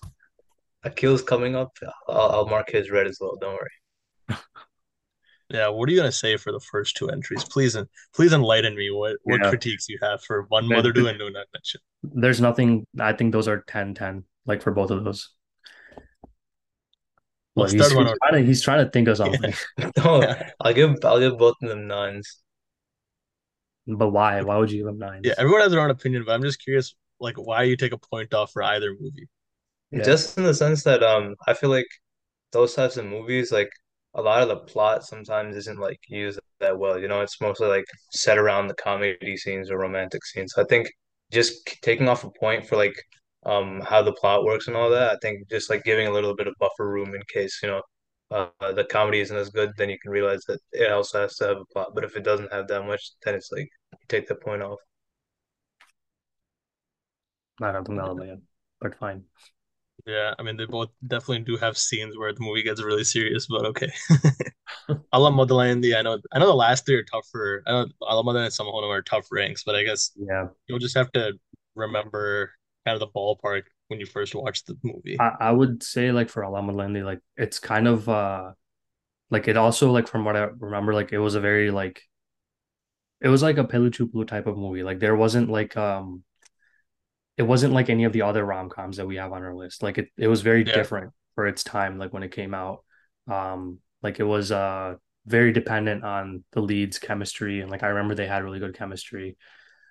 Akhil's 0.84 1.22
coming 1.22 1.54
up. 1.54 1.76
I'll, 2.08 2.30
I'll 2.30 2.46
mark 2.46 2.70
his 2.70 2.90
red 2.90 3.06
as 3.06 3.18
well. 3.20 3.36
Don't 3.40 3.54
worry. 3.54 3.70
yeah, 5.50 5.68
what 5.68 5.88
are 5.88 5.92
you 5.92 5.98
gonna 5.98 6.12
say 6.12 6.36
for 6.36 6.52
the 6.52 6.60
first 6.60 6.96
two 6.96 7.08
entries? 7.10 7.44
Please, 7.44 7.74
and 7.74 7.86
please 8.14 8.32
enlighten 8.32 8.76
me. 8.76 8.90
What 8.90 9.16
what 9.22 9.40
Yeah, 9.40 9.50
critiques 9.50 9.88
you 9.88 9.98
have 10.02 10.22
for 10.22 10.42
One 10.48 10.66
Mother 10.68 10.92
Do 10.92 11.06
and 11.06 11.18
No 11.18 11.28
Not 11.28 11.46
Mention? 11.54 11.80
there's 12.02 12.40
nothing. 12.40 12.86
I 12.98 13.12
think 13.12 13.32
those 13.32 13.48
are 13.48 13.60
10 13.66 13.94
10, 13.94 14.24
like 14.48 14.62
for 14.62 14.72
both 14.72 14.90
of 14.90 15.04
those. 15.04 15.30
We'll 17.54 17.66
Well, 17.66 17.72
he's, 17.72 17.88
he's 17.88 17.92
trying 17.92 18.32
to 18.32 18.42
he's 18.42 18.62
trying 18.62 18.84
to 18.84 18.90
think 18.90 19.08
of 19.08 19.16
something. 19.16 19.52
No, 19.96 20.34
I'll 20.60 20.74
give 20.74 20.96
I'll 21.04 21.20
give 21.20 21.38
both 21.38 21.56
of 21.62 21.68
them 21.68 21.86
nines. 21.86 22.42
But 23.86 24.08
why? 24.08 24.40
Why 24.42 24.56
would 24.58 24.70
you 24.70 24.78
give 24.78 24.86
them 24.86 24.98
nines? 24.98 25.26
Yeah, 25.26 25.34
everyone 25.38 25.62
has 25.62 25.72
their 25.72 25.80
own 25.80 25.90
opinion, 25.90 26.24
but 26.26 26.32
I'm 26.32 26.42
just 26.42 26.62
curious, 26.62 26.94
like, 27.20 27.36
why 27.36 27.62
you 27.62 27.76
take 27.76 27.92
a 27.92 27.98
point 27.98 28.34
off 28.34 28.52
for 28.52 28.62
either 28.62 28.94
movie. 28.98 29.28
Yeah, 29.90 30.04
Just 30.04 30.36
in 30.36 30.44
the 30.44 30.54
sense 30.54 30.82
that 30.84 31.02
um 31.02 31.34
I 31.46 31.54
feel 31.54 31.70
like 31.70 31.86
those 32.52 32.74
types 32.74 32.96
of 32.96 33.06
movies, 33.06 33.52
like 33.52 33.70
a 34.14 34.22
lot 34.22 34.42
of 34.42 34.48
the 34.48 34.56
plot 34.56 35.04
sometimes 35.04 35.56
isn't 35.56 35.78
like 35.80 36.00
used 36.08 36.40
that 36.60 36.78
well. 36.78 36.98
You 36.98 37.08
know, 37.08 37.20
it's 37.22 37.40
mostly 37.40 37.68
like 37.68 37.84
set 38.12 38.38
around 38.38 38.68
the 38.68 38.74
comedy 38.74 39.36
scenes 39.36 39.70
or 39.70 39.78
romantic 39.78 40.24
scenes. 40.26 40.52
So 40.54 40.62
I 40.62 40.66
think 40.66 40.90
just 41.32 41.66
taking 41.82 42.08
off 42.08 42.24
a 42.24 42.30
point 42.30 42.66
for 42.66 42.76
like 42.76 42.94
um 43.46 43.80
how 43.82 44.02
the 44.02 44.12
plot 44.12 44.44
works 44.44 44.66
and 44.68 44.76
all 44.76 44.90
that, 44.90 45.12
I 45.12 45.16
think 45.22 45.48
just 45.50 45.70
like 45.70 45.84
giving 45.84 46.06
a 46.08 46.12
little 46.12 46.34
bit 46.36 46.46
of 46.48 46.54
buffer 46.60 46.88
room 46.90 47.14
in 47.14 47.22
case, 47.32 47.60
you 47.62 47.68
know, 47.68 47.82
uh, 48.30 48.72
the 48.72 48.84
comedy 48.84 49.20
isn't 49.20 49.36
as 49.36 49.50
good, 49.50 49.72
then 49.78 49.90
you 49.90 49.98
can 50.00 50.10
realize 50.12 50.44
that 50.48 50.60
it 50.72 50.90
also 50.92 51.20
has 51.22 51.36
to 51.36 51.46
have 51.48 51.56
a 51.58 51.64
plot. 51.72 51.92
But 51.94 52.04
if 52.04 52.16
it 52.16 52.24
doesn't 52.24 52.52
have 52.52 52.68
that 52.68 52.84
much, 52.86 53.12
then 53.24 53.34
it's 53.34 53.50
like 53.52 53.68
you 53.92 53.98
take 54.08 54.28
the 54.28 54.34
point 54.36 54.62
off. 54.62 54.78
I 57.62 57.70
don't 57.72 57.84
think 57.86 57.98
that'll 57.98 58.14
be 58.16 58.28
it, 58.30 58.40
but 58.80 58.96
fine. 58.98 59.24
Yeah, 60.06 60.34
I 60.38 60.42
mean, 60.42 60.56
they 60.56 60.64
both 60.64 60.90
definitely 61.06 61.40
do 61.44 61.56
have 61.58 61.76
scenes 61.76 62.16
where 62.16 62.32
the 62.32 62.40
movie 62.40 62.62
gets 62.62 62.82
really 62.82 63.04
serious, 63.04 63.46
but 63.46 63.66
okay. 63.66 63.92
Ala 65.14 65.30
Modalaindi, 65.30 65.96
I 65.96 66.02
know, 66.02 66.18
I 66.32 66.38
know 66.38 66.46
the 66.46 66.54
last 66.54 66.86
three 66.86 66.96
are 66.96 67.04
tougher. 67.04 67.62
I 67.66 67.72
know 67.72 67.86
Ala 68.02 68.22
Modalaindi 68.24 68.44
and 68.46 68.52
some 68.54 68.66
of 68.68 68.74
them 68.74 68.90
are 68.90 69.02
tough 69.02 69.26
ranks, 69.30 69.64
but 69.64 69.74
I 69.76 69.84
guess 69.84 70.12
Yeah, 70.16 70.48
you'll 70.68 70.78
just 70.80 70.96
have 70.96 71.12
to 71.12 71.34
remember 71.76 72.52
kind 72.88 72.94
of 72.94 73.00
the 73.00 73.08
ballpark 73.08 73.64
when 73.88 74.00
you 74.00 74.06
first 74.06 74.34
watch 74.34 74.64
the 74.64 74.76
movie. 74.82 75.18
I, 75.18 75.32
I 75.40 75.52
would 75.52 75.82
say 75.82 76.12
like 76.12 76.28
for 76.28 76.44
Ala 76.44 76.62
Modalaindi, 76.62 77.04
like 77.04 77.20
it's 77.36 77.58
kind 77.58 77.88
of 77.88 78.08
uh 78.08 78.52
like 79.30 79.48
it 79.48 79.56
also 79.56 79.92
like 79.92 80.08
from 80.08 80.24
what 80.24 80.36
I 80.36 80.48
remember, 80.60 80.94
like 80.94 81.12
it 81.12 81.18
was 81.18 81.34
a 81.36 81.40
very 81.40 81.70
like 81.70 82.02
it 83.20 83.28
was 83.28 83.42
like 83.42 83.58
a 83.58 83.64
Pelli 83.64 83.90
Choopulu 83.90 84.26
type 84.26 84.46
of 84.46 84.56
movie. 84.56 84.82
Like 84.82 85.00
there 85.00 85.16
wasn't 85.16 85.50
like 85.50 85.76
um 85.76 86.22
it 87.36 87.42
wasn't 87.42 87.72
like 87.72 87.88
any 87.88 88.04
of 88.04 88.12
the 88.12 88.22
other 88.22 88.44
rom-coms 88.44 88.96
that 88.96 89.06
we 89.06 89.16
have 89.16 89.32
on 89.32 89.42
our 89.42 89.54
list. 89.54 89.82
Like 89.82 89.98
it, 89.98 90.08
it 90.16 90.28
was 90.28 90.42
very 90.42 90.64
Yeah, 90.64 90.88
different 90.88 91.12
for 91.34 91.46
its 91.46 91.62
time, 91.62 91.98
like 91.98 92.12
when 92.12 92.22
it 92.22 92.32
came 92.32 92.54
out. 92.54 92.84
Um, 93.30 93.78
like 94.02 94.20
it 94.20 94.24
was 94.24 94.50
uh 94.52 94.94
very 95.26 95.52
dependent 95.52 96.04
on 96.04 96.44
the 96.52 96.60
leads' 96.62 96.98
chemistry, 96.98 97.60
and 97.60 97.70
like 97.70 97.82
I 97.82 97.88
remember 97.88 98.14
they 98.14 98.26
had 98.26 98.42
really 98.44 98.58
good 98.58 98.76
chemistry. 98.76 99.36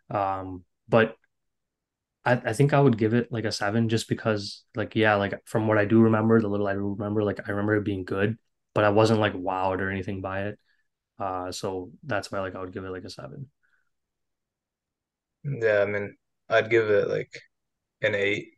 Um, 0.10 0.64
but 0.90 1.16
I, 2.28 2.34
I 2.50 2.54
think 2.54 2.74
I 2.74 2.82
would 2.82 2.98
give 2.98 3.14
it 3.14 3.32
like 3.32 3.46
a 3.46 3.52
seven 3.52 3.90
just 3.90 4.10
because 4.10 4.64
like 4.76 4.96
yeah, 4.96 5.16
like 5.16 5.34
from 5.46 5.68
what 5.68 5.78
I 5.78 5.86
do 5.86 6.02
remember, 6.02 6.42
the 6.42 6.50
little 6.50 6.68
I 6.68 6.74
remember, 6.74 7.24
like 7.24 7.40
I 7.48 7.52
remember 7.52 7.76
it 7.78 7.86
being 7.86 8.06
good, 8.06 8.38
but 8.76 8.84
I 8.84 8.90
wasn't 8.90 9.22
like 9.22 9.34
wowed 9.34 9.80
or 9.82 9.90
anything 9.92 10.22
by 10.22 10.48
it. 10.48 10.60
Uh, 11.20 11.52
so 11.52 11.92
that's 12.04 12.32
why 12.32 12.42
like 12.42 12.56
I 12.56 12.62
would 12.62 12.74
give 12.74 12.86
it 12.86 12.92
like 12.92 13.06
a 13.06 13.10
seven. 13.12 13.50
Yeah, 15.44 15.82
I 15.82 15.86
mean, 15.86 16.16
I'd 16.50 16.70
give 16.70 16.90
it 16.90 17.08
like 17.10 17.32
an 18.04 18.16
eight 18.16 18.50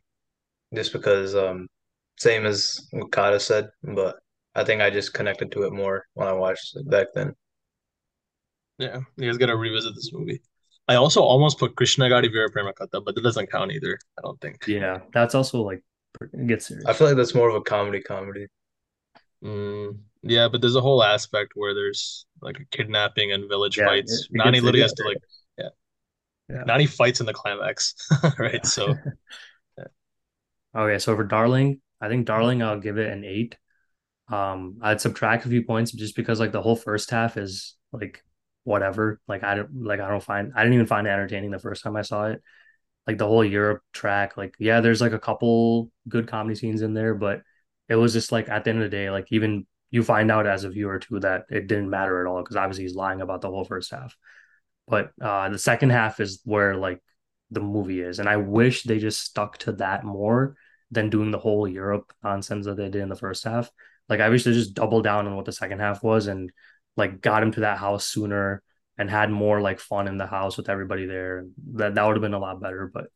just 0.74 0.92
because 0.94 1.34
um 1.36 1.68
same 2.18 2.46
as 2.46 2.80
what 2.92 3.12
Kata 3.12 3.40
said, 3.40 3.70
but 3.84 4.18
I 4.56 4.64
think 4.64 4.82
I 4.82 4.90
just 4.90 5.14
connected 5.14 5.52
to 5.52 5.64
it 5.64 5.72
more 5.74 6.06
when 6.14 6.28
I 6.28 6.34
watched 6.34 6.76
it 6.76 6.90
back 6.90 7.08
then. 7.14 7.34
yeah, 8.78 9.00
you 9.16 9.28
guys 9.28 9.38
gotta 9.38 9.56
revisit 9.56 9.94
this 9.94 10.12
movie. 10.12 10.40
I 10.90 10.96
also 10.96 11.22
almost 11.22 11.58
put 11.58 11.76
Krishna 11.76 12.08
Gadi 12.08 12.28
Veera 12.28 12.50
Prema 12.50 12.72
but 12.76 13.14
that 13.14 13.22
doesn't 13.22 13.50
count 13.50 13.70
either, 13.72 13.98
I 14.18 14.22
don't 14.22 14.40
think. 14.40 14.66
Yeah, 14.66 15.00
that's 15.12 15.34
also 15.34 15.62
like 15.62 15.82
it 16.32 16.46
gets 16.46 16.70
I 16.86 16.92
feel 16.92 17.06
like 17.06 17.16
that's 17.16 17.34
more 17.34 17.48
of 17.48 17.54
a 17.54 17.60
comedy 17.60 18.00
comedy. 18.00 18.46
Mm, 19.44 19.98
yeah, 20.22 20.48
but 20.48 20.60
there's 20.60 20.76
a 20.76 20.80
whole 20.80 21.02
aspect 21.02 21.52
where 21.54 21.74
there's 21.74 22.26
like 22.42 22.58
a 22.60 22.64
kidnapping 22.76 23.32
and 23.32 23.48
village 23.48 23.76
Yeah, 23.76 23.86
fights. 23.86 24.28
it 24.32 24.32
Nani 24.32 24.58
gets 24.58 24.60
literally 24.60 24.80
gets 24.80 24.92
has 24.92 24.92
to 24.94 25.04
like, 25.04 25.18
yeah, 25.58 25.68
Yeah. 26.48 26.64
Nani 26.64 26.86
fights 26.86 27.20
in 27.20 27.26
the 27.26 27.32
climax, 27.34 27.94
right? 28.38 28.64
Yeah. 28.64 28.66
So, 28.66 28.94
yeah. 29.78 29.84
Okay, 30.74 30.98
so 30.98 31.16
for 31.16 31.24
Darling, 31.24 31.80
I 32.00 32.08
think 32.08 32.26
Darling 32.26 32.62
I'll 32.62 32.80
give 32.80 32.98
it 32.98 33.10
an 33.12 33.24
eight. 33.24 33.56
Um, 34.28 34.78
I'd 34.82 35.00
subtract 35.00 35.46
a 35.46 35.48
few 35.48 35.64
points 35.64 35.92
just 35.92 36.16
because 36.16 36.40
like 36.40 36.52
the 36.52 36.62
whole 36.62 36.76
first 36.76 37.10
half 37.10 37.36
is 37.36 37.76
like 37.92 38.24
whatever. 38.64 39.20
Like 39.26 39.44
I 39.44 39.56
don't 39.56 39.84
like 39.84 40.00
I 40.00 40.08
don't 40.08 40.22
find 40.22 40.52
I 40.54 40.60
didn't 40.62 40.74
even 40.74 40.86
find 40.86 41.06
it 41.06 41.10
entertaining 41.10 41.50
the 41.50 41.58
first 41.58 41.82
time 41.82 41.96
I 41.96 42.02
saw 42.02 42.26
it. 42.26 42.42
Like 43.06 43.18
the 43.18 43.26
whole 43.26 43.44
Europe 43.44 43.82
track, 43.92 44.36
like 44.36 44.54
yeah, 44.58 44.80
there's 44.80 45.00
like 45.00 45.12
a 45.12 45.18
couple 45.18 45.90
good 46.08 46.28
comedy 46.28 46.54
scenes 46.54 46.82
in 46.82 46.94
there, 46.94 47.14
but 47.14 47.42
it 47.88 47.96
was 47.96 48.12
just 48.12 48.32
like 48.32 48.48
at 48.48 48.64
the 48.64 48.70
end 48.70 48.82
of 48.82 48.90
the 48.90 48.96
day, 48.96 49.10
like 49.10 49.26
even 49.30 49.66
you 49.90 50.02
find 50.02 50.30
out 50.30 50.46
as 50.46 50.64
a 50.64 50.70
viewer 50.70 50.98
too 50.98 51.18
that 51.20 51.44
it 51.50 51.66
didn't 51.66 51.90
matter 51.90 52.20
at 52.20 52.30
all 52.30 52.42
because 52.42 52.56
obviously 52.56 52.84
he's 52.84 52.94
lying 52.94 53.20
about 53.20 53.40
the 53.40 53.50
whole 53.50 53.64
first 53.64 53.90
half. 53.90 54.16
But 54.86 55.12
uh 55.20 55.48
the 55.48 55.58
second 55.58 55.90
half 55.90 56.20
is 56.20 56.40
where 56.44 56.76
like 56.76 57.00
the 57.50 57.60
movie 57.60 58.00
is. 58.00 58.18
And 58.18 58.28
I 58.28 58.36
wish 58.36 58.84
they 58.84 58.98
just 58.98 59.20
stuck 59.20 59.58
to 59.58 59.72
that 59.72 60.04
more 60.04 60.56
than 60.90 61.10
doing 61.10 61.30
the 61.30 61.38
whole 61.38 61.66
Europe 61.68 62.12
nonsense 62.22 62.66
that 62.66 62.76
they 62.76 62.88
did 62.88 63.02
in 63.02 63.08
the 63.08 63.16
first 63.16 63.44
half. 63.44 63.70
Like 64.08 64.20
I 64.20 64.28
wish 64.28 64.44
they 64.44 64.52
just 64.52 64.74
doubled 64.74 65.04
down 65.04 65.26
on 65.26 65.36
what 65.36 65.44
the 65.44 65.52
second 65.52 65.80
half 65.80 66.02
was 66.02 66.26
and 66.26 66.50
like 67.00 67.20
got 67.20 67.42
him 67.42 67.52
to 67.52 67.60
that 67.60 67.78
house 67.78 68.06
sooner 68.06 68.62
and 68.96 69.10
had 69.10 69.30
more 69.30 69.60
like 69.60 69.80
fun 69.80 70.06
in 70.06 70.18
the 70.18 70.26
house 70.26 70.56
with 70.56 70.68
everybody 70.68 71.06
there. 71.06 71.46
That 71.74 71.96
that 71.96 72.04
would 72.06 72.16
have 72.16 72.22
been 72.22 72.34
a 72.34 72.38
lot 72.38 72.60
better. 72.60 72.90
But 72.92 73.06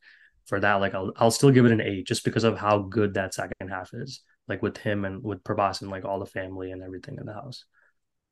for 0.47 0.59
that, 0.59 0.75
like 0.75 0.93
I'll 0.93 1.13
I'll 1.15 1.31
still 1.31 1.51
give 1.51 1.65
it 1.65 1.71
an 1.71 1.81
eight 1.81 2.07
just 2.07 2.25
because 2.25 2.43
of 2.43 2.57
how 2.57 2.79
good 2.79 3.13
that 3.13 3.33
second 3.33 3.69
half 3.69 3.91
is. 3.93 4.21
Like 4.47 4.61
with 4.61 4.77
him 4.77 5.05
and 5.05 5.23
with 5.23 5.43
Prabhas 5.43 5.81
and 5.81 5.89
like 5.89 6.05
all 6.05 6.19
the 6.19 6.25
family 6.25 6.71
and 6.71 6.83
everything 6.83 7.17
in 7.19 7.25
the 7.25 7.33
house. 7.33 7.65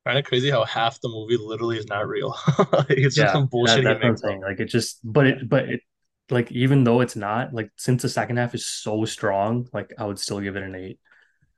Kind 0.06 0.18
of 0.18 0.24
crazy 0.26 0.50
how 0.50 0.64
half 0.64 1.00
the 1.00 1.08
movie 1.08 1.38
literally 1.38 1.78
is 1.78 1.86
not 1.86 2.06
real. 2.06 2.36
Like, 2.72 2.90
it's 2.90 3.16
just 3.16 3.32
some 3.32 3.46
bullshit 3.46 3.78
he 3.78 3.84
that's 3.84 3.96
what 3.96 4.04
I'm 4.04 4.10
makes 4.10 4.22
up. 4.22 4.28
saying. 4.28 4.42
Like 4.42 4.60
it 4.60 4.66
just, 4.66 5.00
but 5.02 5.26
it, 5.26 5.48
but 5.48 5.68
it, 5.68 5.80
like 6.30 6.52
even 6.52 6.84
though 6.84 7.00
it's 7.00 7.16
not, 7.16 7.54
like 7.54 7.70
since 7.76 8.02
the 8.02 8.08
second 8.08 8.36
half 8.36 8.54
is 8.54 8.66
so 8.66 9.04
strong, 9.06 9.66
like 9.72 9.94
I 9.98 10.04
would 10.04 10.18
still 10.18 10.40
give 10.40 10.56
it 10.56 10.62
an 10.62 10.74
eight. 10.74 10.98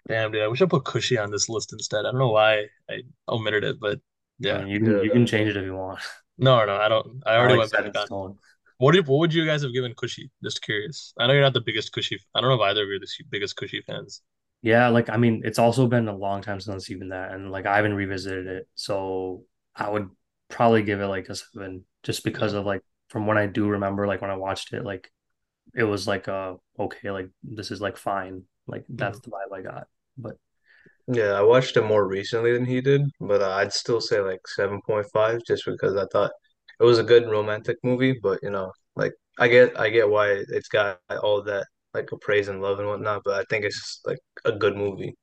Damn, 0.08 0.30
dude, 0.32 0.42
I 0.42 0.48
wish 0.48 0.62
I 0.62 0.66
put 0.66 0.84
Kushi 0.84 1.20
on 1.22 1.30
this 1.30 1.48
list 1.48 1.72
instead. 1.72 2.00
I 2.00 2.10
don't 2.10 2.18
know 2.18 2.30
why 2.30 2.66
I 2.88 3.02
omitted 3.28 3.64
it, 3.64 3.80
but 3.80 4.00
I 4.48 4.52
yeah. 4.52 4.54
mean, 4.54 4.68
you 4.68 4.80
can 4.80 4.98
Yeah, 4.98 5.02
you 5.02 5.10
can 5.10 5.26
change 5.26 5.48
it 5.48 5.56
if 5.56 5.64
you 5.64 5.74
want. 5.74 6.00
No, 6.38 6.64
no, 6.64 6.76
I 6.76 6.88
don't. 6.88 7.22
I 7.26 7.36
I 7.38 7.44
already 7.44 7.54
like 7.54 7.62
went 7.62 7.72
set 7.72 7.84
back 7.84 7.86
in 7.86 7.94
on. 7.94 8.08
stone. 8.08 8.38
What 8.78 8.92
do 8.92 8.98
you, 8.98 9.04
what 9.04 9.18
would 9.20 9.34
you 9.34 9.46
guys 9.46 9.62
have 9.62 9.72
given 9.72 9.94
Kushi? 9.94 10.30
Just 10.42 10.62
curious. 10.62 11.14
I 11.18 11.26
know 11.26 11.32
you're 11.32 11.42
not 11.42 11.54
the 11.54 11.60
biggest 11.62 11.92
Kushi. 11.94 12.18
I 12.34 12.40
don't 12.40 12.50
know 12.50 12.56
if 12.56 12.60
either 12.70 12.82
of 12.82 12.88
you 12.88 12.96
are 12.96 12.98
the 13.00 13.08
biggest 13.30 13.56
Kushi 13.56 13.82
fans. 13.84 14.22
Yeah, 14.62 14.88
like 14.88 15.08
I 15.10 15.16
mean, 15.16 15.42
it's 15.44 15.58
also 15.58 15.86
been 15.86 16.08
a 16.08 16.16
long 16.16 16.42
time 16.42 16.60
since 16.60 16.90
even 16.90 17.10
that, 17.10 17.32
and 17.32 17.50
like 17.52 17.66
I 17.66 17.76
haven't 17.76 17.94
revisited 17.94 18.46
it, 18.46 18.68
so 18.74 19.44
I 19.74 19.88
would 19.88 20.10
probably 20.48 20.82
give 20.82 21.00
it 21.00 21.06
like 21.06 21.28
a 21.28 21.34
seven, 21.36 21.84
just 22.02 22.24
because 22.24 22.52
Yeah. 22.52 22.54
of 22.54 22.64
like 22.66 22.82
from 23.08 23.26
what 23.26 23.36
I 23.38 23.46
do 23.46 23.68
remember, 23.68 24.06
like 24.06 24.22
when 24.22 24.30
I 24.30 24.36
watched 24.36 24.72
it, 24.72 24.84
like 24.84 25.10
it 25.74 25.84
was 25.84 26.08
like 26.08 26.28
uh 26.28 26.56
okay, 26.78 27.10
like 27.12 27.30
this 27.44 27.70
is 27.72 27.80
like 27.80 27.96
fine, 27.98 28.44
like 28.66 28.86
Mhm. 28.88 28.96
that's 28.96 29.20
the 29.20 29.30
vibe 29.30 29.54
I 29.56 29.62
got. 29.62 29.88
But 30.18 30.36
Yeah, 31.08 31.32
I 31.32 31.42
watched 31.42 31.76
it 31.76 31.82
more 31.84 32.06
recently 32.08 32.52
than 32.52 32.64
he 32.66 32.80
did, 32.80 33.02
but 33.20 33.42
uh, 33.42 33.50
I'd 33.52 33.72
still 33.72 34.00
say 34.00 34.20
like 34.20 34.46
7.5 34.48 35.42
just 35.46 35.64
because 35.66 35.96
I 35.96 36.06
thought 36.12 36.32
it 36.80 36.84
was 36.84 36.98
a 36.98 37.04
good 37.04 37.30
romantic 37.30 37.78
movie, 37.84 38.14
but 38.22 38.40
you 38.42 38.50
know, 38.50 38.72
like 38.96 39.14
I 39.38 39.48
get 39.48 39.78
I 39.80 39.90
get 39.90 40.08
why 40.10 40.28
it's 40.48 40.68
got 40.68 41.00
all 41.22 41.42
that 41.44 41.66
like 41.94 42.08
praise 42.22 42.48
and 42.48 42.62
love 42.62 42.78
and 42.80 42.88
whatnot, 42.88 43.22
but 43.24 43.34
I 43.40 43.44
think 43.50 43.64
it's 43.64 43.80
just 43.80 44.06
like 44.06 44.18
a 44.44 44.52
good 44.52 44.76
movie. 44.76 45.14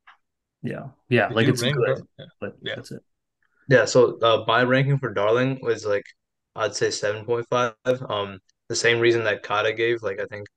yeah, 0.61 0.87
yeah, 1.09 1.29
Did 1.29 1.35
like 1.35 1.47
it's 1.47 1.61
rank, 1.61 1.83
bro? 1.83 1.95
good, 1.95 2.03
Yeah. 2.17 2.25
but 2.39 2.55
Yeah. 2.61 2.75
that's 2.75 2.91
it. 2.91 3.01
Yeah, 3.69 3.85
so 3.85 4.19
uh, 4.21 4.45
my 4.47 4.63
ranking 4.63 4.99
for 4.99 5.13
Darling 5.13 5.59
was 5.61 5.85
like 5.85 6.05
I'd 6.55 6.75
say 6.75 6.91
7.5. 6.91 7.75
Um, 8.09 8.39
the 8.69 8.75
same 8.75 8.99
reason 8.99 9.23
that 9.25 9.43
Kata 9.43 9.73
gave, 9.73 10.03
like 10.03 10.19
I 10.21 10.25
think 10.27 10.47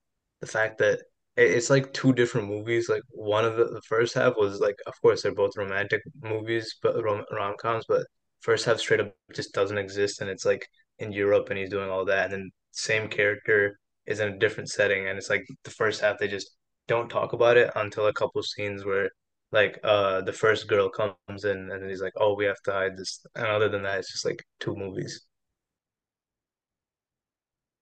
the 0.41 0.47
fact 0.47 0.79
that 0.79 1.01
it, 1.01 1.03
it's 1.37 1.71
like 1.71 1.93
two 1.93 2.13
different 2.13 2.49
movies. 2.49 2.89
Like 2.89 3.03
one 3.11 3.45
of 3.45 3.57
the, 3.57 3.67
the 3.67 3.83
first 3.83 4.15
half 4.15 4.35
was 4.37 4.61
like, 4.61 4.77
of 4.87 4.95
course, 5.03 5.23
they're 5.23 5.35
both 5.35 5.57
romantic 5.57 6.03
movies, 6.23 6.77
but 6.83 7.03
rom 7.03 7.25
rom-coms, 7.31 7.85
but 7.89 8.07
first 8.41 8.65
half 8.65 8.79
straight 8.79 9.01
up 9.01 9.15
just 9.35 9.53
doesn't 9.55 9.79
exist, 9.79 10.21
and 10.21 10.31
it's 10.31 10.45
like 10.45 10.67
in 10.99 11.13
Europe 11.13 11.49
and 11.51 11.59
he's 11.59 11.71
doing 11.71 11.91
all 11.91 12.05
that, 12.07 12.25
and 12.27 12.33
then 12.33 12.51
same 12.73 13.09
character 13.09 13.79
is 14.07 14.21
in 14.21 14.33
a 14.35 14.39
different 14.39 14.71
setting, 14.71 15.09
and 15.09 15.19
it's 15.19 15.31
like 15.31 15.45
the 15.65 15.71
first 15.71 16.01
half 16.01 16.19
they 16.19 16.29
just 16.29 16.57
don't 16.89 17.09
talk 17.09 17.33
about 17.33 17.57
it 17.57 17.71
until 17.77 18.07
a 18.07 18.13
couple 18.13 18.43
scenes 18.43 18.85
where 18.85 19.11
like 19.53 19.79
uh 19.85 20.21
the 20.23 20.33
first 20.33 20.69
girl 20.69 20.89
comes 20.89 21.45
in 21.45 21.71
and 21.71 21.89
he's 21.91 22.03
like, 22.03 22.13
oh, 22.17 22.35
we 22.35 22.45
have 22.47 22.61
to 22.65 22.73
hide 22.73 22.97
this, 22.97 23.25
and 23.35 23.47
other 23.47 23.69
than 23.69 23.83
that, 23.83 23.99
it's 23.99 24.13
just 24.13 24.25
like 24.25 24.43
two 24.61 24.75
movies. 24.77 25.27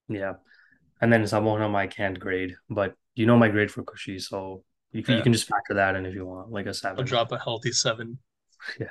Yeah. 0.09 0.35
And 1.01 1.13
then 1.13 1.23
Sammohanam 1.25 1.75
I 1.75 1.87
can't 1.87 2.19
grade, 2.19 2.55
but 2.71 2.95
you 3.15 3.27
know 3.27 3.37
my 3.37 3.49
grade 3.49 3.71
for 3.71 3.83
Kushi, 3.83 4.21
so 4.21 4.65
you 4.93 5.03
can, 5.03 5.17
you 5.17 5.23
can 5.23 5.33
just 5.33 5.49
factor 5.49 5.75
that 5.75 5.97
in 5.97 6.07
if 6.07 6.15
you 6.15 6.25
want, 6.27 6.51
like 6.51 6.67
a 6.67 6.69
I'll 6.71 6.75
seven. 6.75 7.05
drop 7.05 7.33
a 7.33 7.39
healthy 7.39 7.73
seven. 7.73 8.19
Yeah. 8.81 8.87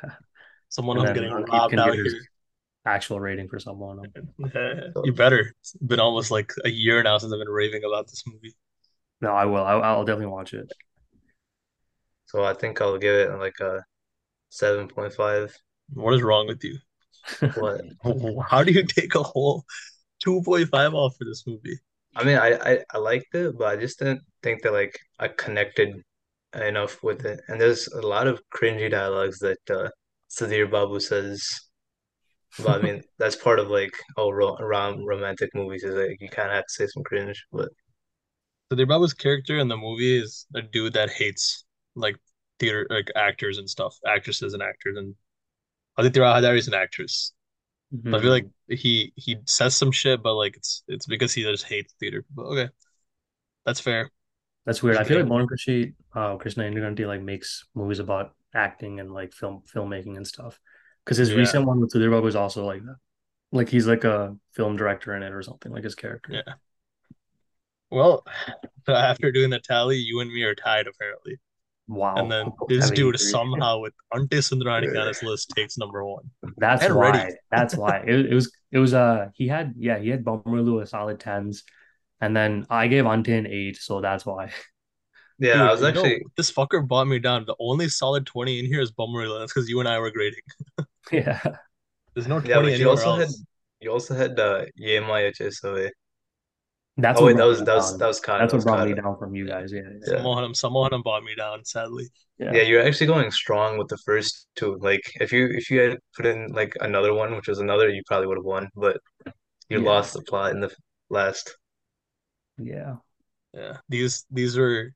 Someone 0.69 0.97
And 0.97 1.07
who's 1.07 1.13
getting 1.15 1.31
robbed 1.33 1.75
out 1.75 1.93
give 1.93 1.95
here. 1.95 2.19
actual 2.85 3.19
rating 3.19 3.47
for 3.49 3.57
Sammohanam. 3.59 4.05
You 5.05 5.13
better. 5.13 5.53
It's 5.61 5.73
been 5.73 5.99
almost 5.99 6.31
like 6.31 6.51
a 6.63 6.69
year 6.69 7.01
now 7.03 7.17
since 7.17 7.31
I've 7.33 7.39
been 7.39 7.49
raving 7.49 7.83
about 7.83 8.07
this 8.07 8.23
movie. 8.27 8.53
No, 9.21 9.31
I 9.33 9.45
will. 9.45 9.63
I, 9.63 9.73
I'll 9.73 10.05
definitely 10.05 10.27
watch 10.33 10.53
it. 10.53 10.71
So 12.25 12.43
I 12.43 12.53
think 12.53 12.81
I'll 12.81 12.97
give 12.97 13.15
it 13.15 13.31
like 13.39 13.59
a 13.61 13.83
seven 14.49 14.87
point 14.87 15.13
five. 15.13 15.55
What 15.93 16.13
is 16.13 16.21
wrong 16.21 16.47
with 16.47 16.63
you? 16.63 16.77
What? 17.55 17.81
How 18.49 18.63
do 18.63 18.71
you 18.71 18.83
take 18.85 19.15
a 19.15 19.23
whole 19.23 19.63
2.5 20.25 20.93
off 20.93 21.15
for 21.17 21.25
this 21.25 21.45
movie? 21.47 21.79
I 22.15 22.23
mean, 22.23 22.37
I, 22.37 22.49
I 22.71 22.79
I 22.93 22.97
liked 22.97 23.33
it, 23.35 23.57
but 23.57 23.67
I 23.67 23.75
just 23.75 23.99
didn't 23.99 24.21
think 24.43 24.61
that 24.63 24.73
like 24.73 24.97
I 25.19 25.27
connected 25.29 25.89
enough 26.53 27.01
with 27.03 27.25
it. 27.25 27.41
And 27.47 27.59
there's 27.59 27.87
a 27.87 28.01
lot 28.01 28.27
of 28.27 28.41
cringy 28.55 28.89
dialogues 28.91 29.39
that 29.39 29.59
uh, 29.69 29.89
Sudhir 30.29 30.69
Babu 30.69 30.99
says. 30.99 31.47
But 32.59 32.79
I 32.79 32.83
mean, 32.83 33.01
that's 33.19 33.35
part 33.35 33.59
of 33.59 33.69
like 33.69 33.91
oh, 34.17 34.31
ro 34.31 34.55
rom 34.59 35.03
romantic 35.05 35.49
movies 35.55 35.83
is 35.83 35.95
like 35.95 36.17
you 36.21 36.29
kind 36.29 36.49
of 36.49 36.55
have 36.55 36.65
to 36.67 36.73
say 36.73 36.87
some 36.87 37.03
cringe. 37.03 37.43
But 37.51 37.69
So 38.71 38.85
Babu's 38.85 39.13
character 39.13 39.57
in 39.59 39.67
the 39.67 39.77
movie 39.77 40.17
is 40.19 40.45
a 40.55 40.61
dude 40.61 40.93
that 40.93 41.09
hates 41.11 41.65
like 41.95 42.17
theater 42.59 42.87
like 42.89 43.09
actors 43.15 43.57
and 43.57 43.69
stuff, 43.69 43.95
actresses 44.07 44.53
and 44.53 44.63
actors, 44.63 44.97
and 44.97 45.15
Aditi 45.97 46.19
Rao 46.19 46.33
Hydari 46.35 46.57
is 46.57 46.67
an 46.67 46.73
actress. 46.73 47.33
But 47.93 48.15
I 48.15 48.21
feel 48.21 48.31
like 48.31 48.45
Mhm. 48.45 48.77
he 48.79 49.13
he 49.15 49.37
says 49.45 49.75
some 49.75 49.91
shit, 49.91 50.23
but 50.23 50.33
like 50.33 50.55
it's 50.57 50.83
it's 50.87 51.05
because 51.05 51.33
he 51.33 51.43
just 51.43 51.65
hates 51.65 51.93
theater. 51.99 52.25
But 52.35 52.43
okay, 52.43 52.69
that's 53.65 53.79
fair. 53.79 54.09
That's 54.65 54.81
weird. 54.81 54.97
I 54.97 55.03
feel 55.03 55.19
like. 55.19 55.27
Bonam 55.27 55.47
Kushi, 55.47 55.93
uh, 56.15 56.37
Krishna 56.37 56.63
Indraganti 56.63 57.05
like 57.05 57.21
makes 57.21 57.65
movies 57.75 57.99
about 57.99 58.33
acting 58.53 58.99
and 58.99 59.13
like 59.13 59.33
film 59.33 59.61
filmmaking 59.73 60.17
and 60.17 60.27
stuff. 60.27 60.59
Because 61.03 61.17
his 61.17 61.31
Yeah. 61.31 61.37
recent 61.37 61.65
one 61.65 61.81
with 61.81 61.91
Sudhir 61.93 62.27
is 62.27 62.35
also 62.35 62.65
like 62.65 62.83
that. 62.85 62.95
Like 63.51 63.69
he's 63.69 63.87
like 63.87 64.03
a 64.05 64.35
film 64.53 64.75
director 64.77 65.15
in 65.15 65.21
it 65.21 65.31
or 65.33 65.43
something, 65.43 65.71
like 65.71 65.83
his 65.83 65.95
character. 65.95 66.33
Yeah. 66.33 66.53
Well, 67.91 68.25
after 68.87 69.31
doing 69.31 69.49
the 69.49 69.59
tally, 69.59 69.97
you 69.97 70.19
and 70.19 70.31
me 70.31 70.43
are 70.43 70.55
tied 70.55 70.87
apparently. 70.87 71.39
Wow. 71.87 72.15
And 72.15 72.31
then 72.31 72.51
this 72.69 72.85
Heavy 72.85 72.95
dude 72.95 73.19
somehow 73.19 73.79
with 73.79 73.93
Ante 74.13 74.37
Sundarani 74.37 74.99
on 74.99 75.07
his 75.07 75.21
list 75.21 75.51
takes 75.55 75.77
number 75.77 76.05
one. 76.05 76.23
That's 76.57 76.85
and 76.85 76.95
why. 76.95 77.11
ready. 77.11 77.35
That's 77.51 77.75
why. 77.75 78.03
It, 78.07 78.27
it 78.27 78.33
was 78.33 78.51
it 78.71 78.79
was 78.79 78.93
uh 78.93 79.29
he 79.33 79.47
had 79.47 79.73
yeah, 79.77 79.99
he 79.99 80.09
had 80.09 80.23
Bommarillu 80.23 80.81
a 80.81 80.85
solid 80.85 81.19
tens. 81.19 81.63
And 82.21 82.35
then 82.35 82.65
I 82.69 82.87
gave 82.87 83.05
Ante 83.05 83.33
an 83.33 83.47
eight, 83.47 83.75
so 83.75 83.99
that's 83.99 84.25
why. 84.25 84.51
yeah, 85.39 85.53
Dude, 85.53 85.61
I 85.61 85.71
was 85.71 85.81
you 85.81 85.83
know, 85.83 85.89
actually 85.89 86.25
this 86.37 86.51
fucker 86.51 86.87
bought 86.87 87.07
me 87.07 87.19
down. 87.19 87.43
The 87.45 87.55
only 87.59 87.89
solid 87.89 88.25
20 88.25 88.59
in 88.59 88.65
here 88.65 88.79
is 88.79 88.93
Bommarillu. 88.93 89.39
That's 89.39 89.53
because 89.53 89.67
you 89.67 89.81
and 89.81 89.89
I 89.89 89.99
were 89.99 90.11
grading. 90.11 90.39
yeah. 91.11 91.41
There's 92.13 92.27
no 92.27 92.39
20 92.39 92.49
yeah, 92.49 92.61
but 92.61 92.67
you 92.67 92.73
anywhere 92.75 92.91
also 92.91 93.15
had 93.15 93.23
else. 93.23 93.43
you 93.81 93.91
also 93.91 94.15
had 94.15 94.39
uh, 94.39 94.65
Ye 94.75 94.97
Maaya 94.97 95.35
Chesave. 95.35 95.89
That's 96.97 97.19
Oh 97.19 97.23
what 97.23 97.27
wait, 97.27 97.33
that 97.33 97.37
brought 97.37 97.47
was 97.49 97.59
me 97.59 97.65
that 97.65 97.75
was 97.75 97.89
down. 97.89 97.99
that 97.99 98.07
was 98.07 98.19
Kata. 98.19 98.39
That's 98.43 98.53
what 98.53 98.57
was 98.57 98.65
brought 98.65 98.87
me 98.87 98.93
down 98.93 99.17
from 99.17 99.33
you 99.35 99.47
Yeah. 99.47 99.61
guys. 99.61 99.71
Yeah, 99.73 99.81
yeah. 99.81 100.13
Yeah. 100.13 100.19
Sammohanam, 100.19 100.51
Sammohanam 100.53 101.03
bought 101.03 101.23
me 101.23 101.33
down, 101.35 101.65
sadly. 101.65 102.05
Yeah. 102.37 102.51
Yeah, 102.53 102.61
you're 102.61 102.83
actually 102.85 103.07
going 103.07 103.31
strong 103.31 103.77
with 103.79 103.87
the 103.87 103.97
first 104.05 104.47
two. 104.55 104.77
Like 104.79 105.01
if 105.19 105.31
you 105.31 105.47
if 105.47 105.71
you 105.71 105.79
had 105.79 105.97
put 106.15 106.25
in 106.27 106.49
like 106.53 106.73
another 106.81 107.13
one, 107.15 107.35
which 107.35 107.47
was 107.47 107.59
another, 107.59 107.89
you 107.89 108.03
probably 108.05 108.27
would 108.27 108.37
have 108.37 108.45
won, 108.45 108.69
but 108.75 108.97
you 109.69 109.79
Yeah. 109.81 109.89
lost 109.89 110.13
the 110.13 110.21
plot 110.21 110.51
in 110.51 110.59
the 110.59 110.71
last. 111.09 111.57
Yeah. 112.59 112.97
Yeah. 113.53 113.77
These 113.89 114.25
these 114.29 114.55
were 114.55 114.91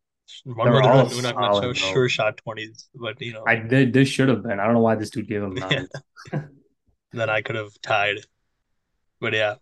They're 0.46 0.82
all 0.84 1.00
and 1.00 1.10
Nunak 1.10 1.34
Nacho 1.34 1.54
solid, 1.54 1.62
bro. 1.62 1.74
sure 1.74 2.10
shot 2.10 2.40
20s, 2.46 2.90
but 2.94 3.20
you 3.22 3.34
know, 3.34 3.44
I 3.48 3.56
did 3.56 3.94
this 3.94 4.08
should 4.10 4.30
have 4.30 4.44
been. 4.44 4.60
I 4.60 4.66
don't 4.66 4.74
know 4.76 4.82
why 4.82 4.96
this 4.96 5.10
dude 5.10 5.28
gave 5.28 5.42
him 5.42 5.58
Yeah. 5.58 5.86
nine. 6.32 6.50
then 7.14 7.30
I 7.32 7.42
could 7.42 7.56
have 7.56 7.72
tied. 7.82 8.18
But 9.20 9.34
yeah. 9.34 9.56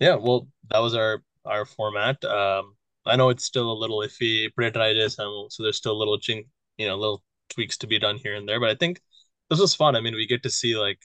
Yeah, 0.00 0.16
well, 0.16 0.48
that 0.70 0.80
was 0.80 0.94
our 0.96 1.22
our 1.44 1.64
format. 1.66 2.24
Um, 2.24 2.76
I 3.06 3.16
know 3.16 3.28
it's 3.30 3.44
still 3.44 3.70
a 3.70 3.74
little 3.80 3.98
iffy, 4.00 4.52
pre-tritis, 4.54 5.18
and 5.18 5.52
so 5.52 5.62
there's 5.62 5.76
still 5.76 5.92
a 5.92 5.98
little 6.02 6.18
ching, 6.18 6.44
you 6.78 6.86
know, 6.88 6.96
little 6.96 7.22
tweaks 7.50 7.76
to 7.78 7.86
be 7.86 7.98
done 7.98 8.16
here 8.16 8.34
and 8.34 8.48
there. 8.48 8.60
But 8.60 8.70
I 8.70 8.74
think 8.76 9.00
this 9.50 9.60
was 9.60 9.74
fun. 9.74 9.96
I 9.96 10.00
mean, 10.00 10.14
we 10.14 10.26
get 10.26 10.42
to 10.44 10.50
see 10.50 10.76
like 10.76 10.98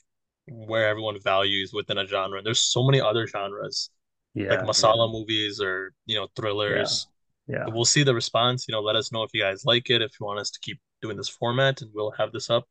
where 0.46 0.88
everyone 0.88 1.20
values 1.22 1.72
within 1.72 1.98
a 1.98 2.06
genre. 2.06 2.42
There's 2.42 2.60
so 2.60 2.84
many 2.84 3.00
other 3.00 3.26
genres, 3.26 3.90
yeah, 4.34 4.50
like 4.50 4.60
Yeah. 4.60 4.66
masala 4.66 5.10
movies 5.12 5.60
or 5.60 5.94
you 6.06 6.16
know 6.16 6.28
thrillers. 6.36 7.08
Yeah. 7.46 7.66
We'll 7.68 7.84
see 7.84 8.02
the 8.04 8.14
response. 8.14 8.66
You 8.68 8.72
know, 8.72 8.80
let 8.82 8.96
us 8.96 9.12
know 9.12 9.22
if 9.24 9.30
you 9.34 9.42
guys 9.42 9.64
like 9.64 9.90
it, 9.90 10.02
if 10.02 10.12
you 10.20 10.26
want 10.26 10.40
us 10.40 10.50
to 10.52 10.60
keep 10.60 10.80
doing 11.02 11.16
this 11.16 11.28
format, 11.28 11.82
and 11.82 11.90
we'll 11.94 12.12
have 12.12 12.32
this 12.32 12.50
up. 12.50 12.68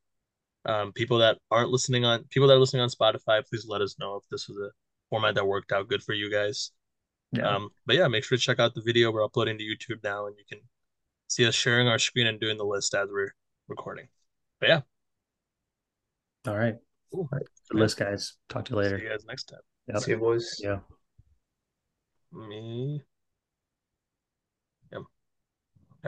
Um, 0.66 0.94
people 0.94 1.20
that 1.20 1.40
aren't 1.52 1.72
listening 1.72 2.06
on 2.06 2.26
people 2.26 2.48
that 2.48 2.56
are 2.56 2.60
listening 2.60 2.82
on 2.84 2.90
Spotify, 2.90 3.46
please 3.48 3.66
let 3.68 3.82
us 3.82 3.98
know 4.00 4.16
if 4.18 4.24
this 4.30 4.48
was 4.48 4.58
a 4.58 4.72
format 5.10 5.36
that 5.36 5.48
worked 5.48 5.72
out 5.72 5.88
good 5.90 6.04
for 6.04 6.14
you 6.14 6.32
guys. 6.32 6.72
Yeah. 7.32 7.48
Um, 7.56 7.70
but 7.86 7.96
yeah, 7.96 8.08
make 8.08 8.24
sure 8.24 8.38
to 8.38 8.44
check 8.44 8.60
out 8.60 8.74
the 8.74 8.82
video. 8.82 9.12
We're 9.12 9.24
uploading 9.24 9.58
to 9.58 9.64
YouTube 9.64 10.04
now, 10.04 10.26
and 10.28 10.36
you 10.38 10.44
can 10.50 10.60
see 11.28 11.46
us 11.46 11.54
sharing 11.56 11.88
our 11.88 12.00
screen 12.00 12.26
and 12.28 12.40
doing 12.40 12.58
the 12.58 12.66
list 12.66 12.94
as 12.96 13.08
we're 13.12 13.34
recording. 13.68 14.08
But 14.60 14.70
yeah, 14.70 14.82
All 16.48 16.58
right. 16.58 16.76
cool. 17.12 17.22
All 17.22 17.30
right. 17.32 17.46
Good 17.70 17.78
Yeah. 17.78 17.82
list, 17.82 17.98
guys. 17.98 18.34
Talk 18.50 18.66
to 18.66 18.72
you 18.72 18.78
later. 18.78 18.90
See 18.90 18.94
later. 18.96 19.06
you 19.06 19.10
guys 19.12 19.26
next 19.26 19.44
time. 19.46 19.60
Yep. 19.88 19.98
See 20.00 20.12
you, 20.12 20.18
boys. 20.18 20.60
Yeah. 20.64 20.80
Me. 22.32 23.02